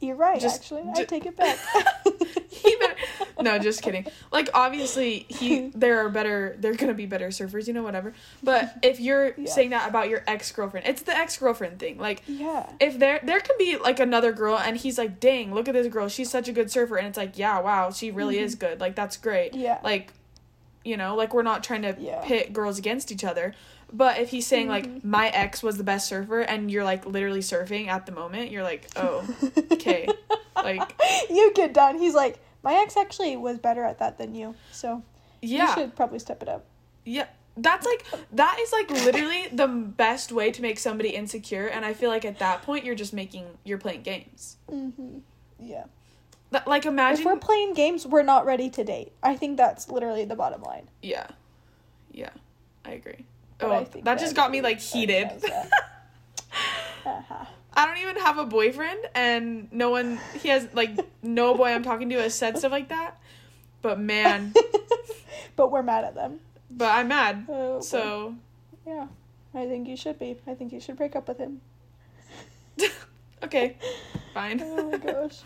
You're 0.00 0.16
right. 0.16 0.40
Just- 0.40 0.60
actually, 0.62 0.82
I 0.94 1.04
take 1.04 1.26
it 1.26 1.36
back. 1.36 1.58
he 2.64 2.76
better 2.76 2.94
no 3.42 3.58
just 3.58 3.82
kidding 3.82 4.06
like 4.32 4.48
obviously 4.54 5.26
he 5.28 5.68
there 5.74 6.04
are 6.04 6.08
better 6.08 6.56
there 6.58 6.72
are 6.72 6.76
gonna 6.76 6.94
be 6.94 7.06
better 7.06 7.28
surfers 7.28 7.66
you 7.66 7.72
know 7.72 7.82
whatever 7.82 8.14
but 8.42 8.74
if 8.82 9.00
you're 9.00 9.34
Yeah. 9.36 9.50
saying 9.50 9.70
that 9.70 9.88
about 9.88 10.08
your 10.08 10.22
ex-girlfriend 10.26 10.86
it's 10.86 11.02
the 11.02 11.16
ex-girlfriend 11.16 11.78
thing 11.78 11.98
like 11.98 12.22
yeah. 12.26 12.70
if 12.80 12.98
there 12.98 13.20
there 13.22 13.40
could 13.40 13.58
be 13.58 13.76
like 13.76 14.00
another 14.00 14.32
girl 14.32 14.58
and 14.58 14.76
he's 14.76 14.98
like 14.98 15.20
dang 15.20 15.52
look 15.52 15.68
at 15.68 15.74
this 15.74 15.88
girl 15.88 16.08
she's 16.08 16.30
such 16.30 16.48
a 16.48 16.52
good 16.52 16.70
surfer 16.70 16.96
and 16.96 17.06
it's 17.06 17.18
like 17.18 17.36
yeah 17.36 17.60
wow 17.60 17.90
she 17.90 18.10
really 18.10 18.38
is 18.38 18.54
mm-hmm. 18.56 18.66
good 18.66 18.80
like 18.80 18.94
that's 18.94 19.16
great 19.16 19.54
Yeah. 19.54 19.78
like 19.82 20.12
you 20.84 20.96
know 20.96 21.14
like 21.14 21.34
we're 21.34 21.42
not 21.42 21.64
trying 21.64 21.82
to 21.82 21.96
Yeah. 21.98 22.22
pit 22.24 22.52
girls 22.52 22.78
against 22.78 23.10
each 23.12 23.24
other 23.24 23.54
but 23.96 24.18
if 24.18 24.28
he's 24.30 24.46
saying 24.46 24.68
like 24.68 24.86
Mhm. 24.86 25.04
my 25.04 25.28
ex 25.28 25.62
was 25.62 25.78
the 25.78 25.84
best 25.84 26.08
surfer 26.08 26.40
and 26.40 26.70
you're 26.70 26.84
like 26.84 27.06
literally 27.06 27.40
surfing 27.40 27.86
at 27.88 28.04
the 28.06 28.12
moment 28.12 28.50
you're 28.50 28.64
like 28.64 28.88
oh 28.96 29.24
okay 29.72 30.06
like 30.56 30.82
you 31.30 31.52
get 31.54 31.72
done. 31.72 31.98
He's 31.98 32.14
like, 32.14 32.38
my 32.62 32.74
ex 32.74 32.96
actually 32.96 33.36
was 33.36 33.58
better 33.58 33.84
at 33.84 33.98
that 33.98 34.18
than 34.18 34.34
you, 34.34 34.54
so 34.72 35.02
you 35.42 35.66
should 35.74 35.94
probably 35.94 36.18
step 36.18 36.42
it 36.42 36.48
up. 36.48 36.64
Yeah. 37.04 37.26
That's 37.56 37.86
like 37.86 38.04
that 38.32 38.58
is 38.60 38.72
like 38.72 38.90
literally 38.90 39.46
the 39.52 39.68
best 39.68 40.32
way 40.32 40.50
to 40.50 40.60
make 40.60 40.78
somebody 40.80 41.10
insecure 41.10 41.66
and 41.68 41.84
I 41.84 41.94
feel 41.94 42.10
like 42.10 42.24
at 42.24 42.40
that 42.40 42.62
point 42.62 42.84
you're 42.84 42.96
just 42.96 43.12
making 43.12 43.46
you're 43.62 43.78
playing 43.78 44.02
games. 44.02 44.56
Mm-hmm. 44.70 45.18
Yeah. 45.60 45.84
That, 46.50 46.66
like 46.66 46.84
imagine 46.86 47.20
If 47.20 47.26
we're 47.26 47.36
playing 47.36 47.74
games, 47.74 48.06
we're 48.06 48.22
not 48.22 48.44
ready 48.46 48.70
to 48.70 48.82
date. 48.84 49.12
I 49.22 49.36
think 49.36 49.56
that's 49.56 49.88
literally 49.88 50.24
the 50.24 50.34
bottom 50.34 50.62
line. 50.62 50.88
Yeah. 51.02 51.26
Yeah. 52.10 52.30
I 52.84 52.92
agree. 52.92 53.24
Oh, 53.60 53.84
think 53.84 54.04
that 54.04 54.18
just 54.18 54.34
got 54.34 54.50
me 54.50 54.60
like 54.60 54.80
heated. 54.80 55.30
Uh-huh. 57.06 57.44
I 57.74 57.86
don't 57.86 57.98
even 57.98 58.16
have 58.16 58.38
a 58.38 58.46
boyfriend 58.46 58.98
and 59.14 59.70
no 59.70 59.90
one 59.90 60.18
he 60.42 60.48
has 60.48 60.66
like 60.72 60.96
no 61.22 61.54
boy 61.54 61.66
I'm 61.66 61.82
talking 61.82 62.08
to 62.08 62.16
has 62.16 62.34
said 62.34 62.56
stuff 62.56 62.72
like 62.72 62.88
that. 62.88 63.18
But 63.82 64.00
man, 64.00 64.54
but 65.56 65.70
we're 65.70 65.82
mad 65.82 66.04
at 66.04 66.14
them. 66.14 66.40
but 66.70 66.86
I'm 66.86 67.08
mad. 67.08 67.44
Oh, 67.46 67.74
boy. 67.74 67.80
So, 67.80 68.34
yeah, 68.86 69.08
I 69.54 69.66
think 69.66 69.86
you 69.86 69.96
should 69.98 70.18
be. 70.18 70.38
I 70.46 70.54
think 70.54 70.72
you 70.72 70.80
should 70.80 70.96
break 70.96 71.14
up 71.14 71.28
with 71.28 71.36
him. 71.36 71.60
okay. 73.42 73.76
Fine. 74.32 74.62
Oh 74.62 74.90
my 74.90 74.96
gosh. 74.96 75.42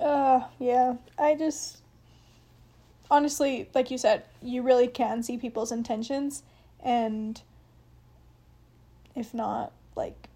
Uh, 0.00 0.40
yeah. 0.58 0.94
I 1.18 1.34
just 1.34 1.82
honestly, 3.10 3.68
like 3.74 3.90
you 3.90 3.98
said, 3.98 4.24
you 4.42 4.62
really 4.62 4.88
can 4.88 5.22
see 5.22 5.36
people's 5.36 5.72
intentions, 5.72 6.42
and 6.84 7.40
if 9.14 9.34
not, 9.34 9.72
like, 9.96 10.28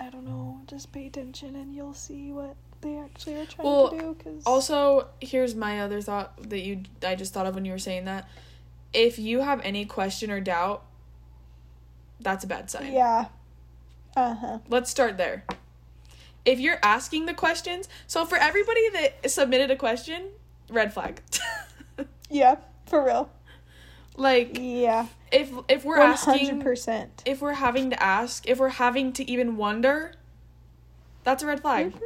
I 0.00 0.10
don't 0.10 0.24
know, 0.24 0.60
just 0.66 0.92
pay 0.92 1.06
attention 1.06 1.56
and 1.56 1.74
you'll 1.74 1.94
see 1.94 2.32
what 2.32 2.56
they 2.80 2.96
actually 2.96 3.34
are 3.34 3.46
trying 3.46 3.66
Well, 3.66 3.90
to 3.90 3.98
do. 3.98 4.16
Cause 4.22 4.42
Also, 4.46 5.08
here's 5.20 5.54
my 5.54 5.80
other 5.80 6.00
thought 6.00 6.48
that 6.50 6.60
you 6.60 6.82
I 7.04 7.14
just 7.14 7.34
thought 7.34 7.46
of 7.46 7.54
when 7.54 7.64
you 7.64 7.72
were 7.72 7.78
saying 7.78 8.04
that. 8.04 8.28
If 8.92 9.18
you 9.18 9.40
have 9.40 9.60
any 9.62 9.84
question 9.84 10.30
or 10.30 10.40
doubt, 10.40 10.84
that's 12.20 12.44
a 12.44 12.46
bad 12.46 12.70
sign. 12.70 12.92
yeah. 12.92 13.26
Uh 14.16 14.34
huh. 14.34 14.58
Let's 14.68 14.90
start 14.90 15.16
there. 15.18 15.44
If 16.44 16.58
you're 16.60 16.78
asking 16.82 17.26
the 17.26 17.34
questions, 17.34 17.88
so 18.06 18.24
for 18.24 18.38
everybody 18.38 18.88
that 18.90 19.30
submitted 19.30 19.70
a 19.70 19.76
question, 19.76 20.28
red 20.70 20.92
flag. 20.94 21.20
Yeah, 22.30 22.56
for 22.86 23.04
real. 23.04 23.30
like 24.16 24.56
Yeah. 24.58 25.06
If 25.32 25.50
if 25.68 25.84
we're 25.84 25.98
One 25.98 26.10
asking 26.10 26.46
hundred 26.46 26.62
percent. 26.64 27.22
if 27.26 27.40
we're 27.40 27.52
having 27.54 27.90
to 27.90 28.02
ask, 28.02 28.46
if 28.48 28.58
we're 28.58 28.68
having 28.70 29.12
to 29.14 29.30
even 29.30 29.56
wonder, 29.56 30.12
that's 31.24 31.42
a 31.42 31.46
red 31.46 31.60
flag. 31.60 31.92
Mhm. 31.92 32.00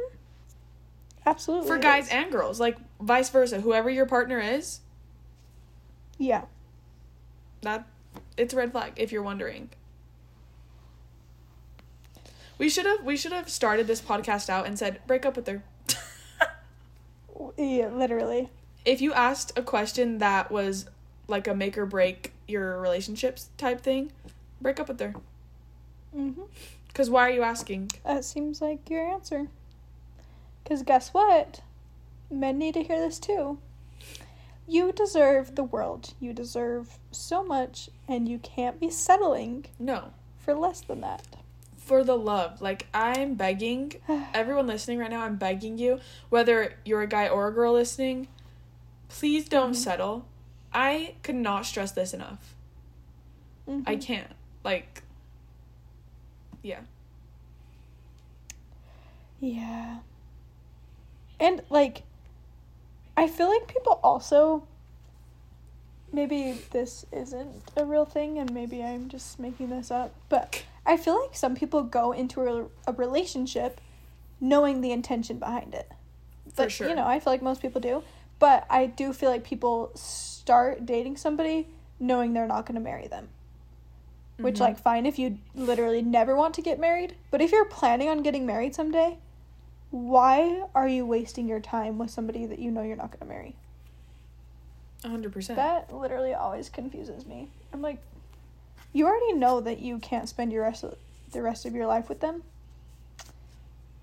Absolutely. 1.25 1.67
For 1.67 1.77
guys 1.77 2.07
is. 2.07 2.11
and 2.11 2.31
girls, 2.31 2.59
like 2.59 2.77
vice 3.01 3.29
versa, 3.29 3.61
whoever 3.61 3.89
your 3.89 4.05
partner 4.05 4.39
is, 4.39 4.81
yeah. 6.17 6.43
that 7.61 7.87
it's 8.35 8.53
a 8.53 8.57
red 8.57 8.71
flag 8.73 8.93
if 8.97 9.11
you're 9.11 9.23
wondering. 9.23 9.69
We 12.57 12.69
should 12.69 12.85
have 12.85 13.03
we 13.03 13.15
should 13.17 13.31
have 13.31 13.49
started 13.49 13.87
this 13.87 14.01
podcast 14.01 14.49
out 14.49 14.65
and 14.67 14.77
said 14.77 14.99
break 15.07 15.25
up 15.25 15.35
with 15.35 15.47
her. 15.47 15.63
Yeah, 17.57 17.87
literally. 17.89 18.49
if 18.85 19.01
you 19.01 19.13
asked 19.13 19.57
a 19.57 19.61
question 19.61 20.17
that 20.19 20.51
was 20.51 20.85
like 21.27 21.47
a 21.47 21.53
make 21.55 21.77
or 21.77 21.85
break 21.85 22.32
your 22.47 22.79
relationships 22.79 23.49
type 23.57 23.81
thing, 23.81 24.11
break 24.61 24.79
up 24.79 24.87
with 24.87 24.99
her. 24.99 25.13
Mm-hmm. 26.15 26.43
Cuz 26.93 27.09
why 27.09 27.27
are 27.27 27.31
you 27.31 27.41
asking? 27.43 27.91
That 28.05 28.23
seems 28.25 28.61
like 28.61 28.89
your 28.89 29.05
answer. 29.05 29.47
Because 30.63 30.83
guess 30.83 31.09
what? 31.13 31.61
Men 32.29 32.57
need 32.57 32.73
to 32.75 32.83
hear 32.83 32.99
this 32.99 33.19
too. 33.19 33.57
You 34.67 34.91
deserve 34.93 35.55
the 35.55 35.63
world. 35.63 36.13
You 36.21 36.31
deserve 36.33 36.97
so 37.11 37.43
much, 37.43 37.89
and 38.07 38.29
you 38.29 38.39
can't 38.39 38.79
be 38.79 38.89
settling 38.89 39.65
No. 39.77 40.13
for 40.37 40.53
less 40.53 40.79
than 40.81 41.01
that. 41.01 41.23
For 41.75 42.03
the 42.03 42.17
love. 42.17 42.61
Like 42.61 42.87
I'm 42.93 43.33
begging 43.35 43.93
everyone 44.33 44.67
listening 44.67 44.99
right 44.99 45.09
now, 45.11 45.23
I'm 45.23 45.35
begging 45.35 45.77
you, 45.77 45.99
whether 46.29 46.75
you're 46.85 47.01
a 47.01 47.07
guy 47.07 47.27
or 47.27 47.47
a 47.47 47.51
girl 47.53 47.73
listening, 47.73 48.29
please 49.09 49.49
don't 49.49 49.71
Mhm. 49.73 49.75
settle. 49.75 50.25
I 50.73 51.15
could 51.23 51.35
not 51.35 51.65
stress 51.65 51.91
this 51.91 52.13
enough. 52.13 52.55
Mhm. 53.67 53.83
I 53.87 53.95
can't. 53.95 54.31
Like 54.63 55.03
yeah. 56.61 56.79
Yeah. 59.39 59.97
And 61.39 61.61
like 61.69 62.03
I 63.17 63.27
feel 63.27 63.49
like 63.49 63.67
people 63.67 63.99
also 64.03 64.63
maybe 66.11 66.53
this 66.71 67.05
isn't 67.11 67.71
a 67.75 67.85
real 67.85 68.05
thing 68.05 68.37
and 68.37 68.53
maybe 68.53 68.83
I'm 68.83 69.09
just 69.09 69.39
making 69.39 69.69
this 69.69 69.91
up, 69.91 70.13
but 70.29 70.63
I 70.85 70.95
feel 70.97 71.19
like 71.21 71.35
some 71.35 71.55
people 71.55 71.83
go 71.83 72.11
into 72.11 72.41
a, 72.41 72.65
a 72.87 72.93
relationship 72.93 73.81
knowing 74.39 74.81
the 74.81 74.91
intention 74.91 75.39
behind 75.39 75.73
it. 75.73 75.91
For 76.49 76.63
But, 76.63 76.71
sure. 76.71 76.89
You 76.89 76.95
know, 76.95 77.05
I 77.05 77.19
feel 77.19 77.33
like 77.33 77.41
most 77.41 77.61
people 77.61 77.81
do, 77.81 78.03
but 78.39 78.65
I 78.69 78.85
do 78.85 79.11
feel 79.13 79.29
like 79.31 79.43
people 79.43 79.91
start 80.43 80.85
dating 80.85 81.15
somebody 81.15 81.67
knowing 82.01 82.33
they're 82.33 82.45
not 82.45 82.65
going 82.65 82.75
to 82.75 82.81
marry 82.81 83.07
them. 83.07 83.29
Which 84.37 84.57
Mhm. 84.57 84.61
like 84.61 84.77
fine 84.77 85.05
if 85.05 85.17
you 85.17 85.37
literally 85.55 86.01
never 86.01 86.35
want 86.35 86.53
to 86.55 86.61
get 86.61 86.79
married, 86.79 87.15
but 87.31 87.41
if 87.41 87.53
you're 87.53 87.63
planning 87.63 88.09
on 88.09 88.23
getting 88.23 88.45
married 88.45 88.75
someday, 88.75 89.17
why 89.89 90.65
are 90.75 90.87
you 90.87 91.05
wasting 91.05 91.47
your 91.47 91.61
time 91.61 91.97
with 91.97 92.09
somebody 92.09 92.45
that 92.45 92.59
you 92.59 92.71
know 92.71 92.81
you're 92.81 92.97
not 92.97 93.11
going 93.11 93.19
to 93.19 93.25
marry? 93.25 93.55
100%. 95.03 95.55
That 95.55 95.93
literally 95.93 96.33
always 96.33 96.67
confuses 96.67 97.25
me. 97.25 97.47
I'm 97.71 97.81
like 97.81 97.99
you 98.91 99.07
already 99.07 99.33
know 99.33 99.61
that 99.61 99.79
you 99.79 99.97
can't 99.97 100.29
spend 100.29 100.51
your 100.51 100.63
rest 100.63 100.83
of, 100.83 100.97
the 101.31 101.41
rest 101.41 101.65
of 101.65 101.73
your 101.73 101.87
life 101.87 102.09
with 102.09 102.19
them. 102.19 102.43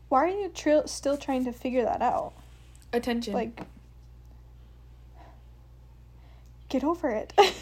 Why 0.09 0.25
are 0.25 0.29
you 0.29 0.49
tr- 0.49 0.87
still 0.87 1.17
trying 1.17 1.45
to 1.45 1.53
figure 1.53 1.85
that 1.85 2.03
out? 2.03 2.33
Attention. 2.93 3.35
Like 3.35 3.63
get 6.71 6.85
over 6.85 7.11
it. 7.11 7.33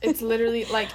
It's 0.00 0.22
literally 0.22 0.64
like 0.66 0.90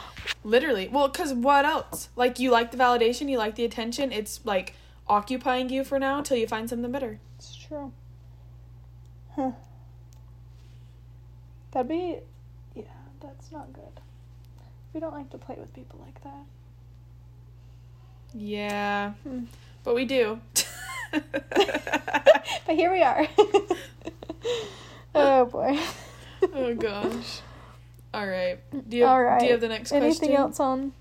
literally. 0.46 0.88
Well, 0.88 1.10
cuz 1.10 1.34
what 1.34 1.66
else? 1.66 2.08
Like 2.16 2.40
you 2.40 2.52
like 2.52 2.72
the 2.72 2.78
validation, 2.78 3.30
you 3.30 3.38
like 3.38 3.56
the 3.56 3.66
attention. 3.66 4.14
It's 4.14 4.40
like 4.46 4.76
occupying 5.08 5.70
you 5.70 5.84
for 5.84 6.00
now 6.00 6.20
until 6.20 6.38
you 6.38 6.48
find 6.48 6.70
something 6.70 6.92
better. 6.92 7.20
It's 7.38 7.54
true. 7.54 7.92
Huh. 9.36 9.52
That'd 11.72 11.90
be, 11.90 12.20
yeah, 12.76 12.84
that's 13.20 13.52
not 13.52 13.74
good. 13.74 14.00
We 14.94 15.00
don't 15.00 15.14
like 15.14 15.32
to 15.32 15.38
play 15.38 15.56
with 15.58 15.74
people 15.74 16.00
like 16.06 16.24
that. 16.24 16.46
Yeah. 18.34 19.14
Hmm. 19.24 19.46
But 19.84 19.96
we 19.96 20.06
do. 20.06 20.40
but 21.12 22.76
here 22.76 22.92
we 22.92 23.02
are. 23.02 23.28
oh 25.16 25.46
boy. 25.46 25.80
oh 26.54 26.76
gosh. 26.76 27.42
All 28.14 28.28
right. 28.28 28.60
Do 28.90 28.98
you 28.98 29.04
have, 29.04 29.12
All 29.12 29.24
right. 29.24 29.40
do 29.40 29.46
you 29.46 29.52
have 29.54 29.62
the 29.62 29.68
next 29.68 29.92
Anything 29.92 30.30
question? 30.30 30.36
else 30.36 30.60
on? 30.60 30.94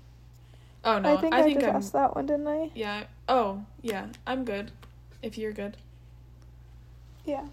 Oh 0.83 0.99
no. 0.99 1.17
I 1.17 1.21
think 1.21 1.33
I, 1.33 1.53
just 1.53 1.65
I'm 1.65 1.75
asked 1.75 1.93
that 1.93 2.15
one, 2.15 2.25
didn't 2.25 2.47
I? 2.47 2.71
Yeah. 2.73 3.03
Oh, 3.29 3.63
yeah. 3.81 4.07
I'm 4.25 4.43
good. 4.43 4.71
If 5.21 5.37
you're 5.37 5.53
good. 5.53 5.77
Yeah. 7.25 7.45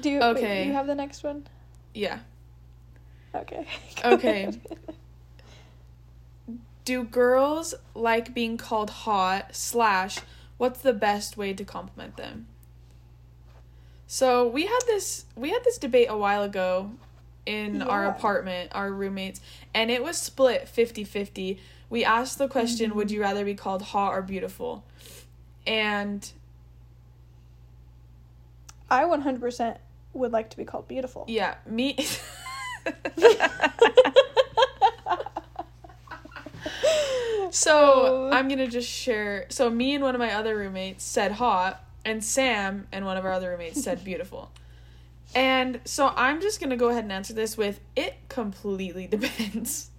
Do 0.00 0.10
you? 0.10 0.20
wait, 0.20 0.36
Okay. 0.36 0.66
you 0.66 0.72
have 0.72 0.86
the 0.86 0.94
next 0.94 1.22
one? 1.22 1.46
Yeah. 1.94 2.18
Okay. 3.34 3.66
Okay. 4.04 4.50
Do 6.84 7.04
girls 7.04 7.74
like 7.94 8.34
being 8.34 8.56
called 8.56 8.90
hot 8.90 9.54
slash 9.54 10.18
what's 10.56 10.80
the 10.80 10.92
best 10.92 11.36
way 11.36 11.52
to 11.52 11.64
compliment 11.64 12.16
them? 12.16 12.46
So 14.06 14.48
we 14.48 14.66
had 14.66 14.80
this 14.86 15.26
we 15.36 15.50
had 15.50 15.62
this 15.64 15.78
debate 15.78 16.08
a 16.10 16.16
while 16.16 16.42
ago 16.42 16.92
in 17.48 17.82
our 17.82 18.06
apartment, 18.06 18.70
our 18.74 18.92
roommates, 18.92 19.40
and 19.74 19.90
it 19.90 20.02
was 20.02 20.16
split 20.18 20.68
50-50. 20.72 21.58
We 21.90 22.04
asked 22.04 22.38
the 22.38 22.48
question, 22.48 22.90
mm-hmm. 22.90 22.98
would 22.98 23.10
you 23.10 23.20
rather 23.20 23.44
be 23.44 23.54
called 23.54 23.82
hot 23.82 24.12
or 24.12 24.22
beautiful? 24.22 24.84
And 25.66 26.30
I 28.90 29.04
100% 29.04 29.78
would 30.12 30.32
like 30.32 30.50
to 30.50 30.56
be 30.56 30.64
called 30.64 30.88
beautiful. 30.88 31.24
yeah, 31.28 31.56
me 31.66 31.96
So 37.50 38.28
Oh. 38.30 38.30
I'm 38.32 38.48
gonna 38.48 38.66
just 38.66 38.88
share. 38.88 39.46
So 39.48 39.70
me 39.70 39.94
and 39.94 40.04
one 40.04 40.14
of 40.14 40.18
my 40.18 40.32
other 40.34 40.56
roommates 40.56 41.04
said 41.04 41.32
hot, 41.32 41.82
and 42.04 42.22
Sam 42.22 42.86
and 42.92 43.04
one 43.04 43.16
of 43.16 43.24
our 43.24 43.32
other 43.32 43.50
roommates 43.50 43.82
said 43.82 44.04
beautiful. 44.10 44.50
And 45.34 45.80
so 45.84 46.12
I'm 46.16 46.40
just 46.40 46.60
gonna 46.60 46.76
go 46.76 46.88
ahead 46.88 47.04
and 47.04 47.12
answer 47.12 47.32
this 47.34 47.56
with 47.56 47.80
it 47.96 48.14
completely 48.28 49.06
depends. 49.16 49.90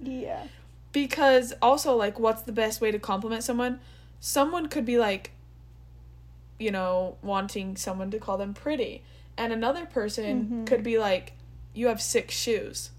Yeah. 0.00 0.44
Because 0.92 1.52
also 1.60 1.94
like 1.96 2.18
what's 2.18 2.42
the 2.42 2.52
best 2.52 2.80
way 2.80 2.90
to 2.90 2.98
compliment 2.98 3.42
someone? 3.42 3.80
Someone 4.20 4.68
could 4.68 4.84
be 4.84 4.98
like 4.98 5.32
you 6.58 6.70
know, 6.70 7.16
wanting 7.20 7.76
someone 7.76 8.10
to 8.12 8.18
call 8.18 8.38
them 8.38 8.54
pretty. 8.54 9.02
And 9.36 9.52
another 9.52 9.86
person 9.86 10.64
Mhm. 10.64 10.66
could 10.66 10.82
be 10.84 10.98
like, 10.98 11.32
You 11.74 11.88
have 11.88 12.00
six 12.00 12.34
shoes. 12.36 12.90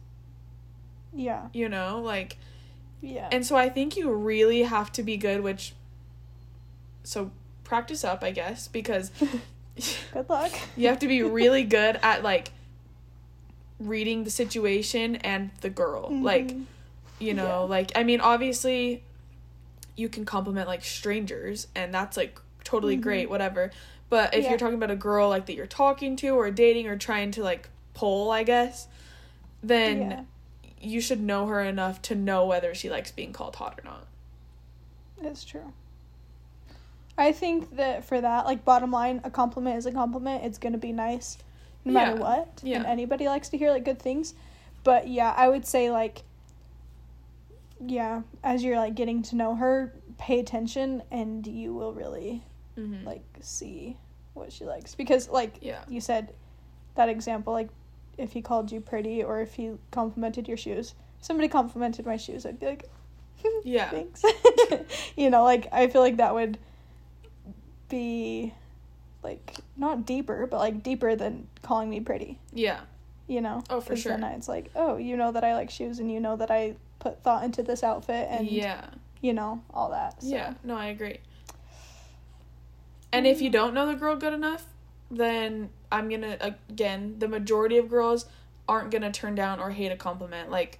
Yeah. 1.13 1.47
You 1.53 1.69
know, 1.69 2.01
like 2.01 2.37
Yeah. 3.01 3.29
And 3.31 3.45
so 3.45 3.55
I 3.55 3.69
think 3.69 3.95
you 3.95 4.11
really 4.11 4.63
have 4.63 4.91
to 4.93 5.03
be 5.03 5.15
good, 5.15 5.41
which 5.41 5.73
so 7.03 7.31
practice 7.63 8.03
up, 8.03 8.23
I 8.23 8.31
guess, 8.31 8.67
because 8.67 9.11
Good 10.13 10.29
luck. 10.29 10.51
you 10.77 10.87
have 10.87 10.99
to 10.99 11.07
be 11.07 11.21
really 11.23 11.63
good 11.63 11.99
at 12.01 12.23
like 12.23 12.51
reading 13.79 14.23
the 14.23 14.29
situation 14.29 15.17
and 15.17 15.51
the 15.61 15.69
girl. 15.69 16.07
Like, 16.09 16.47
Mhm. 16.47 16.65
you 17.19 17.33
know, 17.33 17.43
Yeah. 17.45 17.55
like 17.69 17.91
I 17.95 18.03
mean, 18.03 18.21
obviously 18.21 19.03
you 19.97 20.07
can 20.09 20.25
compliment 20.25 20.67
like 20.67 20.83
strangers 20.83 21.67
and 21.75 21.93
that's 21.93 22.15
like 22.17 22.39
totally 22.63 22.97
Mhm. 22.97 23.01
great, 23.01 23.29
whatever. 23.29 23.71
But 24.09 24.33
if 24.33 24.43
Yeah. 24.43 24.51
you're 24.51 24.59
talking 24.59 24.75
about 24.75 24.91
a 24.91 24.95
girl 24.95 25.29
like 25.29 25.45
that 25.47 25.55
you're 25.55 25.67
talking 25.67 26.15
to 26.17 26.29
or 26.29 26.49
dating 26.51 26.87
or 26.87 26.97
trying 26.97 27.31
to 27.31 27.43
like 27.43 27.69
pull, 27.93 28.31
I 28.31 28.43
guess, 28.43 28.87
then 29.63 30.11
yeah. 30.11 30.23
you 30.79 31.01
should 31.01 31.19
know 31.21 31.47
her 31.47 31.61
enough 31.61 32.01
to 32.03 32.15
know 32.15 32.45
whether 32.45 32.73
she 32.75 32.89
likes 32.89 33.11
being 33.11 33.33
called 33.33 33.55
hot 33.57 33.79
or 33.79 33.83
not. 33.83 34.07
It's 35.21 35.43
true. 35.43 35.73
I 37.17 37.31
think 37.31 37.75
that 37.77 38.03
for 38.05 38.19
that, 38.19 38.45
like 38.45 38.65
bottom 38.65 38.91
line, 38.91 39.21
a 39.23 39.29
compliment 39.29 39.77
is 39.77 39.85
a 39.85 39.91
compliment. 39.91 40.43
It's 40.43 40.57
gonna 40.57 40.77
be 40.77 40.91
nice, 40.91 41.37
no 41.85 41.93
matter 41.93 42.15
what. 42.17 42.59
Yeah. 42.63 42.77
And 42.77 42.85
anybody 42.85 43.27
likes 43.27 43.49
to 43.49 43.57
hear 43.57 43.71
like 43.71 43.85
good 43.85 43.99
things, 43.99 44.33
but 44.83 45.07
yeah, 45.07 45.33
I 45.35 45.47
would 45.47 45.65
say 45.65 45.91
like, 45.91 46.23
yeah, 47.85 48.21
as 48.43 48.63
you're 48.63 48.77
like 48.77 48.95
getting 48.95 49.21
to 49.23 49.35
know 49.35 49.55
her, 49.55 49.93
pay 50.17 50.39
attention, 50.39 51.03
and 51.11 51.45
you 51.45 51.73
will 51.73 51.93
really 51.93 52.43
Mm-hmm. 52.77 53.07
like 53.07 53.23
see 53.39 53.95
what 54.33 54.51
she 54.51 54.65
likes 54.65 54.95
because 54.95 55.29
like 55.29 55.59
Yeah. 55.61 55.85
you 55.87 56.01
said 56.01 56.33
that 56.95 57.07
example 57.07 57.53
like 57.53 57.69
if 58.17 58.33
he 58.33 58.41
called 58.41 58.69
you 58.69 58.81
pretty 58.81 59.23
or 59.23 59.39
if 59.39 59.53
he 59.53 59.71
complimented 59.91 60.49
your 60.49 60.57
shoes 60.57 60.93
somebody 61.21 61.47
complimented 61.47 62.05
my 62.05 62.17
shoes 62.17 62.45
i'd 62.45 62.59
be 62.59 62.65
like 62.65 62.83
Yeah. 63.63 63.89
thanks 63.91 64.23
you 65.15 65.29
know 65.29 65.45
like 65.45 65.69
i 65.71 65.87
feel 65.87 66.01
like 66.01 66.17
that 66.17 66.33
would 66.33 66.57
be 67.89 68.53
like 69.23 69.55
not 69.77 70.05
deeper 70.05 70.45
but 70.47 70.57
like 70.57 70.83
deeper 70.83 71.15
than 71.15 71.47
calling 71.61 71.89
me 71.89 71.99
pretty 71.99 72.37
Yeah. 72.53 72.81
you 73.27 73.41
know 73.41 73.63
Oh, 73.69 73.81
for 73.81 73.95
sure. 73.95 74.11
then 74.17 74.23
it's 74.23 74.47
like 74.47 74.69
oh 74.75 74.97
you 74.97 75.17
know 75.17 75.31
that 75.31 75.43
i 75.43 75.53
like 75.53 75.69
shoes 75.69 75.99
and 75.99 76.11
you 76.11 76.19
know 76.19 76.35
that 76.35 76.51
i 76.51 76.75
put 76.99 77.21
thought 77.23 77.43
into 77.43 77.63
this 77.63 77.83
outfit 77.83 78.27
and 78.29 78.47
yeah. 78.47 78.85
you 79.21 79.33
know 79.33 79.61
all 79.73 79.89
that 79.91 80.21
so. 80.23 80.29
Yeah. 80.29 80.53
No, 80.63 80.75
I 80.75 80.87
agree. 80.87 81.19
And 83.11 83.25
if 83.25 83.41
you 83.41 83.49
don't 83.49 83.73
know 83.73 83.85
the 83.85 83.95
girl 83.95 84.15
good 84.15 84.33
enough, 84.33 84.65
then 85.09 85.69
I'm 85.91 86.09
gonna 86.09 86.37
again, 86.41 87.15
the 87.19 87.27
majority 87.27 87.77
of 87.77 87.89
girls 87.89 88.25
aren't 88.67 88.91
gonna 88.91 89.11
turn 89.11 89.35
down 89.35 89.59
or 89.59 89.69
hate 89.71 89.91
a 89.91 89.95
compliment. 89.95 90.49
Like, 90.51 90.79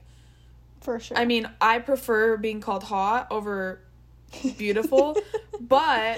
for 0.81 0.99
sure 0.99 1.17
I 1.17 1.25
mean, 1.25 1.49
I 1.61 1.79
prefer 1.79 2.35
being 2.37 2.59
called 2.59 2.83
hot 2.83 3.27
over 3.31 3.79
beautiful, 4.57 5.15
but 5.59 6.17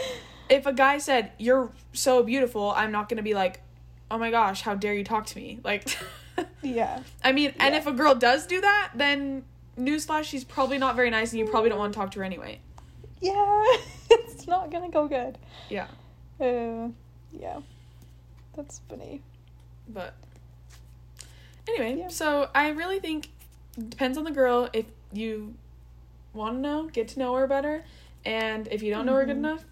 if 0.50 0.66
a 0.66 0.74
guy 0.74 0.98
said 0.98 1.32
you're 1.38 1.72
so 1.94 2.24
beautiful, 2.24 2.72
I'm 2.76 2.92
not 2.92 3.10
gonna 3.10 3.22
be 3.24 3.34
like, 3.34 3.62
oh 4.10 4.18
my 4.18 4.32
gosh, 4.32 4.62
how 4.62 4.76
dare 4.76 4.94
you 4.94 5.04
talk 5.04 5.26
to 5.28 5.38
me? 5.38 5.60
Like, 5.64 5.98
yeah 6.62 7.02
I 7.24 7.32
mean, 7.32 7.54
and 7.60 7.76
if 7.76 7.88
a 7.88 7.92
girl 7.92 8.16
does 8.16 8.46
do 8.48 8.62
that, 8.62 8.92
then 8.96 9.44
newsflash, 9.78 10.24
she's 10.26 10.44
probably 10.44 10.78
not 10.78 10.96
very 10.96 11.10
nice, 11.10 11.32
and 11.32 11.40
you 11.40 11.46
probably 11.48 11.70
don't 11.70 11.80
want 11.80 11.94
to 11.94 12.00
talk 12.00 12.12
to 12.12 12.20
her 12.20 12.26
anyway. 12.26 12.60
yeah 13.22 13.64
it's 14.10 14.48
not 14.48 14.72
gonna 14.72 14.90
go 14.90 15.08
good 15.08 15.38
Yeah, 15.70 15.88
uh 16.40 16.90
yeah 17.32 17.60
that's 18.56 18.82
funny 18.90 19.22
but 19.90 20.14
anyway, 21.68 22.00
Yeah. 22.00 22.08
so 22.10 22.50
I 22.54 22.70
really 22.70 23.00
think 23.00 23.30
depends 23.90 24.18
on 24.18 24.24
the 24.24 24.32
girl. 24.32 24.70
If 24.74 24.86
you 25.14 25.54
want 26.34 26.56
to 26.58 26.62
know, 26.62 26.84
get 26.92 27.08
to 27.10 27.20
know 27.20 27.34
her 27.36 27.48
better, 27.48 27.84
and 28.26 28.68
if 28.70 28.82
you 28.84 28.92
don't 28.92 29.06
know 29.06 29.14
her 29.16 29.26
good 29.26 29.36
Mhm. 29.38 29.40
enough, 29.40 29.66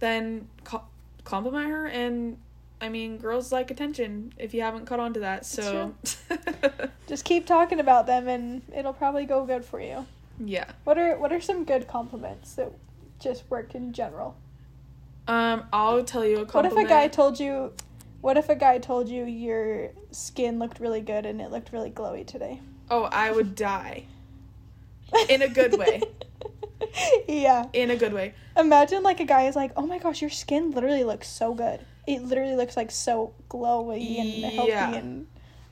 then 0.00 0.48
co- 0.64 0.84
compliment 1.24 1.68
her. 1.68 1.86
And 1.86 2.38
I 2.80 2.88
mean, 2.88 3.18
girls 3.18 3.52
like 3.52 3.70
attention. 3.70 4.32
If 4.38 4.54
you 4.54 4.62
haven't 4.62 4.86
caught 4.86 5.00
on 5.00 5.14
to 5.14 5.20
that, 5.20 5.46
so 5.46 5.94
just 7.06 7.24
keep 7.24 7.46
talking 7.46 7.80
about 7.80 8.06
them 8.06 8.28
and 8.28 8.62
it'll 8.76 8.92
probably 8.92 9.24
go 9.24 9.44
good 9.44 9.64
for 9.64 9.80
you 9.80 10.06
yeah. 10.44 10.66
what 10.84 10.98
are 10.98 11.18
what 11.18 11.32
are 11.32 11.40
some 11.40 11.64
good 11.64 11.88
compliments 11.88 12.54
that 12.54 12.70
just 13.18 13.48
work 13.50 13.74
in 13.74 13.92
general 13.92 14.36
Um, 15.26 15.64
I'll 15.72 16.04
tell 16.04 16.24
you 16.24 16.40
a 16.40 16.44
what 16.44 16.66
if 16.66 16.76
a 16.76 16.84
guy 16.84 17.08
told 17.08 17.40
you 17.40 17.72
what 18.20 18.36
if 18.36 18.48
a 18.48 18.54
guy 18.54 18.78
told 18.78 19.08
you 19.08 19.24
your 19.24 19.90
skin 20.10 20.58
looked 20.58 20.80
really 20.80 21.00
good 21.00 21.26
and 21.26 21.40
it 21.40 21.50
looked 21.50 21.72
really 21.72 21.90
glowy 21.90 22.26
today 22.26 22.60
oh, 22.90 23.04
I 23.04 23.30
would 23.30 23.54
die. 23.54 24.04
In 25.28 25.42
a 25.42 25.48
good 25.48 25.78
way. 25.78 26.02
yeah 27.28 27.66
In 27.72 27.90
a 27.90 27.96
good 27.96 28.12
way. 28.12 28.34
imagine 28.56 29.02
like 29.02 29.20
a 29.20 29.24
guy 29.24 29.46
is 29.48 29.56
like 29.56 29.72
oh 29.76 29.86
my 29.86 29.98
gosh 29.98 30.20
your 30.20 30.30
skin 30.30 30.70
literally 30.70 31.04
looks 31.04 31.28
so 31.28 31.54
good 31.54 31.80
it 32.06 32.22
literally 32.22 32.54
looks 32.56 32.76
like 32.76 32.90
so 32.90 33.32
glowy 33.50 34.18
and 34.18 34.52
healthy 34.54 34.70
Yeah. 34.70 34.94
and 34.94 35.26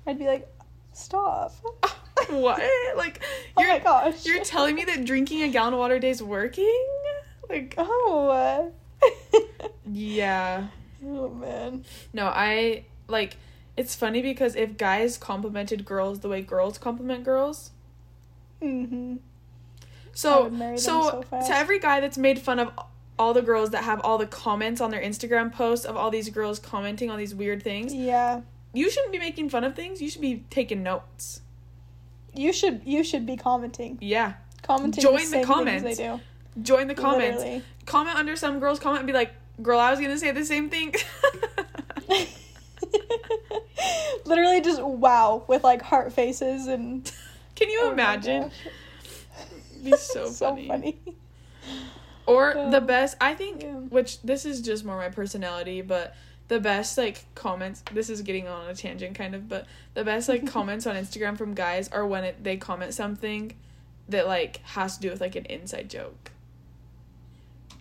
i'd 0.07 0.19
be 0.19 0.27
like 0.27 0.49
stop 0.93 1.53
what? 2.31 2.61
Like 2.97 3.21
oh 3.57 3.63
you're 3.63 3.71
my 3.73 3.79
gosh 3.79 4.25
you're 4.25 4.43
telling 4.43 4.75
me 4.75 4.85
that 4.85 5.05
drinking 5.05 5.43
a 5.43 5.49
gallon 5.49 5.75
of 5.75 5.79
water 5.79 5.97
a 5.97 6.01
day 6.01 6.11
is 6.11 6.23
working? 6.23 6.87
Like 7.49 7.75
oh 7.79 8.73
yeah. 9.85 10.69
oh 11.05 11.29
man 11.29 11.85
No, 12.13 12.27
I 12.27 12.85
like 13.09 13.37
it's 13.77 13.95
funny 13.95 14.23
because 14.23 14.57
if 14.57 14.77
guys 14.79 15.19
complimented 15.19 15.85
girls 15.85 16.21
the 16.21 16.29
way 16.29 16.41
girls 16.41 16.79
compliment 16.79 17.25
girls, 17.25 17.71
mm-hmm 18.63 19.17
so 20.17 20.45
would 20.45 20.53
marry 20.53 20.71
them 20.73 20.79
so, 20.79 21.25
so 21.31 21.47
to 21.47 21.55
every 21.55 21.79
guy 21.79 22.01
that's 22.01 22.19
made 22.19 22.39
fun 22.39 22.59
of 22.59 22.71
all 23.19 23.33
the 23.33 23.43
girls 23.43 23.71
that 23.71 23.85
have 23.85 24.01
all 24.01 24.19
the 24.19 24.27
comments 24.27 24.81
on 24.81 24.91
their 24.91 25.01
Instagram 25.01 25.53
posts 25.53 25.87
of 25.87 25.97
all 25.97 26.11
these 26.11 26.29
girls 26.31 26.59
commenting 26.59 27.11
on 27.11 27.19
these 27.19 27.35
weird 27.35 27.63
things, 27.63 27.95
yeah 27.95 28.41
you 28.77 28.91
shouldn't 28.91 29.13
be 29.13 29.19
making 29.19 29.49
fun 29.49 29.65
of 29.65 29.75
things. 29.75 30.03
You 30.03 30.11
should 30.11 30.21
be 30.21 30.45
taking 30.51 30.83
notes. 30.83 31.41
you 32.35 32.53
should 32.53 32.83
you 32.85 33.03
should 33.03 33.25
be 33.25 33.37
commenting 33.37 33.97
Yeah. 34.03 34.35
commenting 34.63 35.03
Join 35.03 35.15
the, 35.15 35.21
the 35.21 35.27
same 35.27 35.45
comments. 35.47 35.83
they 35.83 35.95
do 35.95 36.21
Join 36.63 36.87
the 36.87 36.95
comments. 36.95 37.39
Literally. 37.39 37.63
Comment 37.87 38.17
under 38.17 38.37
some 38.37 38.61
girl's 38.61 38.79
comment 38.79 39.01
and 39.01 39.07
be 39.07 39.13
like, 39.13 39.33
"Girl, 39.63 39.79
I 39.79 39.91
was 39.91 40.01
gonna 40.01 40.19
say 40.19 40.31
the 40.31 40.45
same 40.45 40.69
thing." 40.71 40.95
Literally 44.25 44.61
just 44.61 44.83
wow 44.83 45.45
with 45.49 45.63
like 45.65 45.83
heart 45.83 46.13
faces 46.13 46.67
and 46.67 47.11
Can 47.55 47.71
you 47.71 47.81
oh 47.85 47.93
imagine? 47.93 48.51
Be 49.87 49.97
so, 49.97 50.27
so 50.31 50.51
funny. 50.51 50.69
funny. 50.69 50.99
Or 52.27 52.53
Yeah. 52.57 52.71
the 52.71 52.81
best, 52.81 53.17
I 53.21 53.35
think, 53.35 53.63
Yeah. 53.63 53.75
which 53.75 54.21
this 54.23 54.45
is 54.45 54.61
just 54.61 54.85
more 54.85 54.97
my 54.97 55.09
personality, 55.09 55.81
but 55.81 56.15
the 56.49 56.61
best 56.61 56.97
like 56.99 57.25
comments. 57.35 57.83
This 57.93 58.09
is 58.11 58.23
getting 58.23 58.47
on 58.49 58.69
a 58.69 58.75
tangent, 58.75 59.17
kind 59.17 59.35
of, 59.35 59.49
but 59.49 59.67
the 59.95 60.05
best 60.05 60.29
like 60.29 60.47
comments 60.53 60.87
on 60.87 60.95
Instagram 60.97 61.37
from 61.39 61.55
guys 61.55 61.89
are 61.89 62.07
when 62.07 62.25
it, 62.25 62.43
they 62.45 62.57
comment 62.57 62.95
something 62.95 63.53
that 64.09 64.27
like 64.27 64.59
has 64.65 64.97
to 64.97 65.03
do 65.03 65.11
with 65.11 65.21
like 65.21 65.35
an 65.37 65.45
inside 65.47 65.89
joke, 65.91 66.31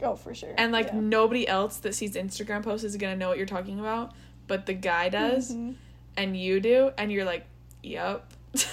Oh, 0.02 0.16
for 0.16 0.34
sure. 0.34 0.54
and 0.58 0.72
like 0.72 0.88
Yeah. 0.88 1.00
nobody 1.00 1.48
else 1.48 1.78
that 1.78 1.94
sees 1.94 2.16
Instagram 2.16 2.64
posts 2.64 2.84
is 2.84 2.96
gonna 2.98 3.16
know 3.16 3.30
what 3.30 3.38
you're 3.38 3.46
talking 3.46 3.80
about, 3.80 4.14
but 4.48 4.66
the 4.66 4.74
guy 4.74 5.10
does, 5.10 5.52
Mhm. 5.54 5.76
and 6.18 6.36
you 6.38 6.60
do, 6.60 6.92
and 6.98 7.12
you're 7.12 7.26
like, 7.26 7.46
yep, 7.84 8.32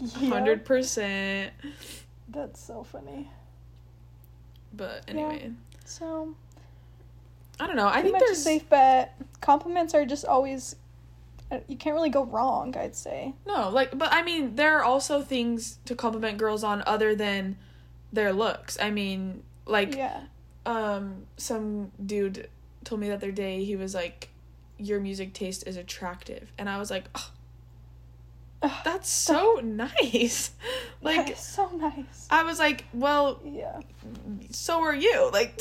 Yeah. 0.00 0.28
hundred 0.28 0.64
percent. 0.64 1.52
That's 2.28 2.60
so 2.60 2.82
funny. 2.84 3.30
But 4.72 5.04
Yeah. 5.08 5.14
anyway, 5.14 5.52
So 5.84 6.34
I 7.58 7.66
don't 7.66 7.76
know. 7.76 7.88
I 7.88 8.02
think 8.02 8.12
much 8.12 8.22
a 8.22 8.26
there's 8.26 8.42
safe 8.42 8.68
bet. 8.68 9.20
Compliments 9.40 9.94
are 9.94 10.04
just 10.06 10.24
always. 10.24 10.76
uh, 11.50 11.58
You 11.66 11.76
can't 11.76 11.94
really 11.94 12.10
go 12.10 12.24
wrong. 12.24 12.76
I'd 12.76 12.94
say. 12.94 13.34
No, 13.46 13.68
like, 13.70 13.96
but 13.98 14.12
I 14.12 14.22
mean, 14.22 14.54
there 14.56 14.78
are 14.78 14.84
also 14.84 15.22
things 15.22 15.78
to 15.86 15.94
compliment 15.94 16.38
girls 16.38 16.62
on 16.62 16.82
other 16.86 17.14
than 17.16 17.56
their 18.12 18.32
looks. 18.32 18.78
I 18.80 18.90
mean, 18.90 19.42
like, 19.66 19.96
yeah. 19.96 20.22
um, 20.66 21.26
some 21.36 21.90
dude 22.04 22.48
told 22.84 23.00
me 23.00 23.08
the 23.08 23.14
other 23.14 23.32
day 23.32 23.64
he 23.64 23.74
was 23.76 23.94
like, 23.94 24.28
"Your 24.78 25.00
music 25.00 25.32
taste 25.32 25.66
is 25.66 25.76
attractive," 25.76 26.52
and 26.58 26.68
I 26.70 26.78
was 26.78 26.90
like, 26.90 27.06
oh, 27.16 27.30
"That's 28.60 29.08
so 29.08 29.60
nice." 29.62 30.50
like, 31.02 31.36
so 31.36 31.68
nice. 31.76 32.26
I 32.30 32.42
was 32.42 32.58
like, 32.58 32.84
"Well, 32.92 33.40
Yeah. 33.44 33.80
so 34.50 34.82
are 34.82 34.94
you." 34.94 35.30
Like, 35.32 35.60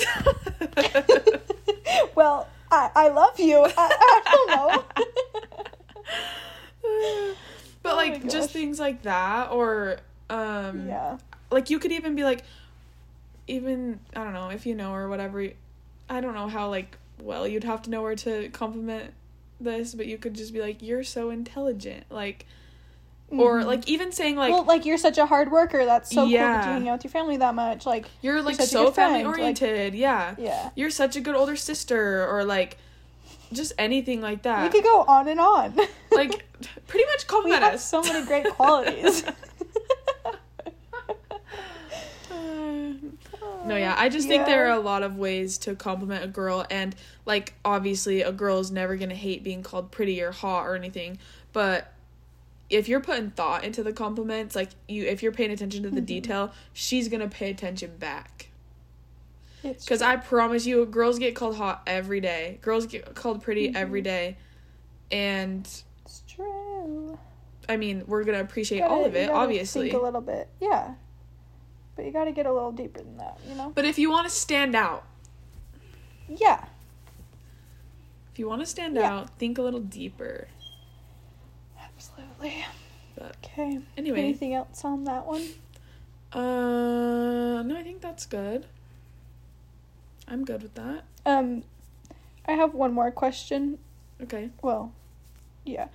well, 2.15 2.47
I 2.71 2.89
I 2.95 3.09
love 3.09 3.39
you. 3.39 3.59
I, 3.59 3.71
I 3.77 4.21
don't 4.25 4.49
know. 4.49 4.83
but 7.83 7.93
Oh 7.93 7.95
like, 7.95 8.29
just 8.29 8.51
things 8.51 8.79
like 8.79 9.03
that, 9.03 9.51
or 9.51 9.97
um, 10.29 10.87
yeah. 10.87 11.17
like 11.51 11.69
you 11.69 11.79
could 11.79 11.91
even 11.91 12.15
be 12.15 12.23
like 12.23 12.43
even 13.47 13.97
i 14.13 14.23
don't 14.25 14.33
know 14.33 14.49
if 14.49 14.65
you 14.65 14.75
know 14.75 14.93
or 14.93 15.07
whatever 15.07 15.41
i 16.09 16.19
don't 16.19 16.35
know 16.35 16.49
how 16.49 16.69
like 16.69 16.97
well 17.21 17.47
you'd 17.47 17.63
have 17.63 17.81
to 17.81 17.89
know 17.89 18.01
where 18.01 18.13
to 18.13 18.49
compliment 18.49 19.13
this 19.61 19.95
but 19.95 20.05
you 20.05 20.17
could 20.17 20.33
just 20.33 20.51
be 20.53 20.59
like 20.59 20.81
you're 20.81 21.01
so 21.03 21.29
intelligent 21.29 22.03
like 22.09 22.45
or 23.29 23.59
Mhm. 23.61 23.65
like 23.65 23.87
even 23.89 24.11
saying 24.11 24.35
like 24.37 24.53
well, 24.53 24.63
like 24.63 24.85
you're 24.85 24.97
such 24.97 25.17
a 25.17 25.25
hard 25.25 25.51
worker. 25.51 25.85
That's 25.85 26.09
so 26.09 26.21
cool 26.21 26.29
that 26.31 26.65
you 26.65 26.71
hang 26.71 26.87
out 26.89 26.93
with 26.93 27.03
your 27.05 27.11
family 27.11 27.37
that 27.37 27.55
much. 27.55 27.85
Like, 27.85 28.05
you're 28.21 28.41
like 28.41 28.59
a 28.59 28.63
so 28.63 28.91
family 28.91 29.23
like- 29.23 29.27
oriented 29.37 29.93
yeah 29.95 30.35
yeah. 30.37 30.69
you're 30.75 30.89
such 30.89 31.15
a 31.15 31.19
good 31.21 31.35
older 31.35 31.55
sister 31.55 32.25
or 32.27 32.45
like 32.45 32.77
just 33.53 33.73
anything 33.77 34.21
like 34.21 34.43
that. 34.43 34.63
we 34.63 34.69
could 34.69 34.83
go 34.83 35.01
on 35.01 35.27
and 35.27 35.39
on. 35.39 35.75
like 36.11 36.45
pretty 36.87 37.05
much 37.05 37.23
we 37.23 37.27
compliment 37.27 37.63
have 37.63 37.73
us 37.75 37.85
so 37.85 38.01
many 38.01 38.25
great 38.25 38.45
qualities. 38.55 39.23
No, 43.65 43.75
yeah, 43.75 43.95
I 43.97 44.07
just 44.07 44.29
think 44.29 44.45
there 44.45 44.67
are 44.67 44.77
a 44.77 44.79
lot 44.79 45.03
of 45.03 45.17
ways 45.17 45.57
to 45.59 45.75
compliment 45.75 46.23
a 46.23 46.27
girl, 46.27 46.65
and 46.71 46.95
like 47.25 47.53
obviously, 47.65 48.21
a 48.21 48.31
girl 48.31 48.59
is 48.59 48.71
never 48.71 48.95
gonna 48.95 49.13
hate 49.15 49.43
being 49.43 49.61
called 49.61 49.91
pretty 49.91 50.21
or 50.21 50.31
hot 50.31 50.65
or 50.65 50.75
anything. 50.75 51.17
But 51.51 51.91
if 52.69 52.87
you're 52.89 52.99
putting 52.99 53.31
thought 53.31 53.63
into 53.63 53.81
the 53.83 53.93
compliments, 53.93 54.55
like 54.55 54.69
you, 54.87 55.05
if 55.05 55.23
you're 55.23 55.31
paying 55.31 55.51
attention 55.51 55.83
to 55.83 55.89
the 55.89 56.01
Mhm. 56.01 56.05
detail, 56.05 56.51
she's 56.73 57.07
gonna 57.07 57.27
pay 57.29 57.49
attention 57.49 57.95
back. 57.97 58.49
Because. 59.63 60.01
I 60.01 60.15
promise 60.17 60.65
you, 60.65 60.85
girls 60.85 61.17
get 61.19 61.35
called 61.35 61.57
hot 61.57 61.81
every 61.87 62.21
day. 62.21 62.59
Girls 62.61 62.85
get 62.85 63.15
called 63.15 63.41
pretty 63.41 63.69
Mhm. 63.71 63.75
every 63.75 64.01
day, 64.01 64.37
and 65.11 65.65
It's 66.05 66.23
true. 66.27 67.17
I 67.67 67.75
mean, 67.75 68.03
we're 68.07 68.23
gonna 68.23 68.39
appreciate 68.39 68.79
Gotta- 68.79 68.93
all 68.93 69.03
of 69.05 69.15
it, 69.15 69.29
obviously. 69.29 69.89
Think 69.89 70.01
a 70.01 70.05
little 70.05 70.21
bit, 70.21 70.47
yeah. 70.61 70.95
But 71.97 72.05
you 72.05 72.11
got 72.11 72.25
to 72.25 72.31
get 72.31 72.45
a 72.45 72.53
little 72.53 72.71
deeper 72.71 72.99
than 72.99 73.17
that, 73.17 73.39
you 73.49 73.55
know. 73.55 73.71
But 73.75 73.83
if 73.83 73.97
you 73.97 74.09
want 74.11 74.25
to 74.27 74.33
stand 74.33 74.75
out, 74.75 75.03
Yeah. 76.29 76.63
if 78.31 78.39
you 78.39 78.47
want 78.47 78.61
to 78.61 78.65
stand 78.67 78.95
Yeah. 78.95 79.11
out, 79.11 79.37
think 79.39 79.57
a 79.57 79.61
little 79.63 79.79
deeper. 79.81 80.47
Absolutely. 82.39 82.65
But 83.15 83.35
Okay. 83.43 83.79
anyway, 83.97 84.19
Anything 84.19 84.53
else 84.53 84.83
on 84.85 85.03
that 85.05 85.25
one? 85.25 85.41
Uh, 86.31 87.63
no, 87.63 87.75
I 87.77 87.83
think 87.83 88.01
that's 88.01 88.25
good. 88.25 88.65
I'm 90.27 90.43
good 90.45 90.61
with 90.61 90.75
that. 90.75 91.03
Um, 91.25 91.63
I 92.45 92.51
have 92.53 92.73
one 92.73 92.93
more 92.93 93.11
question. 93.11 93.79
Okay. 94.21 94.49
Well, 94.61 94.91
yeah. 95.65 95.87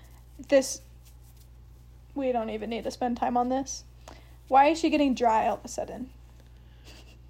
This. 0.48 0.80
We 2.14 2.32
don't 2.32 2.50
even 2.50 2.70
need 2.70 2.84
to 2.84 2.90
spend 2.90 3.16
time 3.16 3.36
on 3.36 3.48
this. 3.48 3.84
Why 4.48 4.66
is 4.66 4.78
she 4.78 4.90
getting 4.90 5.14
dry 5.14 5.46
all 5.46 5.54
of 5.56 5.64
a 5.64 5.68
sudden? 5.68 6.10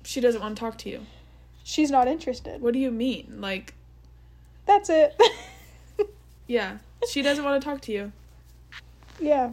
She 0.04 0.20
doesn't 0.20 0.40
want 0.40 0.56
to 0.56 0.60
talk 0.60 0.78
to 0.78 0.88
you. 0.90 1.06
She's 1.62 1.90
not 1.90 2.08
interested. 2.08 2.60
What 2.60 2.72
do 2.72 2.80
you 2.80 2.90
mean? 2.90 3.36
Like, 3.40 3.74
That's 4.66 4.90
it. 4.90 5.16
yeah, 6.48 6.78
she 7.08 7.22
doesn't 7.22 7.44
want 7.44 7.62
to 7.62 7.68
talk 7.68 7.80
to 7.82 7.92
you. 7.92 8.12
Yeah. 9.22 9.52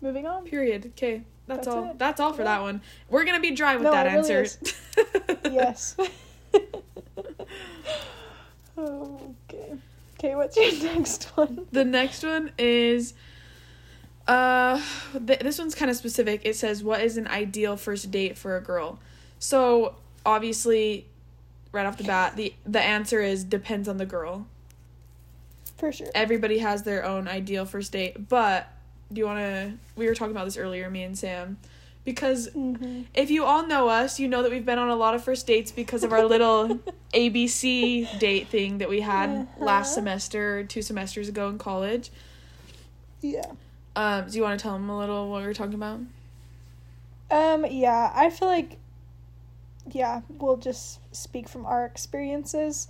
Moving 0.00 0.26
on. 0.26 0.44
Period. 0.44 0.86
Okay. 0.96 1.22
That's, 1.46 1.66
That's 1.66 1.68
all. 1.68 1.90
it. 1.90 1.98
That's 1.98 2.20
all 2.20 2.32
for 2.32 2.42
Yeah. 2.42 2.56
that 2.56 2.62
one. 2.62 2.80
We're 3.08 3.24
gonna 3.24 3.40
be 3.40 3.50
dry 3.52 3.74
with 3.76 3.84
No, 3.84 3.92
that 3.92 4.04
really 4.06 4.18
answer. 4.18 4.46
Yes. 5.50 5.96
okay. 8.78 9.72
Okay, 10.18 10.34
what's 10.34 10.56
your 10.56 10.72
next 10.94 11.24
one? 11.36 11.66
The 11.72 11.84
next 11.84 12.22
one 12.22 12.50
is 12.58 13.14
uh 14.26 14.80
th- 15.26 15.40
this 15.40 15.58
one's 15.58 15.74
kind 15.74 15.90
of 15.90 15.96
specific. 15.96 16.40
It 16.44 16.56
says 16.56 16.82
what 16.82 17.02
is 17.02 17.16
an 17.16 17.26
ideal 17.28 17.76
first 17.76 18.10
date 18.10 18.38
for 18.38 18.56
a 18.56 18.60
girl? 18.60 18.98
So, 19.38 19.96
obviously 20.24 21.06
right 21.72 21.84
off 21.86 21.98
the 21.98 22.04
bat, 22.04 22.36
the 22.36 22.54
the 22.64 22.80
answer 22.80 23.20
is 23.20 23.44
depends 23.44 23.88
on 23.88 23.98
the 23.98 24.06
girl. 24.06 24.46
For 25.76 25.92
sure. 25.92 26.08
Everybody 26.14 26.58
has 26.58 26.82
their 26.84 27.04
own 27.04 27.26
ideal 27.28 27.64
first 27.66 27.92
date, 27.92 28.28
but 28.28 28.68
do 29.12 29.18
you 29.20 29.26
want 29.26 29.38
to 29.40 29.72
we 29.96 30.06
were 30.06 30.14
talking 30.14 30.32
about 30.32 30.44
this 30.46 30.56
earlier 30.56 30.88
me 30.90 31.02
and 31.02 31.16
Sam 31.18 31.58
because 32.04 32.48
Mm-hmm. 32.50 33.02
if 33.14 33.30
you 33.30 33.44
all 33.44 33.66
know 33.66 33.88
us, 33.88 34.18
you 34.20 34.28
know 34.28 34.42
that 34.42 34.50
we've 34.50 34.64
been 34.66 34.78
on 34.78 34.88
a 34.90 34.96
lot 34.96 35.14
of 35.14 35.24
first 35.24 35.46
dates 35.46 35.72
because 35.72 36.04
of 36.04 36.12
our 36.12 36.24
little 36.24 36.78
ABC 37.14 38.18
date 38.18 38.48
thing 38.48 38.78
that 38.78 38.88
we 38.88 39.00
had 39.00 39.30
Uh-huh. 39.30 39.64
last 39.64 39.94
semester, 39.94 40.64
two 40.64 40.82
semesters 40.82 41.28
ago 41.28 41.48
in 41.48 41.58
college. 41.58 42.10
Yeah. 43.20 43.52
Um, 43.96 44.28
do 44.28 44.36
you 44.36 44.42
want 44.42 44.58
to 44.58 44.62
tell 44.62 44.74
them 44.74 44.90
a 44.90 44.98
little 44.98 45.30
what 45.30 45.40
we 45.40 45.46
were 45.46 45.54
talking 45.54 45.74
about? 45.74 46.00
Um, 47.30 47.64
yeah, 47.68 48.12
I 48.14 48.28
feel 48.30 48.48
like, 48.48 48.76
yeah, 49.90 50.20
we'll 50.28 50.56
just 50.56 50.98
speak 51.14 51.48
from 51.48 51.64
our 51.64 51.84
experiences. 51.86 52.88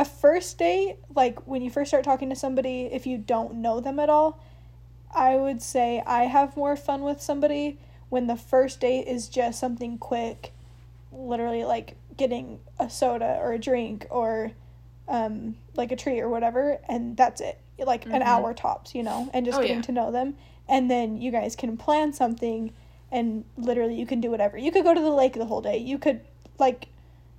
A 0.00 0.04
first 0.06 0.56
date, 0.56 0.96
like 1.14 1.46
when 1.46 1.60
you 1.60 1.68
first 1.68 1.90
start 1.90 2.04
talking 2.04 2.30
to 2.30 2.34
somebody, 2.34 2.88
if 2.90 3.06
you 3.06 3.18
don't 3.18 3.56
know 3.56 3.80
them 3.80 3.98
at 3.98 4.08
all, 4.08 4.40
I 5.14 5.36
would 5.36 5.60
say 5.60 6.02
I 6.06 6.22
have 6.24 6.56
more 6.56 6.74
fun 6.74 7.02
with 7.02 7.20
somebody 7.20 7.78
when 8.08 8.26
the 8.26 8.34
first 8.34 8.80
date 8.80 9.06
is 9.06 9.28
just 9.28 9.60
something 9.60 9.98
quick, 9.98 10.54
literally 11.12 11.64
like 11.64 11.96
getting 12.16 12.60
a 12.78 12.88
soda 12.88 13.38
or 13.42 13.52
a 13.52 13.58
drink 13.58 14.06
or 14.08 14.52
um, 15.06 15.56
like 15.74 15.92
a 15.92 15.96
treat 15.96 16.22
or 16.22 16.30
whatever, 16.30 16.78
and 16.88 17.14
that's 17.14 17.42
it. 17.42 17.60
Like 17.78 18.06
an 18.06 18.22
Mhm. 18.22 18.26
hour 18.26 18.54
tops, 18.54 18.94
you 18.94 19.02
know, 19.02 19.28
and 19.34 19.44
just 19.44 19.58
Oh, 19.58 19.62
getting 19.62 19.76
yeah. 19.76 19.82
to 19.82 19.92
know 19.92 20.10
them. 20.10 20.34
And 20.66 20.90
then 20.90 21.20
you 21.20 21.30
guys 21.30 21.54
can 21.56 21.76
plan 21.76 22.14
something 22.14 22.72
and 23.10 23.44
literally 23.58 23.96
you 24.00 24.06
can 24.06 24.22
do 24.22 24.30
whatever. 24.30 24.56
You 24.56 24.72
could 24.72 24.84
go 24.84 24.94
to 24.94 25.00
the 25.00 25.10
lake 25.10 25.34
the 25.34 25.44
whole 25.44 25.60
day. 25.60 25.76
You 25.76 25.98
could 25.98 26.22
like, 26.58 26.88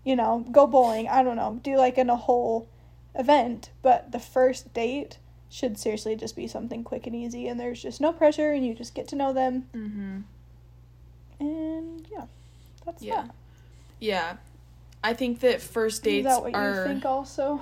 you 0.03 0.15
know, 0.15 0.45
go 0.51 0.67
bowling. 0.67 1.07
I 1.07 1.23
don't 1.23 1.35
know, 1.35 1.59
do 1.63 1.77
like 1.77 1.97
in 1.97 2.09
a 2.09 2.15
whole 2.15 2.67
event. 3.15 3.69
But 3.81 4.11
the 4.11 4.19
first 4.19 4.73
date 4.73 5.17
should 5.49 5.77
seriously 5.77 6.15
just 6.15 6.35
be 6.35 6.47
something 6.47 6.83
quick 6.83 7.05
and 7.07 7.15
easy, 7.15 7.47
and 7.47 7.59
there's 7.59 7.81
just 7.81 7.99
no 8.01 8.13
pressure, 8.13 8.51
and 8.51 8.65
you 8.65 8.73
just 8.73 8.93
get 8.95 9.07
to 9.09 9.15
know 9.15 9.33
them. 9.33 9.67
Mm-hmm. 9.75 10.19
And 11.39 12.07
yeah, 12.11 12.25
that's 12.85 13.01
Yeah. 13.03 13.23
that. 13.23 13.35
Yeah. 13.99 14.37
I 15.03 15.13
think 15.13 15.39
that 15.39 15.61
first 15.61 16.03
dates 16.03 16.27
Is 16.27 16.35
that 16.35 16.41
what 16.43 16.55
are 16.55 16.75
you 16.75 16.83
think 16.93 17.05
also? 17.05 17.61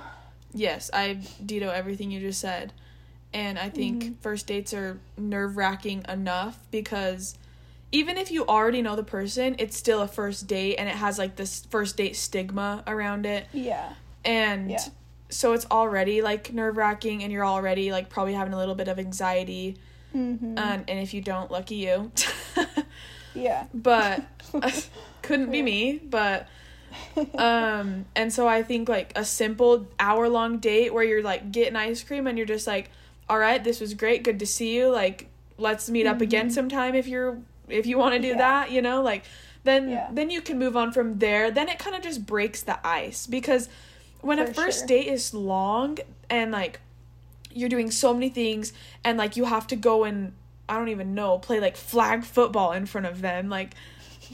yes, 0.52 0.90
I 0.92 1.14
ditto 1.44 1.70
everything 1.70 2.10
you 2.10 2.20
just 2.20 2.40
said. 2.40 2.72
And 3.32 3.58
I 3.58 3.70
think 3.70 4.02
Mhm. 4.04 4.14
first 4.20 4.46
dates 4.46 4.74
are 4.74 4.98
nerve 5.16 5.56
wracking 5.56 6.04
enough 6.08 6.58
because 6.70 7.36
even 7.92 8.16
if 8.16 8.30
you 8.30 8.46
already 8.46 8.82
know 8.82 8.94
the 8.96 9.02
person, 9.02 9.56
it's 9.58 9.76
still 9.76 10.00
a 10.02 10.08
first 10.08 10.46
date 10.46 10.76
and 10.76 10.88
it 10.88 10.94
has 10.94 11.18
like 11.18 11.36
this 11.36 11.66
first 11.70 11.96
date 11.96 12.14
stigma 12.16 12.82
around 12.86 13.26
it. 13.26 13.46
Yeah. 13.52 13.94
And 14.24 14.70
Yeah. 14.70 14.84
so 15.28 15.52
it's 15.52 15.66
already 15.70 16.22
like 16.22 16.52
nerve 16.52 16.76
wracking 16.76 17.22
and 17.22 17.32
you're 17.32 17.44
already 17.46 17.90
like 17.90 18.08
probably 18.08 18.34
having 18.34 18.52
a 18.52 18.56
little 18.58 18.74
bit 18.76 18.88
of 18.88 18.98
anxiety. 18.98 19.76
Mm-hmm. 20.14 20.58
And, 20.58 20.84
and 20.88 20.98
if 21.00 21.14
you 21.14 21.20
don't, 21.20 21.50
lucky 21.50 21.76
you. 21.76 22.10
Yeah. 23.34 23.66
but 23.72 24.22
couldn't 25.22 25.50
be 25.52 25.62
me 25.62 26.00
but 26.02 26.48
um 27.38 28.04
and 28.16 28.32
so 28.32 28.48
i 28.48 28.62
think 28.64 28.88
like 28.88 29.12
a 29.14 29.24
simple 29.24 29.86
hour 30.00 30.28
long 30.28 30.58
date 30.58 30.92
where 30.92 31.04
you're 31.04 31.22
like 31.22 31.52
getting 31.52 31.76
ice 31.76 32.02
cream 32.02 32.26
and 32.26 32.36
you're 32.36 32.46
just 32.46 32.66
like 32.66 32.90
all 33.28 33.38
right 33.38 33.62
this 33.62 33.80
was 33.80 33.94
great 33.94 34.24
good 34.24 34.40
to 34.40 34.46
see 34.46 34.74
you 34.76 34.88
like 34.90 35.28
let's 35.58 35.88
meet 35.88 36.06
up 36.06 36.20
again 36.20 36.48
Mhm. 36.48 36.52
sometime 36.52 36.94
if 36.96 37.06
you're 37.06 37.38
if 37.72 37.86
you 37.86 37.98
want 37.98 38.14
to 38.14 38.20
do 38.20 38.28
Yeah. 38.28 38.38
that 38.38 38.70
you 38.70 38.82
know 38.82 39.02
like 39.02 39.24
then 39.64 39.88
Yeah. 39.90 40.08
then 40.12 40.30
you 40.30 40.40
can 40.40 40.58
move 40.58 40.76
on 40.76 40.92
from 40.92 41.18
there 41.18 41.50
then 41.50 41.68
it 41.68 41.78
kind 41.78 41.94
of 41.96 42.02
just 42.02 42.26
breaks 42.26 42.62
the 42.62 42.78
ice 42.86 43.26
because 43.26 43.68
when 44.20 44.38
a 44.38 44.46
first 44.52 44.80
sure. 44.80 44.86
date 44.88 45.06
is 45.06 45.32
long 45.34 45.98
and 46.28 46.52
like 46.52 46.80
you're 47.52 47.68
doing 47.68 47.90
so 47.90 48.12
many 48.14 48.28
things 48.28 48.72
and 49.04 49.18
like 49.18 49.36
you 49.36 49.44
have 49.44 49.66
to 49.68 49.76
go 49.76 50.04
and 50.04 50.32
I 50.68 50.76
don't 50.76 50.88
even 50.88 51.14
know 51.14 51.38
play 51.38 51.58
like 51.58 51.76
flag 51.76 52.22
football 52.24 52.72
in 52.72 52.86
front 52.86 53.06
of 53.06 53.20
them 53.22 53.48
like 53.48 53.74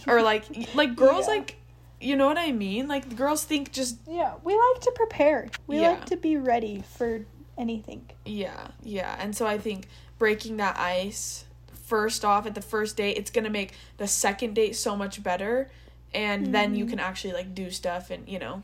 or 0.07 0.21
like 0.23 0.45
like 0.75 0.95
girls 0.97 1.27
Yeah. 1.27 1.35
like 1.37 1.57
you 1.99 2.15
know 2.15 2.27
what 2.27 2.37
I 2.37 2.53
mean 2.53 2.89
like 2.89 3.09
the 3.09 3.15
girls 3.15 3.43
think 3.45 3.73
just 3.73 3.97
Yeah, 4.07 4.35
we 4.45 4.53
like 4.53 4.83
to 4.83 4.93
prepare. 4.95 5.49
We 5.67 5.81
Yeah. 5.81 5.93
like 5.93 6.05
to 6.07 6.17
be 6.19 6.37
ready 6.37 6.85
for 6.99 7.25
anything. 7.57 8.11
yeah 8.27 8.69
yeah 8.83 9.17
and 9.19 9.35
so 9.35 9.47
I 9.47 9.57
think 9.57 9.89
breaking 10.19 10.59
that 10.59 10.79
ice 10.79 11.46
first 11.87 12.25
off 12.25 12.47
at 12.47 12.55
the 12.55 12.61
first 12.61 12.97
date 12.97 13.17
it's 13.17 13.31
gonna 13.31 13.51
make 13.51 13.73
the 13.97 14.07
second 14.09 14.55
date 14.55 14.75
so 14.75 14.97
much 14.97 15.23
better 15.23 15.71
and 16.13 16.55
then 16.55 16.75
you 16.75 16.85
Mhm. 16.85 16.91
can 16.91 17.01
actually 17.01 17.33
like 17.33 17.55
do 17.55 17.71
stuff 17.71 18.11
and 18.11 18.29
you 18.29 18.39
know 18.39 18.63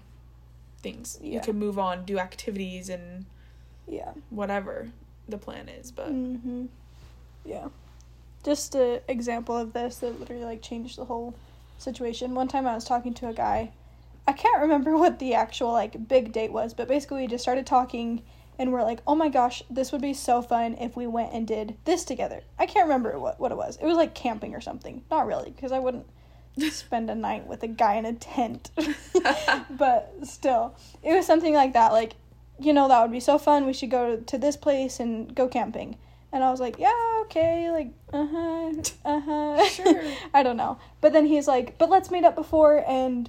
things 0.82 1.18
you 1.22 1.38
can 1.40 1.56
move 1.58 1.78
on 1.78 2.04
do 2.04 2.18
activities 2.18 2.88
and 2.88 3.24
Yeah. 3.86 4.12
whatever 4.30 4.88
the 5.28 5.38
plan 5.38 5.68
is 5.68 5.90
but 5.92 6.10
Mm-hmm. 6.12 6.66
Yeah. 7.44 7.68
Just 8.44 8.74
an 8.74 9.00
example 9.08 9.56
of 9.56 9.72
this 9.72 9.96
that 9.98 10.18
literally 10.18 10.44
like 10.44 10.62
changed 10.62 10.96
the 10.98 11.04
whole 11.04 11.34
situation. 11.78 12.34
One 12.34 12.48
time 12.48 12.66
I 12.66 12.74
was 12.74 12.84
talking 12.84 13.14
to 13.14 13.28
a 13.28 13.32
guy. 13.32 13.70
I 14.26 14.32
can't 14.32 14.60
remember 14.62 14.96
what 15.02 15.18
the 15.20 15.34
actual 15.34 15.72
like 15.72 16.08
big 16.08 16.32
date 16.32 16.52
was, 16.52 16.74
but 16.74 16.88
basically 16.88 17.22
we 17.22 17.26
just 17.28 17.42
started 17.42 17.66
talking 17.66 18.22
and 18.58 18.72
we're 18.72 18.82
like, 18.82 19.00
"Oh 19.06 19.14
my 19.14 19.28
gosh, 19.28 19.62
this 19.70 19.92
would 19.92 20.02
be 20.02 20.14
so 20.14 20.42
fun 20.42 20.76
if 20.80 20.96
we 20.96 21.06
went 21.06 21.32
and 21.32 21.46
did 21.46 21.76
this 21.84 22.04
together." 22.04 22.42
I 22.58 22.66
can't 22.66 22.86
remember 22.86 23.18
what 23.18 23.40
what 23.40 23.52
it 23.52 23.56
was. 23.56 23.76
It 23.80 23.86
was 23.86 23.96
like 23.96 24.14
camping 24.14 24.54
or 24.54 24.60
something. 24.60 25.02
Not 25.10 25.26
really, 25.26 25.50
because 25.50 25.72
I 25.72 25.78
wouldn't 25.78 26.06
spend 26.70 27.10
a 27.10 27.14
night 27.14 27.46
with 27.46 27.62
a 27.62 27.68
guy 27.68 27.94
in 27.94 28.04
a 28.04 28.12
tent. 28.12 28.70
but 29.70 30.14
still, 30.24 30.74
it 31.02 31.14
was 31.14 31.26
something 31.26 31.54
like 31.54 31.72
that. 31.72 31.92
Like, 31.92 32.14
you 32.58 32.72
know, 32.72 32.88
that 32.88 33.02
would 33.02 33.12
be 33.12 33.20
so 33.20 33.38
fun. 33.38 33.66
We 33.66 33.72
should 33.72 33.90
go 33.90 34.16
to 34.16 34.38
this 34.38 34.56
place 34.56 35.00
and 35.00 35.34
go 35.34 35.48
camping. 35.48 35.96
And 36.32 36.42
I 36.42 36.50
was 36.50 36.60
like, 36.60 36.78
yeah, 36.78 37.22
okay, 37.24 37.70
like, 37.70 37.92
uh 38.12 38.26
huh, 38.26 38.72
uh 39.04 39.20
huh. 39.20 39.66
Sure. 39.66 40.02
I 40.34 40.42
don't 40.42 40.56
know. 40.56 40.78
But 41.00 41.12
then 41.12 41.26
he's 41.26 41.46
like, 41.46 41.76
but 41.78 41.90
let's 41.90 42.10
meet 42.10 42.24
up 42.24 42.34
before 42.34 42.82
and 42.88 43.28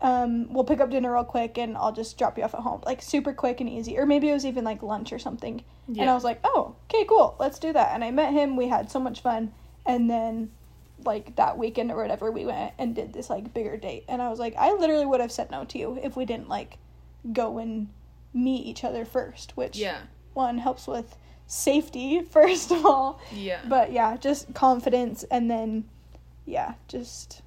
um, 0.00 0.52
we'll 0.52 0.64
pick 0.64 0.80
up 0.80 0.90
dinner 0.90 1.12
real 1.12 1.24
quick 1.24 1.58
and 1.58 1.76
I'll 1.76 1.92
just 1.92 2.18
drop 2.18 2.36
you 2.36 2.44
off 2.44 2.54
at 2.54 2.60
home. 2.60 2.82
Like, 2.84 3.02
super 3.02 3.32
quick 3.32 3.60
and 3.60 3.68
easy. 3.68 3.98
Or 3.98 4.06
maybe 4.06 4.28
it 4.28 4.34
was 4.34 4.46
even 4.46 4.64
like 4.64 4.82
lunch 4.82 5.12
or 5.12 5.18
something. 5.18 5.64
Yeah. 5.88 6.02
And 6.02 6.10
I 6.10 6.14
was 6.14 6.24
like, 6.24 6.40
oh, 6.44 6.76
okay, 6.90 7.04
cool, 7.08 7.36
let's 7.38 7.58
do 7.58 7.72
that. 7.72 7.92
And 7.94 8.04
I 8.04 8.10
met 8.10 8.32
him, 8.32 8.56
we 8.56 8.68
had 8.68 8.90
so 8.90 9.00
much 9.00 9.20
fun. 9.20 9.52
And 9.84 10.10
then, 10.10 10.50
like, 11.04 11.36
that 11.36 11.58
weekend 11.58 11.92
or 11.92 11.96
whatever, 11.96 12.32
we 12.32 12.44
went 12.44 12.72
and 12.78 12.94
did 12.94 13.12
this, 13.12 13.30
like, 13.30 13.54
bigger 13.54 13.76
date. 13.76 14.04
And 14.08 14.20
I 14.20 14.28
was 14.28 14.40
like, 14.40 14.56
I 14.56 14.72
literally 14.72 15.06
would 15.06 15.20
have 15.20 15.30
said 15.30 15.50
no 15.50 15.64
to 15.64 15.78
you 15.78 15.98
if 16.02 16.16
we 16.16 16.24
didn't, 16.24 16.48
like, 16.48 16.78
go 17.32 17.58
and 17.58 17.88
meet 18.34 18.66
each 18.66 18.82
other 18.82 19.04
first, 19.04 19.56
which, 19.56 19.76
yeah 19.76 19.98
one, 20.36 20.58
helps 20.58 20.86
with 20.86 21.16
safety, 21.46 22.20
first 22.30 22.70
of 22.70 22.84
all. 22.84 23.20
yeah 23.32 23.60
But 23.66 23.90
yeah, 23.92 24.16
just 24.16 24.54
confidence 24.54 25.24
and 25.30 25.50
then, 25.50 25.88
yeah, 26.44 26.74
just 26.86 27.42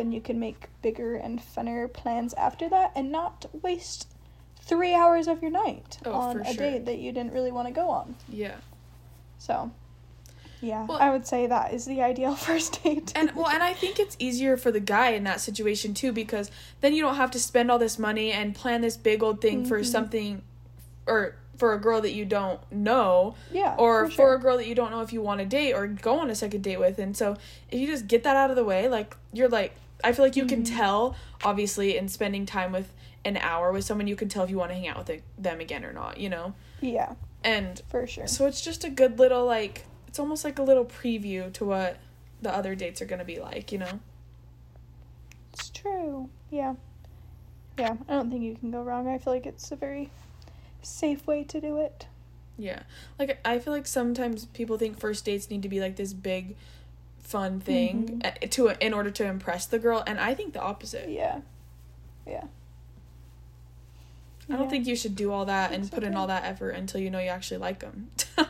then 0.00 0.12
you 0.12 0.20
can 0.22 0.40
make 0.40 0.68
bigger 0.80 1.14
and 1.14 1.40
funner 1.40 1.92
plans 1.92 2.32
after 2.34 2.68
that 2.70 2.90
and 2.96 3.12
not 3.12 3.44
waste 3.62 4.08
three 4.62 4.94
hours 4.94 5.28
of 5.28 5.42
your 5.42 5.50
night 5.50 5.98
Oh, 6.06 6.12
on 6.12 6.40
a 6.40 6.44
sure. 6.46 6.54
date 6.54 6.86
that 6.86 6.98
you 6.98 7.12
didn't 7.12 7.34
really 7.34 7.52
want 7.52 7.68
to 7.68 7.74
go 7.74 7.90
on. 7.90 8.16
yeah 8.28 8.54
So, 9.38 9.70
yeah, 10.62 10.86
Well- 10.86 10.98
I 10.98 11.10
would 11.10 11.26
say 11.26 11.46
that 11.46 11.74
is 11.74 11.84
the 11.84 12.00
ideal 12.02 12.34
first 12.48 12.82
date. 12.82 13.12
and 13.14 13.32
well 13.36 13.48
and 13.48 13.62
i 13.62 13.72
think 13.74 13.98
it's 13.98 14.16
easier 14.18 14.56
for 14.56 14.70
the 14.72 14.80
guy 14.80 15.10
in 15.10 15.24
that 15.24 15.40
situation 15.40 15.92
too 15.92 16.12
because 16.12 16.50
then 16.80 16.94
you 16.94 17.02
don't 17.02 17.16
have 17.16 17.30
to 17.32 17.38
spend 17.40 17.70
all 17.70 17.78
this 17.78 17.98
money 17.98 18.32
and 18.32 18.54
plan 18.54 18.80
this 18.80 18.96
big 18.96 19.22
old 19.22 19.40
thing 19.42 19.64
for 19.66 19.80
Mhm. 19.80 19.86
something 19.86 20.42
or 21.06 21.34
for 21.56 21.74
a 21.74 21.78
girl 21.80 22.00
that 22.00 22.12
you 22.12 22.24
don't 22.24 22.60
know 22.72 23.34
yeah, 23.52 23.74
or 23.76 24.06
for, 24.06 24.12
sure. 24.12 24.34
a 24.34 24.38
girl 24.40 24.56
that 24.56 24.66
you 24.66 24.74
don't 24.74 24.90
know 24.90 25.02
if 25.02 25.12
you 25.12 25.20
want 25.20 25.40
to 25.40 25.46
date 25.46 25.74
or 25.74 25.86
go 25.86 26.18
on 26.18 26.30
a 26.30 26.34
second 26.34 26.62
date 26.62 26.78
with 26.80 26.98
and 26.98 27.14
so 27.16 27.36
if 27.70 27.78
you 27.78 27.86
just 27.86 28.06
get 28.06 28.22
that 28.24 28.34
out 28.36 28.48
of 28.48 28.56
the 28.56 28.64
way 28.64 28.88
like 28.88 29.14
you're 29.34 29.48
like 29.48 29.72
i 30.04 30.12
feel 30.12 30.24
like 30.24 30.36
you 30.36 30.46
can 30.46 30.62
Mhm. 30.62 30.76
tell 30.76 31.16
obviously 31.44 31.96
in 31.96 32.08
spending 32.08 32.46
time 32.46 32.72
with 32.72 32.92
an 33.24 33.36
hour 33.36 33.70
with 33.72 33.84
someone 33.84 34.06
you 34.06 34.16
can 34.16 34.28
tell 34.28 34.44
if 34.44 34.50
you 34.50 34.56
want 34.58 34.70
to 34.70 34.74
hang 34.74 34.88
out 34.88 34.96
with 34.98 35.10
it- 35.10 35.22
them 35.38 35.60
again 35.60 35.84
or 35.84 35.92
not 35.92 36.18
you 36.18 36.28
know 36.28 36.54
yeah, 36.80 37.14
and 37.44 37.82
for 37.88 38.06
sure. 38.06 38.26
so 38.26 38.46
it's 38.46 38.60
just 38.62 38.84
a 38.84 38.90
good 38.90 39.18
little 39.18 39.44
like 39.44 39.84
it's 40.08 40.18
almost 40.18 40.44
like 40.44 40.58
a 40.58 40.62
little 40.62 40.84
preview 40.84 41.52
to 41.52 41.64
what 41.64 41.98
the 42.42 42.54
other 42.54 42.74
dates 42.74 43.02
are 43.02 43.06
going 43.06 43.18
to 43.18 43.24
be 43.24 43.38
like 43.38 43.70
you 43.72 43.78
know 43.78 44.00
It's 45.52 45.68
true. 45.70 46.30
Yeah. 46.50 46.74
Yeah, 47.78 47.96
I 48.08 48.12
don't 48.14 48.30
think 48.30 48.42
you 48.42 48.54
can 48.56 48.70
go 48.70 48.82
wrong. 48.82 49.08
I 49.08 49.18
feel 49.18 49.32
like 49.32 49.46
it's 49.46 49.70
a 49.72 49.76
very 49.76 50.10
safe 50.82 51.26
way 51.26 51.44
to 51.44 51.60
do 51.60 51.78
it. 51.78 52.06
Yeah. 52.58 52.82
Like 53.18 53.40
I 53.44 53.58
feel 53.58 53.72
like 53.72 53.86
sometimes 53.86 54.46
people 54.46 54.78
think 54.78 54.98
first 54.98 55.24
dates 55.24 55.50
need 55.50 55.62
to 55.62 55.68
be 55.68 55.80
like 55.80 55.96
this 55.96 56.12
big 56.12 56.56
fun 57.30 57.60
thing 57.60 58.20
Mhm. 58.22 58.26
uh, 58.26 58.46
to 58.50 58.68
in 58.86 58.92
order 58.92 59.10
to 59.10 59.24
impress 59.24 59.66
the 59.66 59.78
girl 59.78 60.02
and 60.06 60.18
I 60.18 60.34
think 60.34 60.52
the 60.52 60.60
opposite. 60.60 61.08
Yeah. 61.10 61.40
Yeah. 62.26 62.44
I 64.52 64.56
don't 64.56 64.68
think 64.68 64.86
you 64.86 64.96
should 64.96 65.14
do 65.14 65.30
all 65.32 65.44
that 65.44 65.70
and 65.72 65.88
put 65.90 66.02
in 66.02 66.16
all 66.16 66.26
that 66.26 66.44
effort 66.44 66.70
until 66.70 67.00
you 67.00 67.08
know 67.08 67.20
you 67.20 67.28
actually 67.28 67.58
like 67.58 67.78
them. 67.80 68.10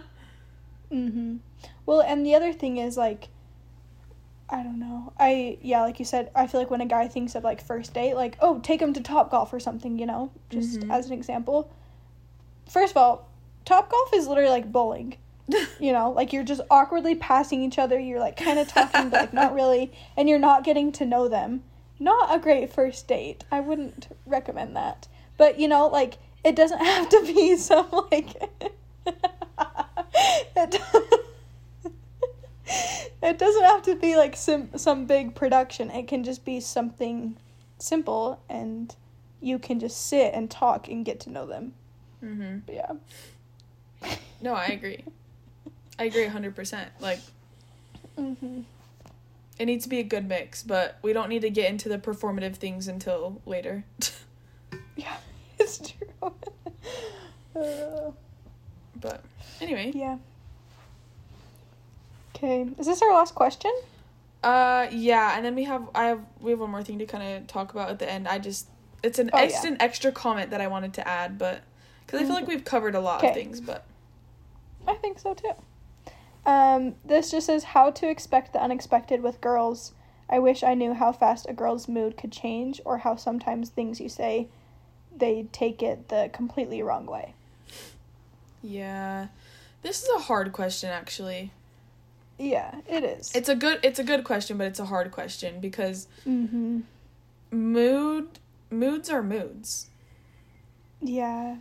Mm-hmm. 0.93 1.37
Well, 1.87 2.01
and 2.01 2.27
the 2.27 2.35
other 2.35 2.53
thing 2.53 2.77
is 2.79 2.97
like, 2.97 3.29
I 4.49 4.65
don't 4.65 4.81
know. 4.81 5.13
I 5.21 5.57
yeah, 5.63 5.83
like 5.83 6.01
you 6.01 6.05
said, 6.05 6.33
I 6.35 6.49
feel 6.49 6.61
like 6.61 6.69
when 6.69 6.81
a 6.81 6.87
guy 6.87 7.07
thinks 7.07 7.37
of 7.37 7.45
like 7.45 7.63
first 7.65 7.95
date, 7.95 8.15
like 8.15 8.37
oh, 8.41 8.59
take 8.59 8.83
him 8.83 8.93
to 8.95 9.01
Top 9.01 9.31
Golf 9.31 9.53
or 9.53 9.61
something, 9.61 10.01
you 10.01 10.07
know, 10.07 10.33
just 10.49 10.81
Mhm. 10.81 10.91
as 10.91 11.07
an 11.07 11.13
example. 11.13 11.71
First 12.69 12.91
of 12.93 12.97
all, 12.97 13.29
Top 13.65 13.89
Golf 13.89 14.13
is 14.13 14.27
literally 14.27 14.51
like 14.51 14.73
bowling. 14.73 15.17
You 15.81 15.93
know, 15.93 16.11
like 16.11 16.33
you're 16.33 16.45
just 16.45 16.61
awkwardly 16.71 17.15
passing 17.15 17.63
each 17.63 17.79
other. 17.79 17.99
You're 17.99 18.21
like 18.21 18.37
kind 18.37 18.59
of 18.59 18.69
talking, 18.69 19.09
but 19.09 19.21
like 19.21 19.33
not 19.33 19.55
really, 19.55 19.93
and 20.17 20.29
you're 20.29 20.39
not 20.39 20.63
getting 20.63 20.93
to 20.93 21.07
know 21.07 21.27
them. 21.27 21.63
Not 21.99 22.35
a 22.35 22.39
great 22.39 22.71
first 22.73 23.09
date. 23.09 23.45
I 23.51 23.61
wouldn't 23.61 24.15
recommend 24.27 24.77
that. 24.77 25.09
But 25.39 25.59
you 25.59 25.69
know, 25.69 25.87
like 25.87 26.19
it 26.45 26.55
doesn't 26.55 26.79
have 26.85 27.09
to 27.09 27.23
be 27.25 27.57
some 27.57 27.87
like. 28.11 28.37
it, 30.57 30.81
it 33.23 33.39
doesn't 33.39 33.65
have 33.65 33.83
to 33.83 33.95
be 33.97 34.17
like 34.17 34.37
some 34.37 34.71
some 34.77 35.07
big 35.07 35.35
production. 35.35 35.91
It 35.91 36.09
can 36.09 36.25
just 36.25 36.45
be 36.45 36.61
something 36.61 37.37
simple, 37.79 38.41
and 38.49 38.95
you 39.41 39.59
can 39.59 39.81
just 39.81 40.07
sit 40.07 40.35
and 40.35 40.51
talk 40.51 40.89
and 40.89 41.05
get 41.05 41.21
to 41.21 41.31
know 41.31 41.47
them. 41.47 41.73
Mm-hmm. 42.23 42.59
But 42.67 42.75
yeah. 42.75 42.93
No, 44.41 44.55
I 44.55 44.67
agree. 44.67 45.05
I 46.01 46.05
agree 46.05 46.27
100%. 46.27 46.89
Like 47.01 47.21
hmm 48.17 48.63
it 49.59 49.67
needs 49.67 49.85
to 49.85 49.91
be 49.91 49.99
a 49.99 50.03
good 50.03 50.27
mix, 50.27 50.63
but 50.63 50.99
we 51.03 51.13
don't 51.13 51.29
need 51.29 51.43
to 51.43 51.51
get 51.51 51.69
into 51.71 51.91
the 51.91 51.99
performative 51.99 52.57
things 52.57 52.89
until 52.89 53.41
later. 53.47 53.85
Yeah, 54.97 55.17
it's 55.59 55.79
true. 55.79 56.09
Uh, 57.57 58.13
but 59.01 59.23
anyway, 59.61 59.91
yeah. 59.95 60.17
Okay, 62.35 62.69
is 62.79 62.87
this 62.87 63.03
our 63.03 63.13
last 63.13 63.35
question? 63.35 63.73
Uh, 64.45 64.87
yeah, 64.93 65.37
and 65.37 65.45
then 65.45 65.55
we 65.57 65.65
have 65.65 65.89
I 65.95 66.05
have 66.07 66.21
we 66.41 66.53
have 66.53 66.61
one 66.61 66.71
more 66.71 66.83
thing 66.85 66.99
to 67.01 67.07
kind 67.07 67.37
of 67.37 67.47
talk 67.49 67.73
about 67.73 67.91
at 67.91 67.99
the 67.99 68.11
end. 68.11 68.29
I 68.29 68.39
just 68.39 68.69
it's 69.03 69.19
an 69.19 69.31
Oh, 69.33 69.43
it's 69.43 69.65
yeah. 69.65 69.71
an 69.71 69.77
extra 69.81 70.13
comment 70.13 70.51
that 70.51 70.61
I 70.61 70.69
wanted 70.69 70.95
to 70.95 71.07
add, 71.09 71.39
but 71.39 71.63
because 72.07 72.21
I 72.21 72.25
feel 72.25 72.35
like 72.35 72.45
Mhm. 72.45 72.49
we've 72.49 72.65
covered 72.65 72.95
a 72.95 73.01
lot 73.01 73.19
Okay. 73.19 73.29
of 73.31 73.35
things, 73.35 73.61
but 73.61 73.85
I 74.87 74.95
think 74.95 75.19
so 75.19 75.35
too. 75.35 75.53
Um, 76.47 76.95
this 77.05 77.31
just 77.31 77.47
says 77.47 77.65
how 77.65 77.91
to 77.91 78.09
expect 78.09 78.53
the 78.53 78.63
unexpected 78.63 79.23
with 79.23 79.41
girls. 79.41 79.93
I 80.29 80.39
wish 80.39 80.63
I 80.63 80.75
knew 80.75 80.95
how 80.95 81.13
fast 81.13 81.47
a 81.49 81.53
girl's 81.53 81.89
mood 81.89 82.17
could 82.17 82.33
change, 82.33 82.81
or 82.85 82.99
how 82.99 83.17
sometimes 83.17 83.69
things 83.69 84.01
you 84.01 84.09
say, 84.09 84.49
they 85.15 85.47
take 85.53 85.83
it 85.83 86.09
the 86.09 86.31
completely 86.33 86.83
wrong 86.83 87.07
way. 87.07 87.35
yeah, 88.63 89.29
this 89.83 90.03
is 90.03 90.09
a 90.17 90.21
hard 90.21 90.53
question 90.53 90.91
actually. 90.91 91.51
Yeah, 92.39 92.75
it 92.89 93.05
is. 93.05 93.33
It's 93.35 93.51
a 93.51 93.55
good 93.55 93.81
it's 93.83 93.99
a 93.99 94.05
good 94.05 94.25
question, 94.25 94.57
but 94.57 94.67
it's 94.67 94.81
a 94.81 94.87
hard 94.87 95.11
question 95.11 95.61
because 95.61 96.09
mm-hmm. 96.27 96.81
mood 97.51 98.29
moods 98.71 99.11
are 99.11 99.23
moods. 99.23 99.89
Yeah. 101.03 101.57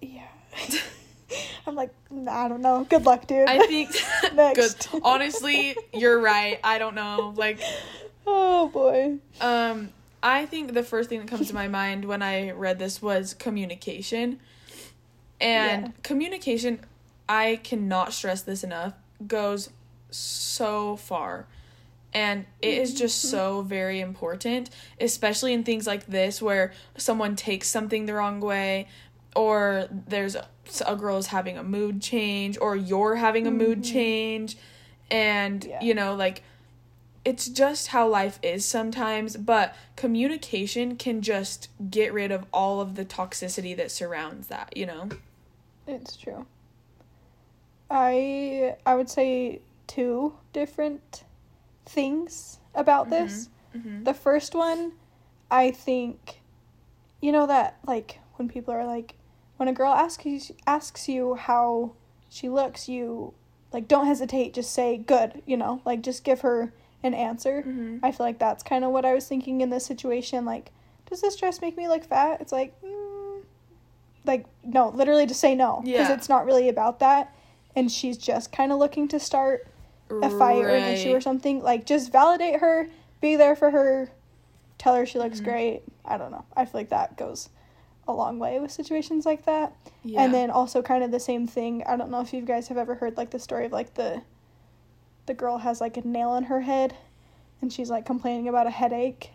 Yeah. 0.00 0.28
I'm 1.66 1.74
like, 1.74 1.90
I 2.28 2.48
don't 2.48 2.60
know. 2.62 2.86
Good 2.88 3.04
luck, 3.06 3.26
dude. 3.26 3.48
I 3.48 3.66
think 3.66 3.90
Next. 4.34 4.88
good. 4.90 5.00
Honestly, 5.02 5.76
you're 5.92 6.18
right. 6.20 6.58
I 6.64 6.78
don't 6.78 6.94
know. 6.94 7.32
Like 7.36 7.60
oh 8.26 8.68
boy. 8.68 9.18
um 9.40 9.90
I 10.22 10.46
think 10.46 10.72
the 10.72 10.82
first 10.82 11.08
thing 11.10 11.18
that 11.20 11.28
comes 11.28 11.48
to 11.48 11.54
my 11.54 11.68
mind 11.68 12.06
when 12.06 12.22
I 12.22 12.50
read 12.52 12.78
this 12.78 13.02
was 13.02 13.34
communication. 13.34 14.40
And 15.40 15.86
Yeah. 15.86 15.90
communication, 16.02 16.80
I 17.28 17.60
cannot 17.62 18.12
stress 18.14 18.40
this 18.42 18.64
enough, 18.64 18.94
goes 19.26 19.68
so 20.10 20.96
far. 20.96 21.46
And 22.14 22.46
it 22.62 22.78
is 22.78 22.94
just 22.94 23.22
so 23.22 23.62
very 23.62 23.98
important, 24.00 24.70
especially 25.00 25.52
in 25.52 25.64
things 25.64 25.84
like 25.86 26.06
this 26.06 26.40
where 26.40 26.72
someone 26.96 27.34
takes 27.34 27.68
something 27.68 28.06
the 28.06 28.14
wrong 28.14 28.40
way 28.40 28.86
or 29.34 29.88
there's 29.90 30.36
a, 30.36 30.96
girl 30.96 31.18
is 31.18 31.28
having 31.28 31.58
a 31.58 31.62
mood 31.62 32.00
change 32.00 32.56
or 32.60 32.74
you're 32.76 33.16
having 33.16 33.46
a 33.46 33.50
mood 33.50 33.84
change 33.84 34.56
and 35.10 35.64
Yeah. 35.64 35.82
you 35.82 35.94
know 35.94 36.14
like 36.14 36.42
it's 37.24 37.48
just 37.48 37.88
how 37.88 38.06
life 38.06 38.38
is 38.42 38.66
sometimes, 38.66 39.36
but 39.38 39.74
communication 39.96 40.96
can 40.96 41.22
just 41.22 41.70
get 41.90 42.12
rid 42.12 42.30
of 42.30 42.44
all 42.52 42.82
of 42.82 42.96
the 42.96 43.04
toxicity 43.04 43.74
that 43.76 43.90
surrounds 43.90 44.48
that, 44.48 44.76
you 44.76 44.84
know? 44.84 45.08
It's 45.86 46.16
true. 46.16 46.44
I 47.90 48.76
I 48.84 48.94
would 48.94 49.08
say 49.08 49.60
two 49.86 50.34
different 50.52 51.24
things 51.86 52.58
about 52.74 53.10
this. 53.10 53.48
Mm-hmm. 53.74 54.04
The 54.04 54.14
first 54.14 54.54
one, 54.54 54.92
I 55.50 55.70
think, 55.70 56.40
you 57.22 57.32
know 57.32 57.46
that 57.46 57.78
like 57.86 58.18
when 58.34 58.48
people 58.48 58.74
are 58.74 58.84
like, 58.84 59.14
when 59.56 59.68
a 59.68 59.72
girl 59.72 59.92
asks 59.92 60.24
you 60.26 60.40
asks 60.66 61.08
you 61.08 61.34
how 61.34 61.92
she 62.28 62.48
looks, 62.48 62.88
you 62.88 63.32
like 63.72 63.88
don't 63.88 64.06
hesitate, 64.06 64.54
just 64.54 64.72
say 64.72 64.96
good. 64.96 65.42
You 65.46 65.56
know, 65.56 65.80
like 65.84 66.02
just 66.02 66.24
give 66.24 66.40
her 66.42 66.72
an 67.02 67.14
answer. 67.14 67.62
Mm-hmm. 67.66 67.98
I 68.04 68.12
feel 68.12 68.26
like 68.26 68.38
that's 68.38 68.62
kind 68.62 68.84
of 68.84 68.90
what 68.90 69.04
I 69.04 69.14
was 69.14 69.26
thinking 69.28 69.60
in 69.60 69.70
this 69.70 69.84
situation. 69.86 70.44
Like, 70.44 70.70
does 71.08 71.20
this 71.20 71.36
dress 71.36 71.60
make 71.60 71.76
me 71.76 71.86
look 71.88 72.04
fat? 72.04 72.40
It's 72.40 72.52
like, 72.52 72.74
mm, 72.82 73.42
like 74.24 74.46
no, 74.64 74.88
literally 74.88 75.26
just 75.26 75.40
say 75.40 75.54
no 75.54 75.82
because 75.84 76.08
Yeah. 76.08 76.14
it's 76.14 76.28
not 76.28 76.46
really 76.46 76.68
about 76.68 76.98
that. 77.00 77.34
And 77.76 77.90
she's 77.90 78.16
just 78.16 78.52
kind 78.52 78.72
of 78.72 78.78
looking 78.78 79.08
to 79.08 79.18
start 79.20 79.66
a 80.10 80.30
fight 80.30 80.62
or 80.64 80.68
an 80.70 80.84
issue 80.84 81.10
or 81.12 81.20
something. 81.20 81.60
Like, 81.62 81.86
just 81.86 82.12
validate 82.12 82.60
her, 82.60 82.88
be 83.20 83.34
there 83.36 83.56
for 83.56 83.70
her, 83.70 84.10
tell 84.78 84.94
her 84.94 85.04
she 85.04 85.18
looks 85.18 85.40
Mhm. 85.40 85.44
great. 85.44 85.82
I 86.04 86.16
don't 86.16 86.30
know. 86.30 86.44
I 86.56 86.64
feel 86.66 86.80
like 86.80 86.90
that 86.90 87.16
goes 87.16 87.48
a 88.06 88.12
long 88.12 88.38
way 88.38 88.60
with 88.60 88.70
situations 88.70 89.24
like 89.26 89.44
that. 89.46 89.74
Yeah. 90.02 90.22
And 90.22 90.34
then 90.34 90.50
also 90.50 90.82
kind 90.82 91.02
of 91.02 91.10
the 91.10 91.20
same 91.20 91.46
thing. 91.46 91.82
I 91.86 91.96
don't 91.96 92.10
know 92.10 92.20
if 92.20 92.32
you 92.32 92.42
guys 92.42 92.68
have 92.68 92.76
ever 92.76 92.96
heard 92.96 93.16
like 93.16 93.30
the 93.30 93.38
story 93.38 93.66
of 93.66 93.72
like 93.72 93.94
the 93.94 94.22
the 95.26 95.34
girl 95.34 95.58
has 95.58 95.80
like 95.80 95.96
a 95.96 96.06
nail 96.06 96.36
in 96.36 96.44
her 96.44 96.60
head 96.60 96.94
and 97.62 97.72
she's 97.72 97.88
like 97.88 98.04
complaining 98.04 98.48
about 98.48 98.66
a 98.66 98.70
headache. 98.70 99.30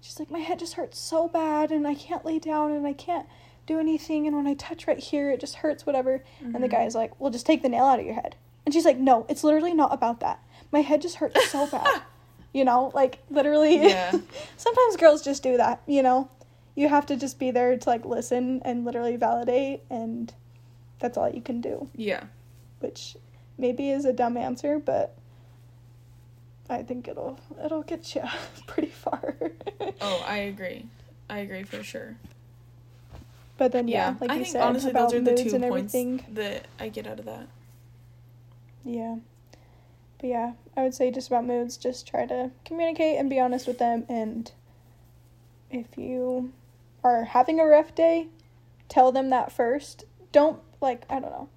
She's 0.00 0.18
like 0.18 0.30
my 0.30 0.40
head 0.40 0.58
just 0.58 0.74
hurts 0.74 0.98
so 0.98 1.28
bad 1.28 1.70
and 1.70 1.86
I 1.86 1.94
can't 1.94 2.24
lay 2.24 2.38
down 2.38 2.72
and 2.72 2.86
I 2.86 2.92
can't 2.92 3.26
do 3.66 3.78
anything 3.78 4.26
and 4.26 4.36
when 4.36 4.46
I 4.46 4.54
touch 4.54 4.86
right 4.86 4.98
here 4.98 5.30
it 5.30 5.40
just 5.40 5.56
hurts 5.56 5.86
whatever. 5.86 6.22
And 6.40 6.62
the 6.62 6.68
guy's 6.68 6.90
mm-hmm. 6.90 6.98
like, 6.98 7.20
"Well, 7.20 7.30
just 7.30 7.46
take 7.46 7.62
the 7.62 7.68
nail 7.68 7.84
out 7.84 8.00
of 8.00 8.04
your 8.04 8.14
head." 8.14 8.36
And 8.66 8.74
she's 8.74 8.84
like, 8.84 8.98
"No, 8.98 9.24
it's 9.28 9.44
literally 9.44 9.74
not 9.74 9.92
about 9.92 10.20
that. 10.20 10.42
My 10.70 10.80
head 10.80 11.00
just 11.00 11.16
hurts 11.16 11.50
so 11.50 11.66
bad." 11.66 12.02
you 12.52 12.64
know, 12.64 12.90
like 12.94 13.18
literally 13.30 13.76
Yeah. 13.76 14.12
sometimes 14.56 14.96
girls 14.96 15.22
just 15.22 15.42
do 15.42 15.56
that, 15.56 15.82
you 15.86 16.02
know. 16.02 16.28
You 16.74 16.88
have 16.88 17.06
to 17.06 17.16
just 17.16 17.38
be 17.38 17.50
there 17.50 17.76
to 17.76 17.88
like 17.88 18.04
listen 18.04 18.62
and 18.64 18.84
literally 18.84 19.16
validate 19.16 19.82
and 19.90 20.32
that's 20.98 21.18
all 21.18 21.28
you 21.28 21.42
can 21.42 21.60
do, 21.60 21.88
Yeah. 21.96 22.24
which 22.80 23.16
maybe 23.58 23.90
is 23.90 24.04
a 24.04 24.12
dumb 24.12 24.36
answer, 24.36 24.78
but 24.78 25.14
I 26.70 26.82
think 26.82 27.08
it'll 27.08 27.38
it'll 27.62 27.82
get 27.82 28.14
you 28.14 28.22
pretty 28.66 28.88
far. 28.88 29.34
Oh, 30.00 30.24
I 30.26 30.38
agree. 30.38 30.86
I 31.28 31.38
agree 31.40 31.64
for 31.64 31.82
sure. 31.82 32.16
but 33.58 33.72
then 33.72 33.88
yeah, 33.88 34.10
Yeah. 34.12 34.16
like 34.20 34.30
I 34.30 34.34
you 34.34 34.40
think 34.44 34.52
said 34.52 34.62
honestly 34.62 34.90
about 34.90 35.10
those 35.10 35.20
are 35.20 35.24
the 35.24 35.34
two 35.36 35.50
points 35.58 35.94
everything. 35.94 36.24
that 36.34 36.66
I 36.80 36.88
get 36.88 37.06
out 37.06 37.18
of 37.18 37.26
that. 37.26 37.46
Yeah. 38.84 39.16
But 40.18 40.26
yeah, 40.28 40.52
I 40.76 40.82
would 40.84 40.94
say 40.94 41.10
just 41.10 41.28
about 41.28 41.44
moods, 41.44 41.76
just 41.76 42.06
try 42.06 42.26
to 42.26 42.50
communicate 42.64 43.18
and 43.18 43.28
be 43.28 43.38
honest 43.40 43.66
with 43.66 43.78
them. 43.78 44.04
And 44.08 44.50
if 45.70 45.98
you 45.98 46.52
are 47.04 47.24
having 47.24 47.58
a 47.60 47.64
rough 47.64 47.94
day, 47.94 48.28
tell 48.88 49.12
them 49.12 49.30
that 49.30 49.52
first. 49.52 50.04
Don't, 50.32 50.60
like, 50.80 51.04
I 51.10 51.14
don't 51.20 51.30
know. 51.30 51.48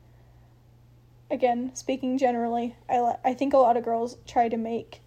Again, 1.32 1.72
speaking 1.76 2.18
generally, 2.18 2.76
I, 2.89 3.16
I 3.24 3.34
think 3.34 3.54
a 3.54 3.58
lot 3.58 3.78
of 3.78 3.84
girls 3.84 4.18
try 4.28 4.48
to 4.50 4.58
make 4.58 5.02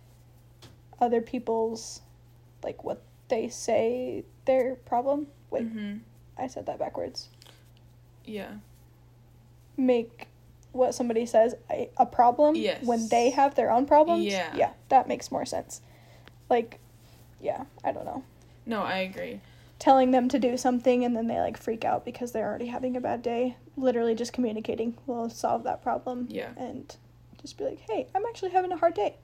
other 1.00 1.20
people's, 1.20 2.00
like, 2.62 2.82
what 2.84 3.02
they 3.28 3.48
say 3.48 4.24
their 4.44 4.74
problem. 4.74 5.28
Wait, 5.50 5.64
Mm-hmm. 5.66 5.98
I 6.36 6.46
said 6.46 6.66
that 6.66 6.78
backwards. 6.78 7.28
Yeah. 8.24 8.52
make 9.76 10.28
what 10.72 10.94
somebody 10.94 11.24
says 11.24 11.54
a, 11.70 11.88
a 11.96 12.04
problem 12.06 12.54
Yes. 12.54 12.84
when 12.84 13.08
they 13.08 13.30
have 13.30 13.54
their 13.54 13.70
own 13.70 13.86
problems. 13.86 14.24
Yeah. 14.26 14.54
Yeah, 14.54 14.70
that 14.90 15.08
makes 15.08 15.32
more 15.32 15.46
sense. 15.46 15.80
Like, 16.50 16.78
yeah, 17.40 17.64
I 17.82 17.92
don't 17.92 18.04
know. 18.04 18.22
No, 18.66 18.82
I 18.82 18.98
agree. 18.98 19.40
Telling 19.78 20.10
them 20.10 20.28
to 20.28 20.38
do 20.38 20.56
something 20.56 21.04
and 21.04 21.16
then 21.16 21.28
they 21.28 21.38
like 21.38 21.56
freak 21.56 21.84
out 21.84 22.04
because 22.04 22.32
they're 22.32 22.46
already 22.46 22.66
having 22.66 22.96
a 22.96 23.00
bad 23.00 23.22
day. 23.22 23.56
Literally 23.76 24.14
just 24.14 24.32
communicating 24.32 24.96
will 25.06 25.30
solve 25.30 25.62
that 25.64 25.82
problem. 25.82 26.26
Yeah. 26.30 26.50
And 26.56 26.94
just 27.40 27.56
be 27.56 27.64
like, 27.64 27.78
hey, 27.88 28.08
I'm 28.14 28.24
actually 28.26 28.50
having 28.50 28.72
a 28.72 28.76
hard 28.76 28.94
day. 28.94 29.14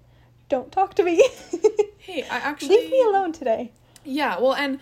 Don't 0.49 0.71
talk 0.71 0.95
to 0.95 1.03
me. 1.05 1.27
Hey, 1.99 2.23
I 2.25 2.37
actually 2.37 2.77
Leave 2.77 2.91
me 2.91 3.03
alone 3.03 3.33
today. 3.33 3.73
Yeah, 4.05 4.39
well, 4.39 4.53
and 4.53 4.79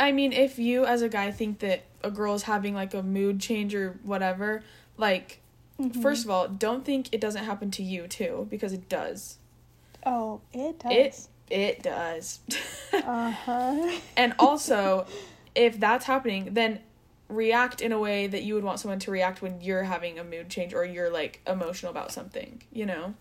I 0.00 0.10
mean, 0.10 0.32
if 0.32 0.58
you 0.58 0.84
as 0.84 1.02
a 1.02 1.08
guy 1.08 1.30
think 1.30 1.60
that 1.60 1.84
a 2.02 2.10
girl 2.10 2.34
is 2.34 2.42
having 2.42 2.74
like 2.74 2.94
a 2.94 3.02
mood 3.02 3.40
change 3.40 3.76
or 3.76 4.00
whatever, 4.02 4.64
like, 4.96 5.40
Mhm. 5.78 6.02
first 6.02 6.24
of 6.24 6.30
all, 6.32 6.48
don't 6.48 6.84
think 6.84 7.14
it 7.14 7.20
doesn't 7.20 7.44
happen 7.44 7.70
to 7.70 7.82
you 7.84 8.08
too, 8.08 8.48
because 8.50 8.72
it 8.72 8.88
does. 8.88 9.38
Oh, 10.04 10.40
it 10.52 10.80
does. 10.80 10.92
It 10.92 11.28
it 11.50 11.82
does. 11.82 12.40
Uh 12.92 13.30
huh. 13.30 13.90
and 14.16 14.34
also, 14.38 15.06
if 15.54 15.78
that's 15.78 16.06
happening, 16.06 16.50
then 16.52 16.80
react 17.28 17.80
in 17.82 17.92
a 17.92 17.98
way 17.98 18.26
that 18.26 18.42
you 18.42 18.54
would 18.54 18.64
want 18.64 18.80
someone 18.80 18.98
to 19.00 19.10
react 19.10 19.42
when 19.42 19.60
you're 19.60 19.82
having 19.84 20.18
a 20.18 20.24
mood 20.24 20.48
change 20.48 20.72
or 20.72 20.84
you're 20.84 21.10
like 21.10 21.40
emotional 21.46 21.90
about 21.90 22.10
something, 22.10 22.62
you 22.72 22.86
know? 22.86 23.14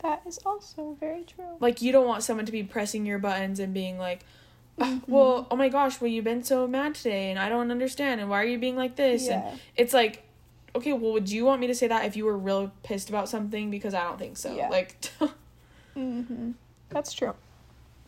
That 0.00 0.22
is 0.26 0.38
also 0.44 0.96
very 1.00 1.24
true. 1.24 1.56
Like 1.58 1.80
you 1.82 1.90
don't 1.90 2.06
want 2.06 2.22
someone 2.22 2.46
to 2.46 2.52
be 2.52 2.62
pressing 2.62 3.06
your 3.06 3.18
buttons 3.18 3.58
and 3.58 3.72
being 3.74 3.98
like, 3.98 4.20
"Ah, 4.78 5.00
Mhm. 5.00 5.08
"Well, 5.08 5.46
oh 5.50 5.56
my 5.56 5.68
gosh, 5.70 6.00
well 6.00 6.08
you've 6.10 6.24
been 6.24 6.44
so 6.44 6.66
mad 6.68 6.94
today 6.94 7.30
and 7.30 7.38
I 7.38 7.48
don't 7.48 7.70
understand 7.70 8.20
and 8.20 8.28
why 8.30 8.42
are 8.42 8.46
you 8.46 8.58
being 8.58 8.76
like 8.76 8.96
this?" 8.96 9.28
And 9.28 9.42
Yeah. 9.42 9.54
it's 9.76 9.92
like, 9.94 10.22
"Okay, 10.76 10.92
well 10.92 11.12
would 11.14 11.30
you 11.30 11.44
want 11.46 11.60
me 11.60 11.66
to 11.68 11.74
say 11.74 11.88
that 11.88 12.04
if 12.04 12.16
you 12.16 12.26
were 12.26 12.36
real 12.36 12.70
pissed 12.82 13.08
about 13.08 13.28
something 13.28 13.70
because 13.70 13.94
I 13.94 14.04
don't 14.04 14.18
think 14.18 14.36
so." 14.36 14.54
Yeah. 14.54 14.68
Like 14.68 14.94
Mm-hmm. 15.96 16.52
That's 16.90 17.12
true. 17.12 17.34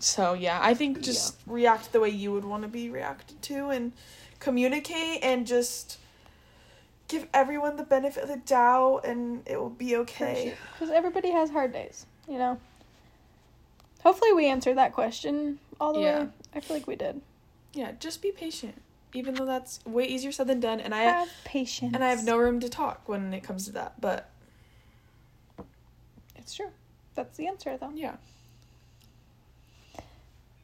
So 0.00 0.32
yeah, 0.34 0.58
I 0.62 0.74
think 0.74 1.00
just 1.02 1.36
react 1.46 1.92
the 1.92 2.00
way 2.00 2.08
you 2.10 2.32
would 2.32 2.44
want 2.44 2.62
to 2.62 2.68
be 2.68 2.90
reacted 2.90 3.40
to 3.42 3.68
and 3.70 3.92
communicate 4.40 5.22
and 5.22 5.46
just 5.46 5.98
give 7.08 7.26
everyone 7.34 7.76
the 7.76 7.82
benefit 7.84 8.22
of 8.22 8.28
the 8.28 8.36
doubt 8.38 9.00
and 9.04 9.42
it 9.46 9.58
will 9.60 9.68
be 9.70 9.96
okay. 9.96 10.54
Because 10.72 10.90
everybody 10.94 11.30
has 11.30 11.50
hard 11.50 11.72
days, 11.72 12.06
you 12.28 12.38
know? 12.38 12.58
Hopefully, 14.02 14.32
we 14.32 14.46
answered 14.46 14.76
that 14.78 14.92
question 14.94 15.58
all 15.80 15.92
the 15.92 16.00
Yeah. 16.00 16.22
way. 16.24 16.28
I 16.54 16.60
feel 16.60 16.76
like 16.76 16.86
we 16.86 16.96
did. 16.96 17.20
Yeah, 17.74 17.92
just 18.00 18.22
be 18.22 18.32
patient. 18.32 18.80
Even 19.12 19.34
though 19.34 19.44
that's 19.44 19.84
way 19.84 20.04
easier 20.06 20.32
said 20.32 20.46
than 20.46 20.60
done 20.60 20.80
and 20.80 20.94
I 20.94 21.02
have 21.02 21.28
patience. 21.44 21.94
and 21.94 22.02
I 22.02 22.10
have 22.10 22.24
no 22.24 22.36
room 22.38 22.60
to 22.60 22.68
talk 22.68 23.08
when 23.08 23.34
it 23.34 23.42
comes 23.42 23.66
to 23.66 23.72
that. 23.72 24.00
But 24.00 24.30
It's 26.36 26.54
true. 26.54 26.70
That's 27.14 27.36
the 27.36 27.46
answer, 27.48 27.76
though. 27.76 27.90
yeah. 27.94 28.16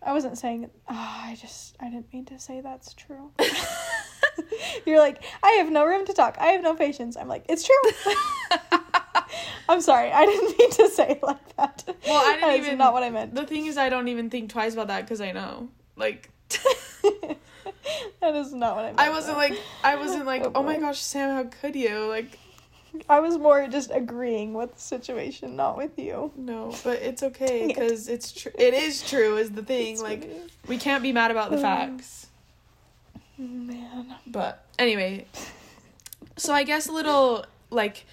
I 0.07 0.13
wasn't 0.13 0.39
saying. 0.39 0.71
Oh, 0.89 0.95
I 0.95 1.37
just. 1.41 1.77
I 1.81 1.91
didn't 1.91 2.13
mean 2.13 2.25
to 2.27 2.39
say 2.39 2.61
that's 2.61 2.95
true. 2.95 3.33
You're 4.87 5.01
like, 5.01 5.23
I 5.43 5.51
have 5.59 5.71
no 5.71 5.85
room 5.85 6.07
to 6.07 6.13
talk. 6.13 6.37
I 6.41 6.47
have 6.49 6.63
no 6.63 6.75
patience. 6.75 7.17
I'm 7.17 7.29
like, 7.29 7.45
it's 7.49 7.65
true. 7.67 8.15
I'm 9.69 9.81
sorry. 9.81 10.13
I 10.13 10.25
didn't 10.25 10.57
mean 10.59 10.71
to 10.71 10.89
say 10.91 11.11
it 11.11 11.23
like 11.23 11.57
that. 11.57 11.83
Well, 12.07 12.23
I 12.25 12.35
didn't 12.53 12.67
even- 12.67 12.79
not 12.79 12.93
what 12.93 13.03
I 13.03 13.11
meant. 13.11 13.35
The 13.35 13.45
thing 13.45 13.67
is, 13.67 13.77
I 13.77 13.89
don't 13.89 14.09
even 14.09 14.31
think 14.31 14.51
twice 14.51 14.75
about 14.75 14.87
that 14.89 15.03
because 15.03 15.21
I 15.21 15.33
know. 15.33 15.69
Like, 15.97 16.31
that 18.21 18.35
is 18.35 18.53
not 18.53 18.77
what 18.77 18.85
I 18.85 18.89
meant. 18.89 19.01
I 19.01 19.11
wasn't 19.11 19.35
though. 19.35 19.41
like, 19.41 19.59
I 19.83 19.97
wasn't 19.97 20.27
like, 20.27 20.43
Oh, 20.45 20.53
oh, 20.57 20.63
my 20.63 20.79
gosh, 20.79 21.01
Sam, 21.01 21.35
how 21.35 21.45
could 21.61 21.75
you? 21.75 22.07
Like, 22.07 22.39
I 23.09 23.21
was 23.21 23.39
more 23.39 23.67
just 23.69 23.91
agreeing 23.93 24.55
with 24.55 24.75
the 24.75 24.81
situation, 24.81 25.57
not 25.57 25.77
with 25.77 25.99
you. 25.99 26.33
no, 26.37 26.75
but 26.85 27.01
it's 27.03 27.23
okay 27.23 27.61
Dang 27.61 27.71
it. 27.71 27.75
because 27.77 28.09
it's 28.09 28.33
true. 28.33 28.53
It 28.59 28.75
is 28.75 29.03
true, 29.09 29.37
is 29.37 29.51
the 29.51 29.63
thing. 29.63 29.95
It's 29.95 30.03
like, 30.03 30.29
we 30.69 30.79
can't 30.79 31.03
be 31.03 31.13
mad 31.13 31.31
about 31.31 31.51
the 31.51 31.59
facts. 31.59 32.27
man. 33.39 34.15
But 34.27 34.65
anyway, 34.79 35.27
so 36.37 36.53
I 36.53 36.63
guess 36.65 36.87
a 36.89 36.93
little 36.93 37.45
like 37.71 38.07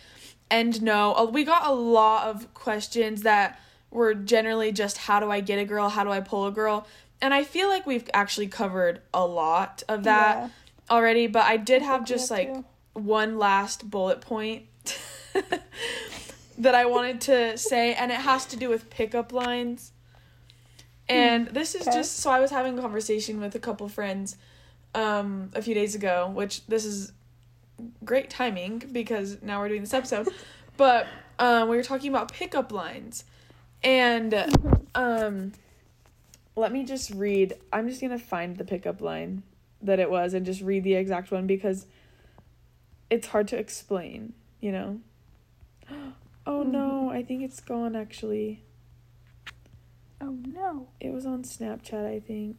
end 0.52 0.82
no. 0.82 1.14
Uh, 1.16 1.26
We 1.26 1.44
got 1.44 1.66
a 1.68 1.72
lot 1.74 2.28
of 2.28 2.54
questions 2.54 3.22
that 3.24 3.60
were 3.92 4.14
generally 4.14 4.72
just 4.72 4.98
how 4.98 5.20
do 5.20 5.30
I 5.32 5.40
get 5.40 5.60
a 5.60 5.66
girl? 5.66 5.90
How 5.90 6.04
do 6.04 6.10
I 6.10 6.20
pull 6.20 6.48
a 6.48 6.52
girl? 6.52 6.88
And 7.22 7.34
I 7.34 7.44
feel 7.44 7.70
like 7.70 7.86
we've 7.86 8.10
actually 8.14 8.48
covered 8.48 9.02
a 9.14 9.26
lot 9.26 9.82
of 9.88 10.04
that 10.04 10.36
Yeah. 10.38 10.50
already, 10.90 11.28
but 11.28 11.44
I 11.44 11.58
did 11.58 11.82
have 11.82 12.04
just 12.06 12.30
like 12.30 12.54
one 12.94 13.38
last 13.40 13.90
bullet 13.90 14.20
point 14.22 14.64
that 16.58 16.76
I 16.76 16.86
wanted 16.86 17.22
to 17.22 17.58
say, 17.58 17.94
and 17.94 18.12
it 18.12 18.20
has 18.20 18.46
to 18.48 18.58
do 18.58 18.70
with 18.70 18.90
pickup 18.90 19.32
lines. 19.32 19.92
And 21.10 21.48
this 21.48 21.76
is 21.76 21.88
okay. 21.88 21.98
just 21.98 22.18
so 22.18 22.32
I 22.32 22.40
was 22.40 22.52
having 22.52 22.78
a 22.78 22.82
conversation 22.82 23.40
with 23.42 23.56
a 23.56 23.60
couple 23.60 23.88
friends 23.90 24.38
um, 24.96 25.52
a 25.54 25.62
few 25.62 25.74
days 25.74 25.96
ago, 25.96 26.32
which 26.34 26.66
this 26.68 26.86
is 26.86 27.12
great 28.06 28.30
timing 28.30 28.80
because 28.92 29.42
now 29.42 29.60
we're 29.60 29.70
doing 29.70 29.82
this 29.82 29.94
episode. 29.94 30.30
but 30.78 31.08
um, 31.40 31.68
we 31.70 31.76
were 31.76 31.84
talking 31.84 32.10
about 32.10 32.32
pickup 32.32 32.72
lines, 32.72 33.26
and 33.84 34.34
um, 34.96 35.52
let 36.56 36.72
me 36.72 36.84
just 36.84 37.12
read. 37.12 37.58
I'm 37.72 37.90
just 37.90 38.02
gonna 38.02 38.20
find 38.20 38.58
the 38.58 38.66
pickup 38.66 39.02
line 39.02 39.44
that 39.82 40.00
it 40.00 40.10
was 40.10 40.34
and 40.34 40.46
just 40.46 40.62
read 40.62 40.84
the 40.84 40.94
exact 40.94 41.32
one 41.32 41.46
because 41.46 41.86
it's 43.10 43.28
hard 43.28 43.48
to 43.50 43.58
explain, 43.58 44.34
you 44.64 44.72
know. 44.72 45.00
Oh 46.46 46.62
no, 46.62 47.10
I 47.10 47.24
think 47.24 47.42
it's 47.42 47.62
gone 47.62 47.96
actually. 47.96 48.66
Oh 50.20 50.38
no. 50.46 50.90
It 51.00 51.14
was 51.14 51.26
on 51.26 51.44
Snapchat, 51.44 52.06
I 52.06 52.20
think. 52.20 52.58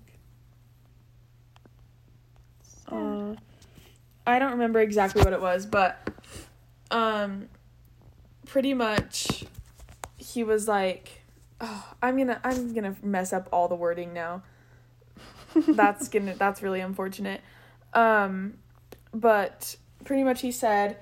Uh, 2.91 3.35
I 4.27 4.39
don't 4.39 4.53
remember 4.53 4.81
exactly 4.81 5.23
what 5.23 5.35
it 5.35 5.41
was, 5.43 5.67
but 5.67 5.99
um 6.91 7.51
pretty 8.47 8.73
much 8.73 9.45
he 10.17 10.43
was 10.43 10.67
like 10.67 11.25
oh, 11.61 11.93
I'm 12.01 12.17
going 12.17 12.29
to 12.29 12.41
I'm 12.43 12.73
going 12.73 12.95
to 12.95 13.07
mess 13.07 13.35
up 13.35 13.51
all 13.53 13.69
the 13.69 13.75
wording 13.75 14.15
now. 14.15 14.45
That's 15.55 16.09
going 16.09 16.25
to 16.25 16.33
that's 16.39 16.63
really 16.63 16.81
unfortunate. 16.81 17.43
Um 17.93 18.55
but 19.13 19.77
pretty 20.05 20.25
much 20.25 20.41
he 20.41 20.53
said 20.53 20.97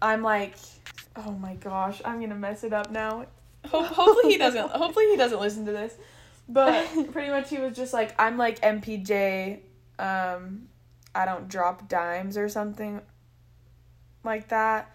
I'm 0.00 0.22
like 0.22 0.56
oh 1.16 1.32
my 1.32 1.54
gosh, 1.54 2.00
I'm 2.04 2.20
to 2.20 2.34
mess 2.34 2.64
it 2.64 2.72
up 2.72 2.90
now. 2.90 3.26
Ho- 3.66 3.82
hopefully 3.82 4.32
he 4.32 4.38
doesn't 4.38 4.70
hopefully 4.70 5.06
he 5.10 5.16
doesn't 5.16 5.40
listen 5.40 5.66
to 5.66 5.72
this. 5.72 5.94
But 6.48 6.86
pretty 7.12 7.30
much 7.30 7.50
he 7.50 7.58
was 7.58 7.74
just 7.74 7.92
like 7.92 8.14
I'm 8.20 8.38
like 8.38 8.60
MPJ 8.60 9.60
um 9.98 10.68
I 11.14 11.24
don't 11.24 11.48
drop 11.48 11.88
dimes 11.88 12.36
or 12.36 12.48
something 12.48 13.00
like 14.22 14.48
that. 14.48 14.94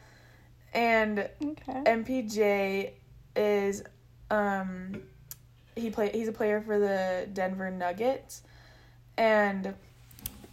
And 0.74 1.20
okay. 1.20 1.84
MPJ 1.86 2.92
is 3.36 3.84
um 4.30 5.02
he 5.76 5.90
play 5.90 6.12
he's 6.14 6.28
a 6.28 6.34
player 6.34 6.62
for 6.62 6.80
the 6.80 7.28
Denver 7.34 7.72
Nuggets. 7.72 8.44
And 9.18 9.74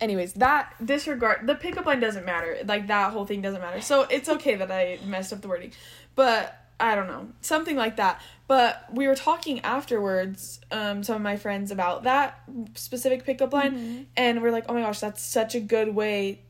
anyways, 0.00 0.34
that 0.34 0.74
disregard 0.84 1.46
the 1.46 1.54
pickup 1.54 1.86
line 1.86 2.00
doesn't 2.00 2.24
matter. 2.24 2.58
Like 2.64 2.86
that 2.88 3.12
whole 3.12 3.24
thing 3.26 3.42
doesn't 3.42 3.60
matter. 3.60 3.80
So 3.80 4.02
it's 4.02 4.28
okay 4.28 4.54
that 4.56 4.70
I 4.70 4.98
messed 5.04 5.32
up 5.32 5.40
the 5.42 5.48
wording. 5.48 5.72
But 6.14 6.54
I 6.80 6.94
don't 6.94 7.06
know. 7.08 7.28
Something 7.40 7.76
like 7.76 7.96
that. 7.96 8.20
But 8.46 8.86
we 8.92 9.06
were 9.08 9.16
talking 9.16 9.60
afterwards, 9.60 10.60
um, 10.70 11.02
some 11.02 11.16
of 11.16 11.22
my 11.22 11.36
friends 11.36 11.70
about 11.70 12.04
that 12.04 12.40
specific 12.74 13.24
pickup 13.24 13.52
line 13.52 13.72
Mhm. 13.74 14.04
and 14.16 14.42
we're 14.42 14.50
like, 14.52 14.64
oh 14.68 14.74
my 14.74 14.80
gosh, 14.82 15.00
that's 15.00 15.20
such 15.22 15.54
a 15.54 15.60
good 15.60 15.94
way 15.94 16.40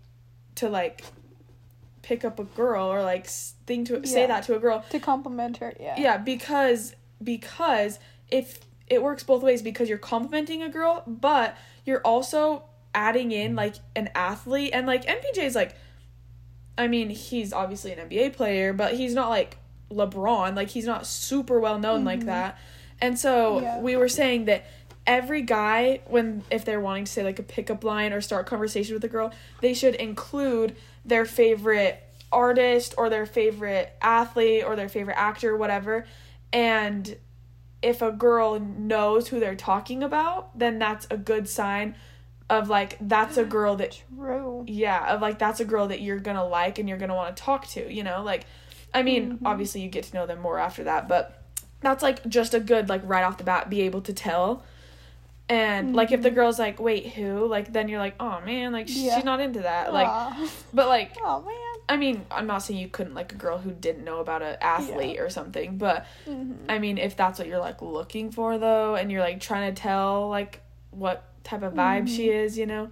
to 0.56 0.68
like 0.68 1.02
pick 2.02 2.24
up 2.24 2.38
a 2.38 2.44
girl 2.44 2.86
or 2.92 3.02
like 3.02 3.26
thing 3.26 3.84
to 3.86 4.06
say 4.06 4.26
that 4.26 4.44
to 4.44 4.54
a 4.56 4.58
girl. 4.58 4.84
To 4.90 5.00
compliment 5.00 5.58
her, 5.58 5.74
yeah. 5.80 5.94
Yeah, 5.98 6.16
because 6.18 6.94
because 7.22 7.98
if 8.30 8.60
it 8.86 9.02
works 9.02 9.22
both 9.24 9.42
ways 9.42 9.60
because 9.60 9.88
you're 9.88 9.98
complimenting 9.98 10.62
a 10.62 10.68
girl, 10.68 11.02
but 11.06 11.56
you're 11.84 12.00
also 12.02 12.62
adding 12.98 13.30
in 13.30 13.54
like 13.54 13.76
an 13.94 14.10
athlete 14.16 14.70
and 14.74 14.84
like 14.84 15.04
MPJ 15.06 15.38
is 15.44 15.54
like 15.54 15.76
I 16.76 16.86
mean, 16.86 17.10
he's 17.10 17.52
obviously 17.52 17.92
an 17.92 18.08
NBA 18.08 18.34
player, 18.34 18.72
but 18.72 18.94
he's 18.94 19.12
not 19.14 19.30
like 19.30 19.56
LeBron, 19.90 20.54
like 20.54 20.68
he's 20.68 20.84
not 20.86 21.06
super 21.06 21.58
well 21.60 21.78
known 21.78 22.04
like 22.04 22.20
Mhm. 22.20 22.26
that. 22.26 22.58
And 23.00 23.18
so 23.18 23.60
Yeah. 23.62 23.80
we 23.80 23.96
were 23.96 24.08
saying 24.08 24.44
that 24.46 24.64
every 25.06 25.42
guy 25.42 26.00
when 26.06 26.42
if 26.50 26.64
they're 26.64 26.80
wanting 26.80 27.04
to 27.04 27.10
say 27.12 27.22
like 27.22 27.38
a 27.38 27.42
pickup 27.42 27.82
line 27.84 28.12
or 28.12 28.20
start 28.20 28.46
conversation 28.46 28.94
with 28.94 29.04
a 29.04 29.08
girl, 29.08 29.32
they 29.60 29.74
should 29.74 29.94
include 29.96 30.76
their 31.04 31.24
favorite 31.24 32.02
artist 32.30 32.94
or 32.98 33.08
their 33.08 33.26
favorite 33.26 33.92
athlete 34.02 34.62
or 34.64 34.76
their 34.76 34.88
favorite 34.88 35.18
actor 35.18 35.56
whatever. 35.56 36.04
And 36.52 37.16
if 37.80 38.02
a 38.02 38.10
girl 38.12 38.58
knows 38.60 39.28
who 39.28 39.38
they're 39.40 39.54
talking 39.54 40.02
about, 40.02 40.58
then 40.58 40.78
that's 40.78 41.06
a 41.10 41.16
good 41.16 41.48
sign 41.48 41.94
of 42.50 42.68
like 42.68 42.96
that's 43.00 43.36
a 43.36 43.44
girl 43.56 43.76
that 43.76 44.00
True. 44.16 44.64
yeah, 44.66 45.14
of 45.14 45.20
like 45.20 45.38
that's 45.38 45.60
a 45.60 45.64
girl 45.64 45.88
that 45.88 46.00
you're 46.00 46.18
gonna 46.18 46.46
like 46.46 46.78
and 46.78 46.88
you're 46.88 46.98
gonna 46.98 47.14
want 47.14 47.36
to 47.36 47.42
talk 47.42 47.66
to, 47.68 47.92
you 47.92 48.02
know? 48.02 48.22
Like, 48.22 48.44
I 48.94 49.02
mean, 49.02 49.32
Mhm. 49.32 49.38
obviously 49.44 49.82
you 49.82 49.88
get 49.88 50.04
to 50.04 50.14
know 50.14 50.26
them 50.26 50.40
more 50.40 50.58
after 50.58 50.84
that, 50.84 51.08
but 51.08 51.42
that's 51.80 52.02
like 52.02 52.26
just 52.28 52.54
a 52.54 52.60
good, 52.60 52.88
like, 52.88 53.02
right 53.04 53.22
off 53.22 53.38
the 53.38 53.44
bat, 53.44 53.68
be 53.70 53.82
able 53.82 54.00
to 54.02 54.12
tell. 54.12 54.62
And 55.50 55.96
like, 55.96 56.12
if 56.12 56.20
the 56.22 56.30
Mhm. 56.30 56.34
girl's 56.34 56.58
like, 56.58 56.78
wait, 56.78 57.06
who? 57.14 57.46
Like, 57.46 57.72
then 57.72 57.88
you're 57.88 57.98
like, 57.98 58.14
oh 58.20 58.40
man, 58.44 58.72
like, 58.72 58.86
Yeah. 58.88 59.14
she's 59.16 59.24
not 59.24 59.40
into 59.40 59.60
that. 59.60 59.92
Like, 59.94 60.10
but 60.74 60.88
like, 60.88 61.16
oh 61.24 61.40
man. 61.42 61.54
I 61.90 61.96
mean, 61.96 62.26
I'm 62.30 62.46
not 62.46 62.58
saying 62.58 62.78
you 62.78 62.88
couldn't 62.88 63.14
like 63.14 63.32
a 63.32 63.36
girl 63.36 63.56
who 63.56 63.70
didn't 63.70 64.04
know 64.04 64.20
about 64.20 64.42
an 64.42 64.56
athlete 64.60 65.18
or 65.20 65.30
something, 65.30 65.78
but 65.78 66.04
Mhm. 66.26 66.56
I 66.68 66.78
mean, 66.78 66.98
if 66.98 67.16
that's 67.16 67.38
what 67.38 67.48
you're 67.48 67.60
like 67.60 67.80
looking 67.80 68.30
for 68.30 68.58
though, 68.58 68.94
and 68.94 69.10
you're 69.10 69.22
like 69.22 69.40
trying 69.40 69.74
to 69.74 69.80
tell 69.80 70.28
like 70.28 70.60
what 70.90 71.24
type 71.48 71.62
of 71.62 71.74
vibe 71.74 72.08
she 72.08 72.28
mm-hmm. 72.28 72.38
is, 72.38 72.58
you 72.58 72.66
know, 72.66 72.90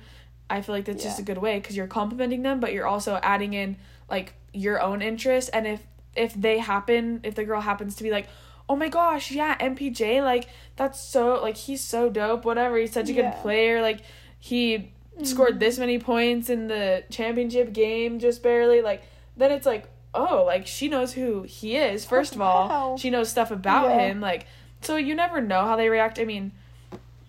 I 0.49 0.63
feel 0.63 0.75
like 0.75 0.85
that's 0.85 1.03
just 1.03 1.19
a 1.19 1.23
good 1.23 1.39
way 1.39 1.59
because 1.59 1.77
you're 1.77 1.87
complimenting 1.87 2.43
them, 2.43 2.61
but 2.61 2.73
you're 2.73 2.87
also 2.87 3.19
adding 3.23 3.53
in 3.55 3.77
like 4.09 4.35
your 4.53 4.81
own 4.81 5.03
interest. 5.03 5.51
And 5.53 5.67
if 5.67 5.83
if 6.15 6.35
they 6.35 6.59
happen, 6.59 7.21
if 7.23 7.35
the 7.35 7.45
girl 7.45 7.61
happens 7.61 7.97
to 7.97 8.03
be 8.03 8.11
like, 8.11 8.29
oh 8.69 8.77
my 8.77 8.89
gosh, 8.89 9.31
yeah, 9.31 9.57
MPJ, 9.59 10.23
like 10.23 10.49
that's 10.77 11.01
so 11.01 11.41
like 11.43 11.57
he's 11.57 11.83
so 11.83 12.09
dope, 12.09 12.45
whatever. 12.45 12.77
He's 12.79 12.93
such 12.93 13.11
a 13.11 13.13
good 13.13 13.33
player, 13.43 13.83
like 13.83 14.01
he 14.39 14.93
scored 15.23 15.51
mm-hmm. 15.51 15.59
this 15.59 15.79
many 15.79 15.99
points 15.99 16.51
in 16.51 16.69
the 16.69 17.05
championship 17.11 17.73
game 17.73 18.19
just 18.19 18.43
barely, 18.43 18.83
like 18.83 19.03
then 19.37 19.53
it's 19.53 19.67
like 19.67 19.89
oh 20.15 20.45
like 20.47 20.67
she 20.67 20.89
knows 20.89 21.13
who 21.13 21.43
he 21.43 21.77
is 21.77 22.05
first 22.05 22.35
of 22.35 22.41
all 22.41 22.69
Wow. 22.69 22.97
she 22.99 23.11
knows 23.11 23.29
stuff 23.29 23.51
about 23.51 23.91
Yeah. 23.91 24.07
him 24.07 24.21
like 24.21 24.47
so 24.81 24.97
you 24.97 25.15
never 25.15 25.41
know 25.41 25.63
how 25.65 25.77
they 25.77 25.89
react 25.89 26.19
i 26.19 26.25
mean 26.25 26.53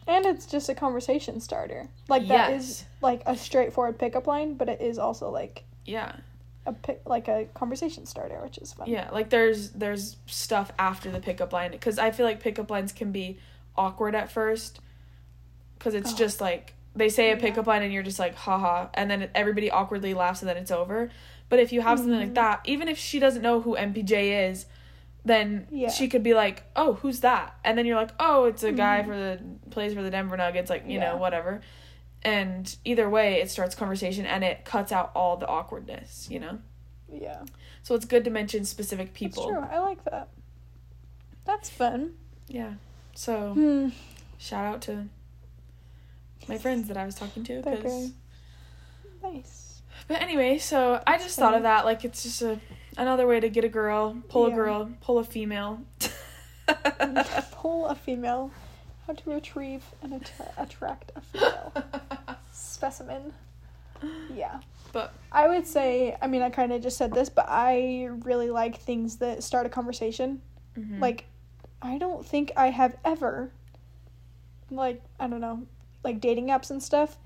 And 0.07 0.25
it's 0.25 0.45
just 0.45 0.69
a 0.69 0.75
conversation 0.75 1.39
starter. 1.41 1.87
Like 2.07 2.27
that 2.29 2.53
is 2.53 2.79
yes 2.81 2.85
like 3.01 3.21
a 3.25 3.35
straightforward 3.37 3.99
pickup 3.99 4.25
line, 4.27 4.55
but 4.55 4.69
it 4.69 4.81
is 4.81 4.97
also 4.97 5.29
like 5.29 5.63
yeah 5.85 6.15
a 6.65 6.73
pick, 6.73 7.01
like 7.05 7.27
a 7.27 7.47
conversation 7.53 8.05
starter, 8.05 8.39
which 8.43 8.57
is 8.57 8.73
fun. 8.73 8.89
yeah 8.89 9.09
like 9.11 9.29
there's 9.29 9.69
there's 9.71 10.17
stuff 10.25 10.71
after 10.77 11.09
the 11.11 11.19
pickup 11.19 11.53
line 11.53 11.71
because 11.71 11.97
i 11.97 12.11
feel 12.11 12.25
like 12.25 12.39
pickup 12.41 12.69
lines 12.69 12.91
can 12.91 13.11
be 13.13 13.37
awkward 13.77 14.13
at 14.15 14.29
first 14.31 14.79
because 15.77 15.93
it's 15.93 16.13
Oh. 16.13 16.17
just 16.17 16.41
like 16.41 16.73
they 16.95 17.07
say 17.09 17.31
a 17.31 17.37
pickup 17.37 17.67
line 17.67 17.83
and 17.83 17.93
you're 17.93 18.03
just 18.03 18.19
like 18.19 18.35
haha 18.35 18.87
and 18.95 19.09
then 19.09 19.29
everybody 19.35 19.69
awkwardly 19.71 20.13
laughs 20.13 20.41
and 20.41 20.49
then 20.49 20.57
it's 20.57 20.71
over 20.71 21.09
but 21.47 21.59
if 21.59 21.71
you 21.71 21.79
have 21.81 21.99
something 21.99 22.19
like 22.19 22.29
Mhm. 22.31 22.35
that 22.35 22.61
even 22.65 22.87
if 22.89 22.97
she 22.97 23.19
doesn't 23.19 23.41
know 23.43 23.61
who 23.61 23.75
mpj 23.77 24.49
is 24.49 24.65
then 25.27 25.67
Yeah. 25.71 25.89
she 25.89 26.07
could 26.07 26.23
be 26.23 26.33
like 26.33 26.63
oh 26.75 26.93
who's 26.93 27.19
that 27.21 27.55
and 27.63 27.77
then 27.77 27.85
you're 27.85 27.95
like 27.95 28.11
oh 28.19 28.45
it's 28.45 28.63
a 28.63 28.71
guy 28.71 29.01
Mhm. 29.01 29.05
for 29.05 29.15
the 29.15 29.69
plays 29.71 29.93
for 29.93 30.01
the 30.01 30.09
denver 30.09 30.35
nuggets 30.37 30.69
like 30.69 30.83
you 30.87 30.99
Yeah. 30.99 31.11
know 31.11 31.17
whatever 31.17 31.61
and 32.23 32.75
either 32.85 33.09
way 33.09 33.41
it 33.41 33.49
starts 33.51 33.75
conversation 33.75 34.25
and 34.25 34.43
it 34.43 34.65
cuts 34.65 34.91
out 34.91 35.11
all 35.15 35.37
the 35.37 35.47
awkwardness 35.47 36.27
you 36.29 36.39
know 36.39 36.59
Yeah. 37.11 37.43
so 37.83 37.95
it's 37.95 38.05
good 38.05 38.23
to 38.25 38.29
mention 38.31 38.65
specific 38.65 39.07
That's 39.07 39.17
people 39.19 39.47
true. 39.49 39.59
I 39.59 39.79
like 39.79 40.03
that. 40.05 40.29
That's 41.45 41.69
fun. 41.69 42.13
yeah 42.47 42.73
so 43.13 43.53
Hmm. 43.53 43.89
shout 44.37 44.65
out 44.65 44.81
to 44.83 45.07
my 46.47 46.57
friends 46.57 46.87
that 46.87 46.97
i 46.97 47.05
was 47.05 47.15
talking 47.15 47.43
to 47.43 47.61
They're 47.61 47.77
'cause- 47.77 48.11
very 49.21 49.33
nice. 49.35 49.81
but 50.07 50.21
anyway 50.21 50.57
so 50.57 51.01
i 51.07 51.17
just 51.17 51.37
thought 51.37 51.53
of 51.55 51.63
that 51.63 51.83
like 51.85 52.05
it's 52.05 52.23
just 52.23 52.41
a 52.41 52.59
another 52.97 53.25
way 53.27 53.39
to 53.39 53.49
get 53.49 53.63
a 53.63 53.69
girl 53.69 54.17
pull 54.29 54.47
a 54.47 54.51
girl 54.51 54.89
pull 55.01 55.19
a 55.19 55.23
female 55.23 55.79
Pull 57.51 57.85
a 57.87 57.95
female. 57.95 58.51
How 59.05 59.13
to 59.13 59.29
retrieve 59.29 59.83
and 60.03 60.13
attra- 60.13 60.51
attract 60.57 61.11
a 61.15 61.21
female 61.21 61.73
specimen. 62.51 63.31
Yeah. 64.35 64.59
But- 64.91 65.13
I 65.31 65.47
would 65.47 65.65
say, 65.65 66.17
I 66.21 66.27
mean, 66.27 66.41
I 66.41 66.49
kind 66.49 66.73
of 66.73 66.81
just 66.81 66.97
said 66.97 67.13
this, 67.13 67.29
but 67.29 67.45
I 67.47 68.09
really 68.23 68.49
like 68.49 68.79
things 68.81 69.17
that 69.17 69.43
start 69.43 69.65
a 69.65 69.69
conversation. 69.69 70.41
Mhm. 70.77 70.99
Like, 70.99 71.25
I 71.81 71.97
don't 71.97 72.25
think 72.25 72.51
I 72.57 72.67
have 72.69 72.97
ever, 73.05 73.51
like, 74.69 75.01
I 75.19 75.27
don't 75.27 75.41
know, 75.41 75.63
like 76.03 76.19
dating 76.19 76.47
apps 76.47 76.69
and 76.69 76.83
stuff. 76.83 77.17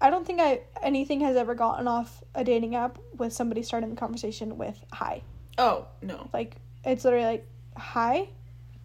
I 0.00 0.10
don't 0.10 0.26
think 0.26 0.40
I 0.40 0.60
anything 0.82 1.20
has 1.20 1.36
ever 1.36 1.54
gotten 1.54 1.86
off 1.86 2.22
a 2.34 2.42
dating 2.42 2.74
app 2.74 2.98
with 3.16 3.32
somebody 3.32 3.62
starting 3.62 3.90
the 3.90 3.96
conversation 3.96 4.56
with 4.56 4.82
hi. 4.92 5.22
Oh 5.58 5.86
no. 6.02 6.28
Like 6.32 6.56
it's 6.84 7.04
literally 7.04 7.26
like 7.26 7.46
hi, 7.76 8.28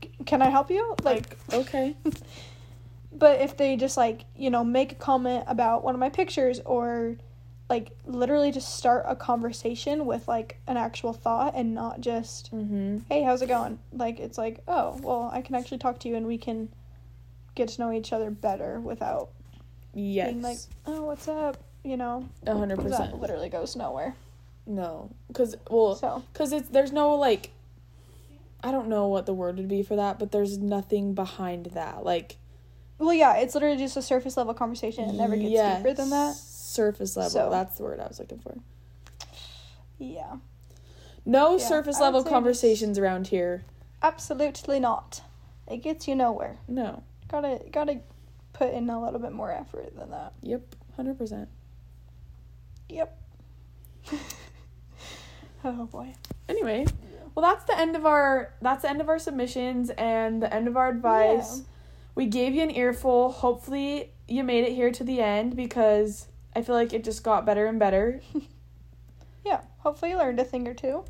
C- 0.04 0.12
can 0.26 0.42
I 0.42 0.50
help 0.50 0.70
you? 0.70 0.96
Like, 1.04 1.38
Like 1.52 1.62
okay. 1.62 1.96
but 3.14 3.42
if 3.42 3.56
they 3.58 3.76
just 3.78 3.98
like 3.98 4.26
you 4.36 4.50
know 4.50 4.64
make 4.64 4.92
a 4.92 4.96
comment 4.96 5.46
about 5.48 5.84
one 5.84 5.96
of 5.96 6.00
my 6.00 6.10
pictures 6.10 6.60
or 6.66 7.18
like 7.70 7.92
literally 8.06 8.52
just 8.52 8.76
start 8.76 9.06
a 9.08 9.16
conversation 9.16 10.06
with 10.06 10.28
like 10.28 10.60
an 10.68 10.78
actual 10.78 11.14
thought 11.14 11.54
and 11.56 11.74
not 11.74 12.00
just 12.00 12.54
mm-hmm. 12.54 13.00
hey 13.10 13.24
how's 13.24 13.42
it 13.42 13.48
going 13.48 13.80
like 13.92 14.20
it's 14.20 14.38
like 14.38 14.62
oh 14.68 15.00
well 15.02 15.32
i 15.34 15.42
can 15.42 15.56
actually 15.56 15.78
talk 15.78 16.00
to 16.00 16.08
you 16.08 16.16
and 16.16 16.28
we 16.28 16.38
can 16.38 16.70
get 17.56 17.70
to 17.70 17.82
know 17.82 17.92
each 17.92 18.14
other 18.14 18.30
better 18.30 18.80
without 18.80 19.30
Yes. 19.96 20.30
being 20.30 20.42
like 20.42 20.58
oh 20.86 21.04
what's 21.06 21.28
up 21.28 21.58
you 21.84 21.96
know 21.98 22.28
A 22.46 22.56
hundred 22.56 22.80
percent. 22.80 23.20
literally 23.20 23.50
goes 23.50 23.76
nowhere 23.76 24.14
No, 24.68 25.10
because 25.30 25.56
well, 25.70 25.96
so 25.96 26.22
because 26.34 26.52
it's 26.52 26.70
there's 26.70 26.92
no 26.92 27.16
like, 27.16 27.52
I 28.64 28.72
don't 28.72 28.88
know 28.90 29.08
what 29.08 29.26
the 29.26 29.34
word 29.34 29.58
would 29.58 29.68
be 29.70 29.84
for 29.84 29.96
that, 29.96 30.18
but 30.20 30.32
there's 30.32 30.58
nothing 30.58 31.14
behind 31.14 31.68
that. 31.68 32.04
Like 32.04 32.38
well 32.98 33.14
yeah 33.14 33.36
it's 33.38 33.54
literally 33.54 33.78
just 33.78 33.96
a 33.98 34.02
surface 34.02 34.36
level 34.38 34.54
conversation 34.54 35.10
it 35.10 35.14
never 35.16 35.36
gets 35.36 35.52
yes, 35.52 35.78
deeper 35.78 35.94
than 35.94 36.10
that 36.12 36.34
Surface 36.36 37.16
level. 37.16 37.30
So- 37.32 37.50
That's 37.50 37.78
the 37.78 37.84
word 37.84 38.00
I 38.00 38.08
was 38.08 38.20
looking 38.20 38.40
for. 38.40 38.56
yeah 39.98 40.38
No 41.26 41.58
Yeah, 41.58 41.66
surface 41.68 42.00
level 42.00 42.24
conversations 42.24 42.98
around 43.00 43.28
here. 43.28 43.64
absolutely 44.02 44.80
not 44.80 45.22
it 45.68 45.78
gets 45.78 46.08
you 46.08 46.16
nowhere 46.16 46.58
No. 46.68 47.04
gotta 47.30 47.62
gotta 47.72 48.00
put 48.58 48.74
in 48.74 48.90
a 48.90 49.04
little 49.04 49.20
bit 49.20 49.32
more 49.32 49.52
effort 49.52 49.96
than 49.98 50.12
that 50.12 50.34
Yep. 50.42 50.76
Hundred 50.96 51.18
percent. 51.18 51.50
yep 52.90 53.18
oh 55.64 55.86
boy 55.86 56.14
Anyway, 56.48 56.86
well, 57.34 57.44
that's 57.44 57.66
the 57.66 57.78
end 57.78 57.96
of 57.96 58.06
our 58.06 58.54
that's 58.62 58.84
the 58.84 58.90
end 58.90 59.02
of 59.02 59.10
our 59.10 59.18
submissions 59.18 59.90
and 59.98 60.44
the 60.44 60.54
end 60.54 60.68
of 60.68 60.78
our 60.78 60.90
advice. 60.90 61.58
Yeah. 61.58 61.64
We 62.14 62.26
gave 62.28 62.54
you 62.54 62.62
an 62.62 62.70
earful. 62.70 63.32
Hopefully, 63.32 64.12
you 64.28 64.44
made 64.44 64.64
it 64.64 64.74
here 64.74 64.92
to 64.92 65.04
the 65.04 65.22
end 65.22 65.56
because 65.56 66.28
I 66.56 66.62
feel 66.62 66.76
like 66.76 66.94
it 66.94 67.04
just 67.04 67.24
got 67.24 67.46
better 67.46 67.66
and 67.66 67.80
better. 67.80 68.22
yeah 69.46 69.62
hopefully 69.80 70.12
you 70.12 70.18
learned 70.18 70.40
a 70.40 70.44
thing 70.44 70.68
or 70.68 70.74
two 70.74 71.04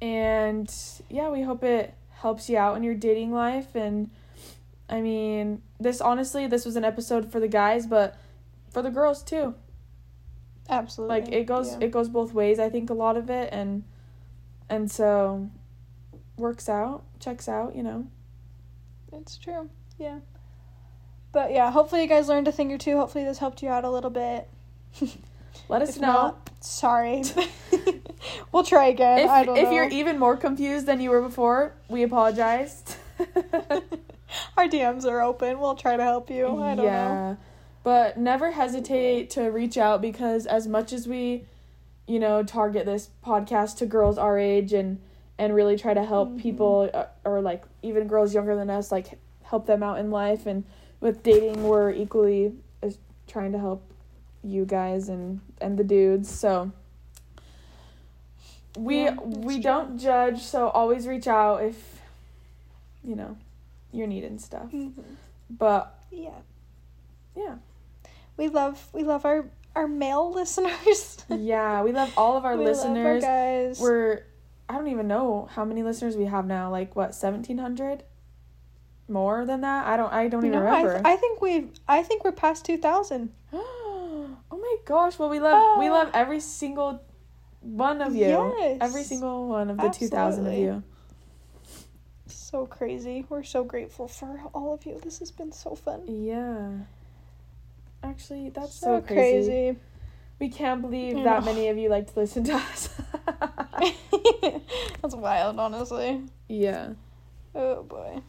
And 0.00 0.72
yeah, 1.08 1.30
we 1.30 1.42
hope 1.42 1.62
it 1.64 1.94
helps 2.10 2.48
you 2.50 2.56
out 2.58 2.76
in 2.76 2.82
your 2.82 2.94
dating 2.94 3.32
life. 3.32 3.74
And 3.74 4.10
I 4.92 5.00
mean, 5.00 5.62
this 5.80 6.02
honestly, 6.02 6.46
this 6.46 6.66
was 6.66 6.76
an 6.76 6.84
episode 6.84 7.32
for 7.32 7.40
the 7.40 7.48
guys, 7.48 7.86
but 7.86 8.14
for 8.70 8.82
the 8.82 8.90
girls 8.90 9.22
too. 9.22 9.54
absolutely 10.68 11.20
Like 11.20 11.32
it 11.32 11.46
goes, 11.46 11.72
yeah. 11.72 11.86
it 11.86 11.90
goes 11.90 12.10
both 12.10 12.34
ways. 12.34 12.58
I 12.58 12.68
think 12.68 12.90
a 12.90 12.94
lot 12.94 13.16
of 13.16 13.30
it, 13.30 13.48
and 13.52 13.84
and 14.68 14.90
so 14.90 15.48
works 16.36 16.68
out, 16.68 17.04
checks 17.20 17.48
out. 17.48 17.74
You 17.74 17.82
know. 17.82 18.06
It's 19.14 19.38
true. 19.38 19.70
Yeah. 19.98 20.18
But 21.32 21.52
yeah, 21.52 21.70
hopefully 21.70 22.02
you 22.02 22.08
guys 22.08 22.28
learned 22.28 22.48
a 22.48 22.52
thing 22.52 22.70
or 22.70 22.78
two. 22.78 22.98
Hopefully 22.98 23.24
this 23.24 23.38
helped 23.38 23.62
you 23.62 23.70
out 23.70 23.84
a 23.84 23.90
little 23.90 24.10
bit. 24.10 24.48
Let 25.68 25.80
us 25.80 25.96
If 25.96 26.02
know. 26.02 26.08
not, 26.08 26.50
sorry. 26.60 27.22
we'll 28.52 28.64
try 28.64 28.86
again. 28.86 29.20
if 29.20 29.30
I 29.30 29.44
don't 29.44 29.56
if 29.56 29.72
you're 29.72 29.88
even 29.88 30.18
more 30.18 30.36
confused 30.36 30.84
than 30.86 31.00
you 31.00 31.08
were 31.10 31.22
before, 31.22 31.74
we 31.88 32.02
apologize. 32.02 32.96
Our 34.56 34.66
DMs 34.68 35.04
are 35.04 35.20
open. 35.22 35.58
We'll 35.60 35.74
try 35.74 35.96
to 35.96 36.02
help 36.02 36.30
you. 36.30 36.46
I 36.62 36.74
don't 36.74 36.84
know. 36.86 37.36
But 37.84 38.16
never 38.16 38.52
hesitate 38.52 39.30
to 39.30 39.44
reach 39.50 39.76
out 39.76 40.00
because 40.00 40.46
as 40.46 40.68
much 40.68 40.92
as 40.92 41.06
we, 41.08 41.46
you 42.06 42.18
know, 42.20 42.42
target 42.42 42.86
this 42.86 43.10
podcast 43.24 43.76
to 43.78 43.86
girls 43.86 44.18
our 44.18 44.38
age 44.38 44.72
and 44.72 45.00
and 45.38 45.54
really 45.54 45.76
try 45.76 45.92
to 45.94 46.04
help 46.04 46.30
Mhm. 46.30 46.38
people 46.40 46.90
uh, 46.94 47.06
or 47.24 47.40
like 47.40 47.64
even 47.82 48.06
girls 48.06 48.32
younger 48.34 48.54
than 48.54 48.70
us 48.70 48.92
like 48.92 49.18
help 49.42 49.66
them 49.66 49.82
out 49.82 49.98
in 49.98 50.10
life 50.10 50.46
and 50.46 50.62
with 51.00 51.22
dating 51.22 51.64
we're 51.66 51.90
equally 51.90 52.52
as 52.82 52.98
trying 53.26 53.50
to 53.52 53.58
help 53.58 53.82
you 54.44 54.64
guys 54.64 55.08
and 55.08 55.40
and 55.60 55.76
the 55.78 55.84
dudes. 55.84 56.30
So 56.30 56.70
we 58.78 59.04
Yeah, 59.04 59.16
we 59.20 59.56
it's 59.56 59.64
don't 59.64 59.98
judge, 59.98 60.40
so 60.42 60.68
always 60.68 61.06
reach 61.08 61.26
out 61.26 61.62
if 61.64 61.91
you 63.04 63.16
know 63.16 63.36
you're 63.92 64.06
needing 64.06 64.38
stuff. 64.38 64.70
Mhm. 64.72 64.92
But 65.50 65.98
Yeah. 66.10 66.30
yeah. 67.36 67.56
We 68.36 68.48
love 68.48 68.88
we 68.92 69.02
love 69.02 69.24
our 69.24 69.50
our 69.76 69.86
male 69.88 70.30
listeners. 70.40 71.18
yeah, 71.28 71.82
we 71.82 71.92
love 71.92 72.12
all 72.16 72.36
of 72.36 72.44
our 72.44 72.52
We 72.56 72.64
love 72.64 72.76
listeners. 72.76 73.22
guys. 73.22 73.80
We're 73.80 74.22
I 74.68 74.74
don't 74.76 74.88
even 74.88 75.08
know 75.08 75.48
how 75.52 75.64
many 75.64 75.82
listeners 75.82 76.16
we 76.16 76.24
have 76.26 76.46
now. 76.46 76.70
Like 76.70 76.96
what, 76.96 77.14
seventeen 77.14 77.58
hundred? 77.58 78.04
More 79.08 79.44
than 79.44 79.60
that? 79.62 79.86
I 79.86 79.96
don't. 79.98 80.12
I 80.12 80.28
don't 80.28 80.46
even 80.46 80.60
No, 80.60 80.66
I, 80.66 80.80
remember. 80.82 80.92
th- 80.94 81.04
I 81.04 81.16
think 81.16 81.40
we've 81.42 81.70
I 81.86 82.02
think 82.02 82.24
we're 82.24 82.32
past 82.32 82.64
two 82.64 82.78
thousand. 82.78 83.32
oh 83.52 84.28
my 84.50 84.76
gosh! 84.86 85.18
Well, 85.18 85.28
we 85.28 85.40
love 85.40 85.78
we 85.78 85.88
Ah. 85.88 85.92
love 85.92 86.10
every 86.14 86.40
single 86.40 87.02
one 87.60 88.00
of 88.00 88.14
you. 88.14 88.54
Yes. 88.58 88.78
Every 88.80 89.02
single 89.02 89.48
one 89.48 89.68
of 89.70 89.76
the 89.76 89.88
two 89.90 90.08
thousand 90.08 90.46
of 90.46 90.54
you. 90.54 90.82
So 92.52 92.66
crazy. 92.66 93.24
We're 93.30 93.44
so 93.44 93.64
grateful 93.64 94.06
for 94.06 94.38
all 94.52 94.74
of 94.74 94.84
you. 94.84 95.00
This 95.02 95.20
has 95.20 95.30
been 95.30 95.52
so 95.52 95.74
fun. 95.74 96.02
Yeah. 96.06 96.68
Actually, 98.02 98.50
that's 98.50 98.74
so, 98.74 98.98
so, 98.98 99.00
crazy. 99.00 99.48
crazy. 99.48 99.78
We 100.38 100.50
can't 100.50 100.82
believe 100.82 101.16
I 101.16 101.22
that 101.22 101.40
know. 101.40 101.46
many 101.46 101.68
of 101.68 101.78
you 101.78 101.88
like 101.88 102.12
to 102.12 102.20
listen 102.20 102.44
to 102.44 102.52
us. 102.54 102.90
That's 105.00 105.14
wild, 105.14 105.58
honestly. 105.58 106.24
yeah. 106.46 106.90
Oh 107.54 107.84
boy. 107.84 108.20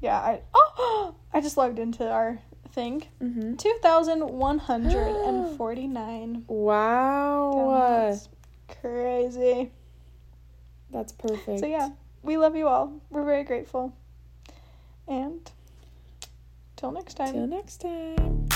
Yeah, 0.00 0.18
I 0.18 0.40
oh 0.54 1.14
I 1.34 1.42
just 1.42 1.58
logged 1.58 1.78
into 1.78 2.08
our 2.08 2.38
thing. 2.70 3.02
Mm-hmm. 3.20 3.56
Two 3.56 3.76
thousand 3.82 4.20
one 4.20 4.58
hundred 4.58 5.14
and 5.26 5.58
forty 5.58 5.86
nine. 5.86 6.44
Wow. 6.48 8.18
Crazy. 8.80 9.72
That's 10.90 11.12
perfect. 11.12 11.60
So 11.60 11.66
yeah, 11.66 11.90
we 12.28 12.36
love 12.36 12.54
you 12.54 12.68
all. 12.68 12.92
We're 13.08 13.24
very 13.24 13.42
grateful. 13.42 13.94
And 15.08 15.50
till 16.76 16.92
next 16.92 17.14
time. 17.14 17.32
Till 17.32 17.46
next 17.46 17.80
time. 17.80 18.48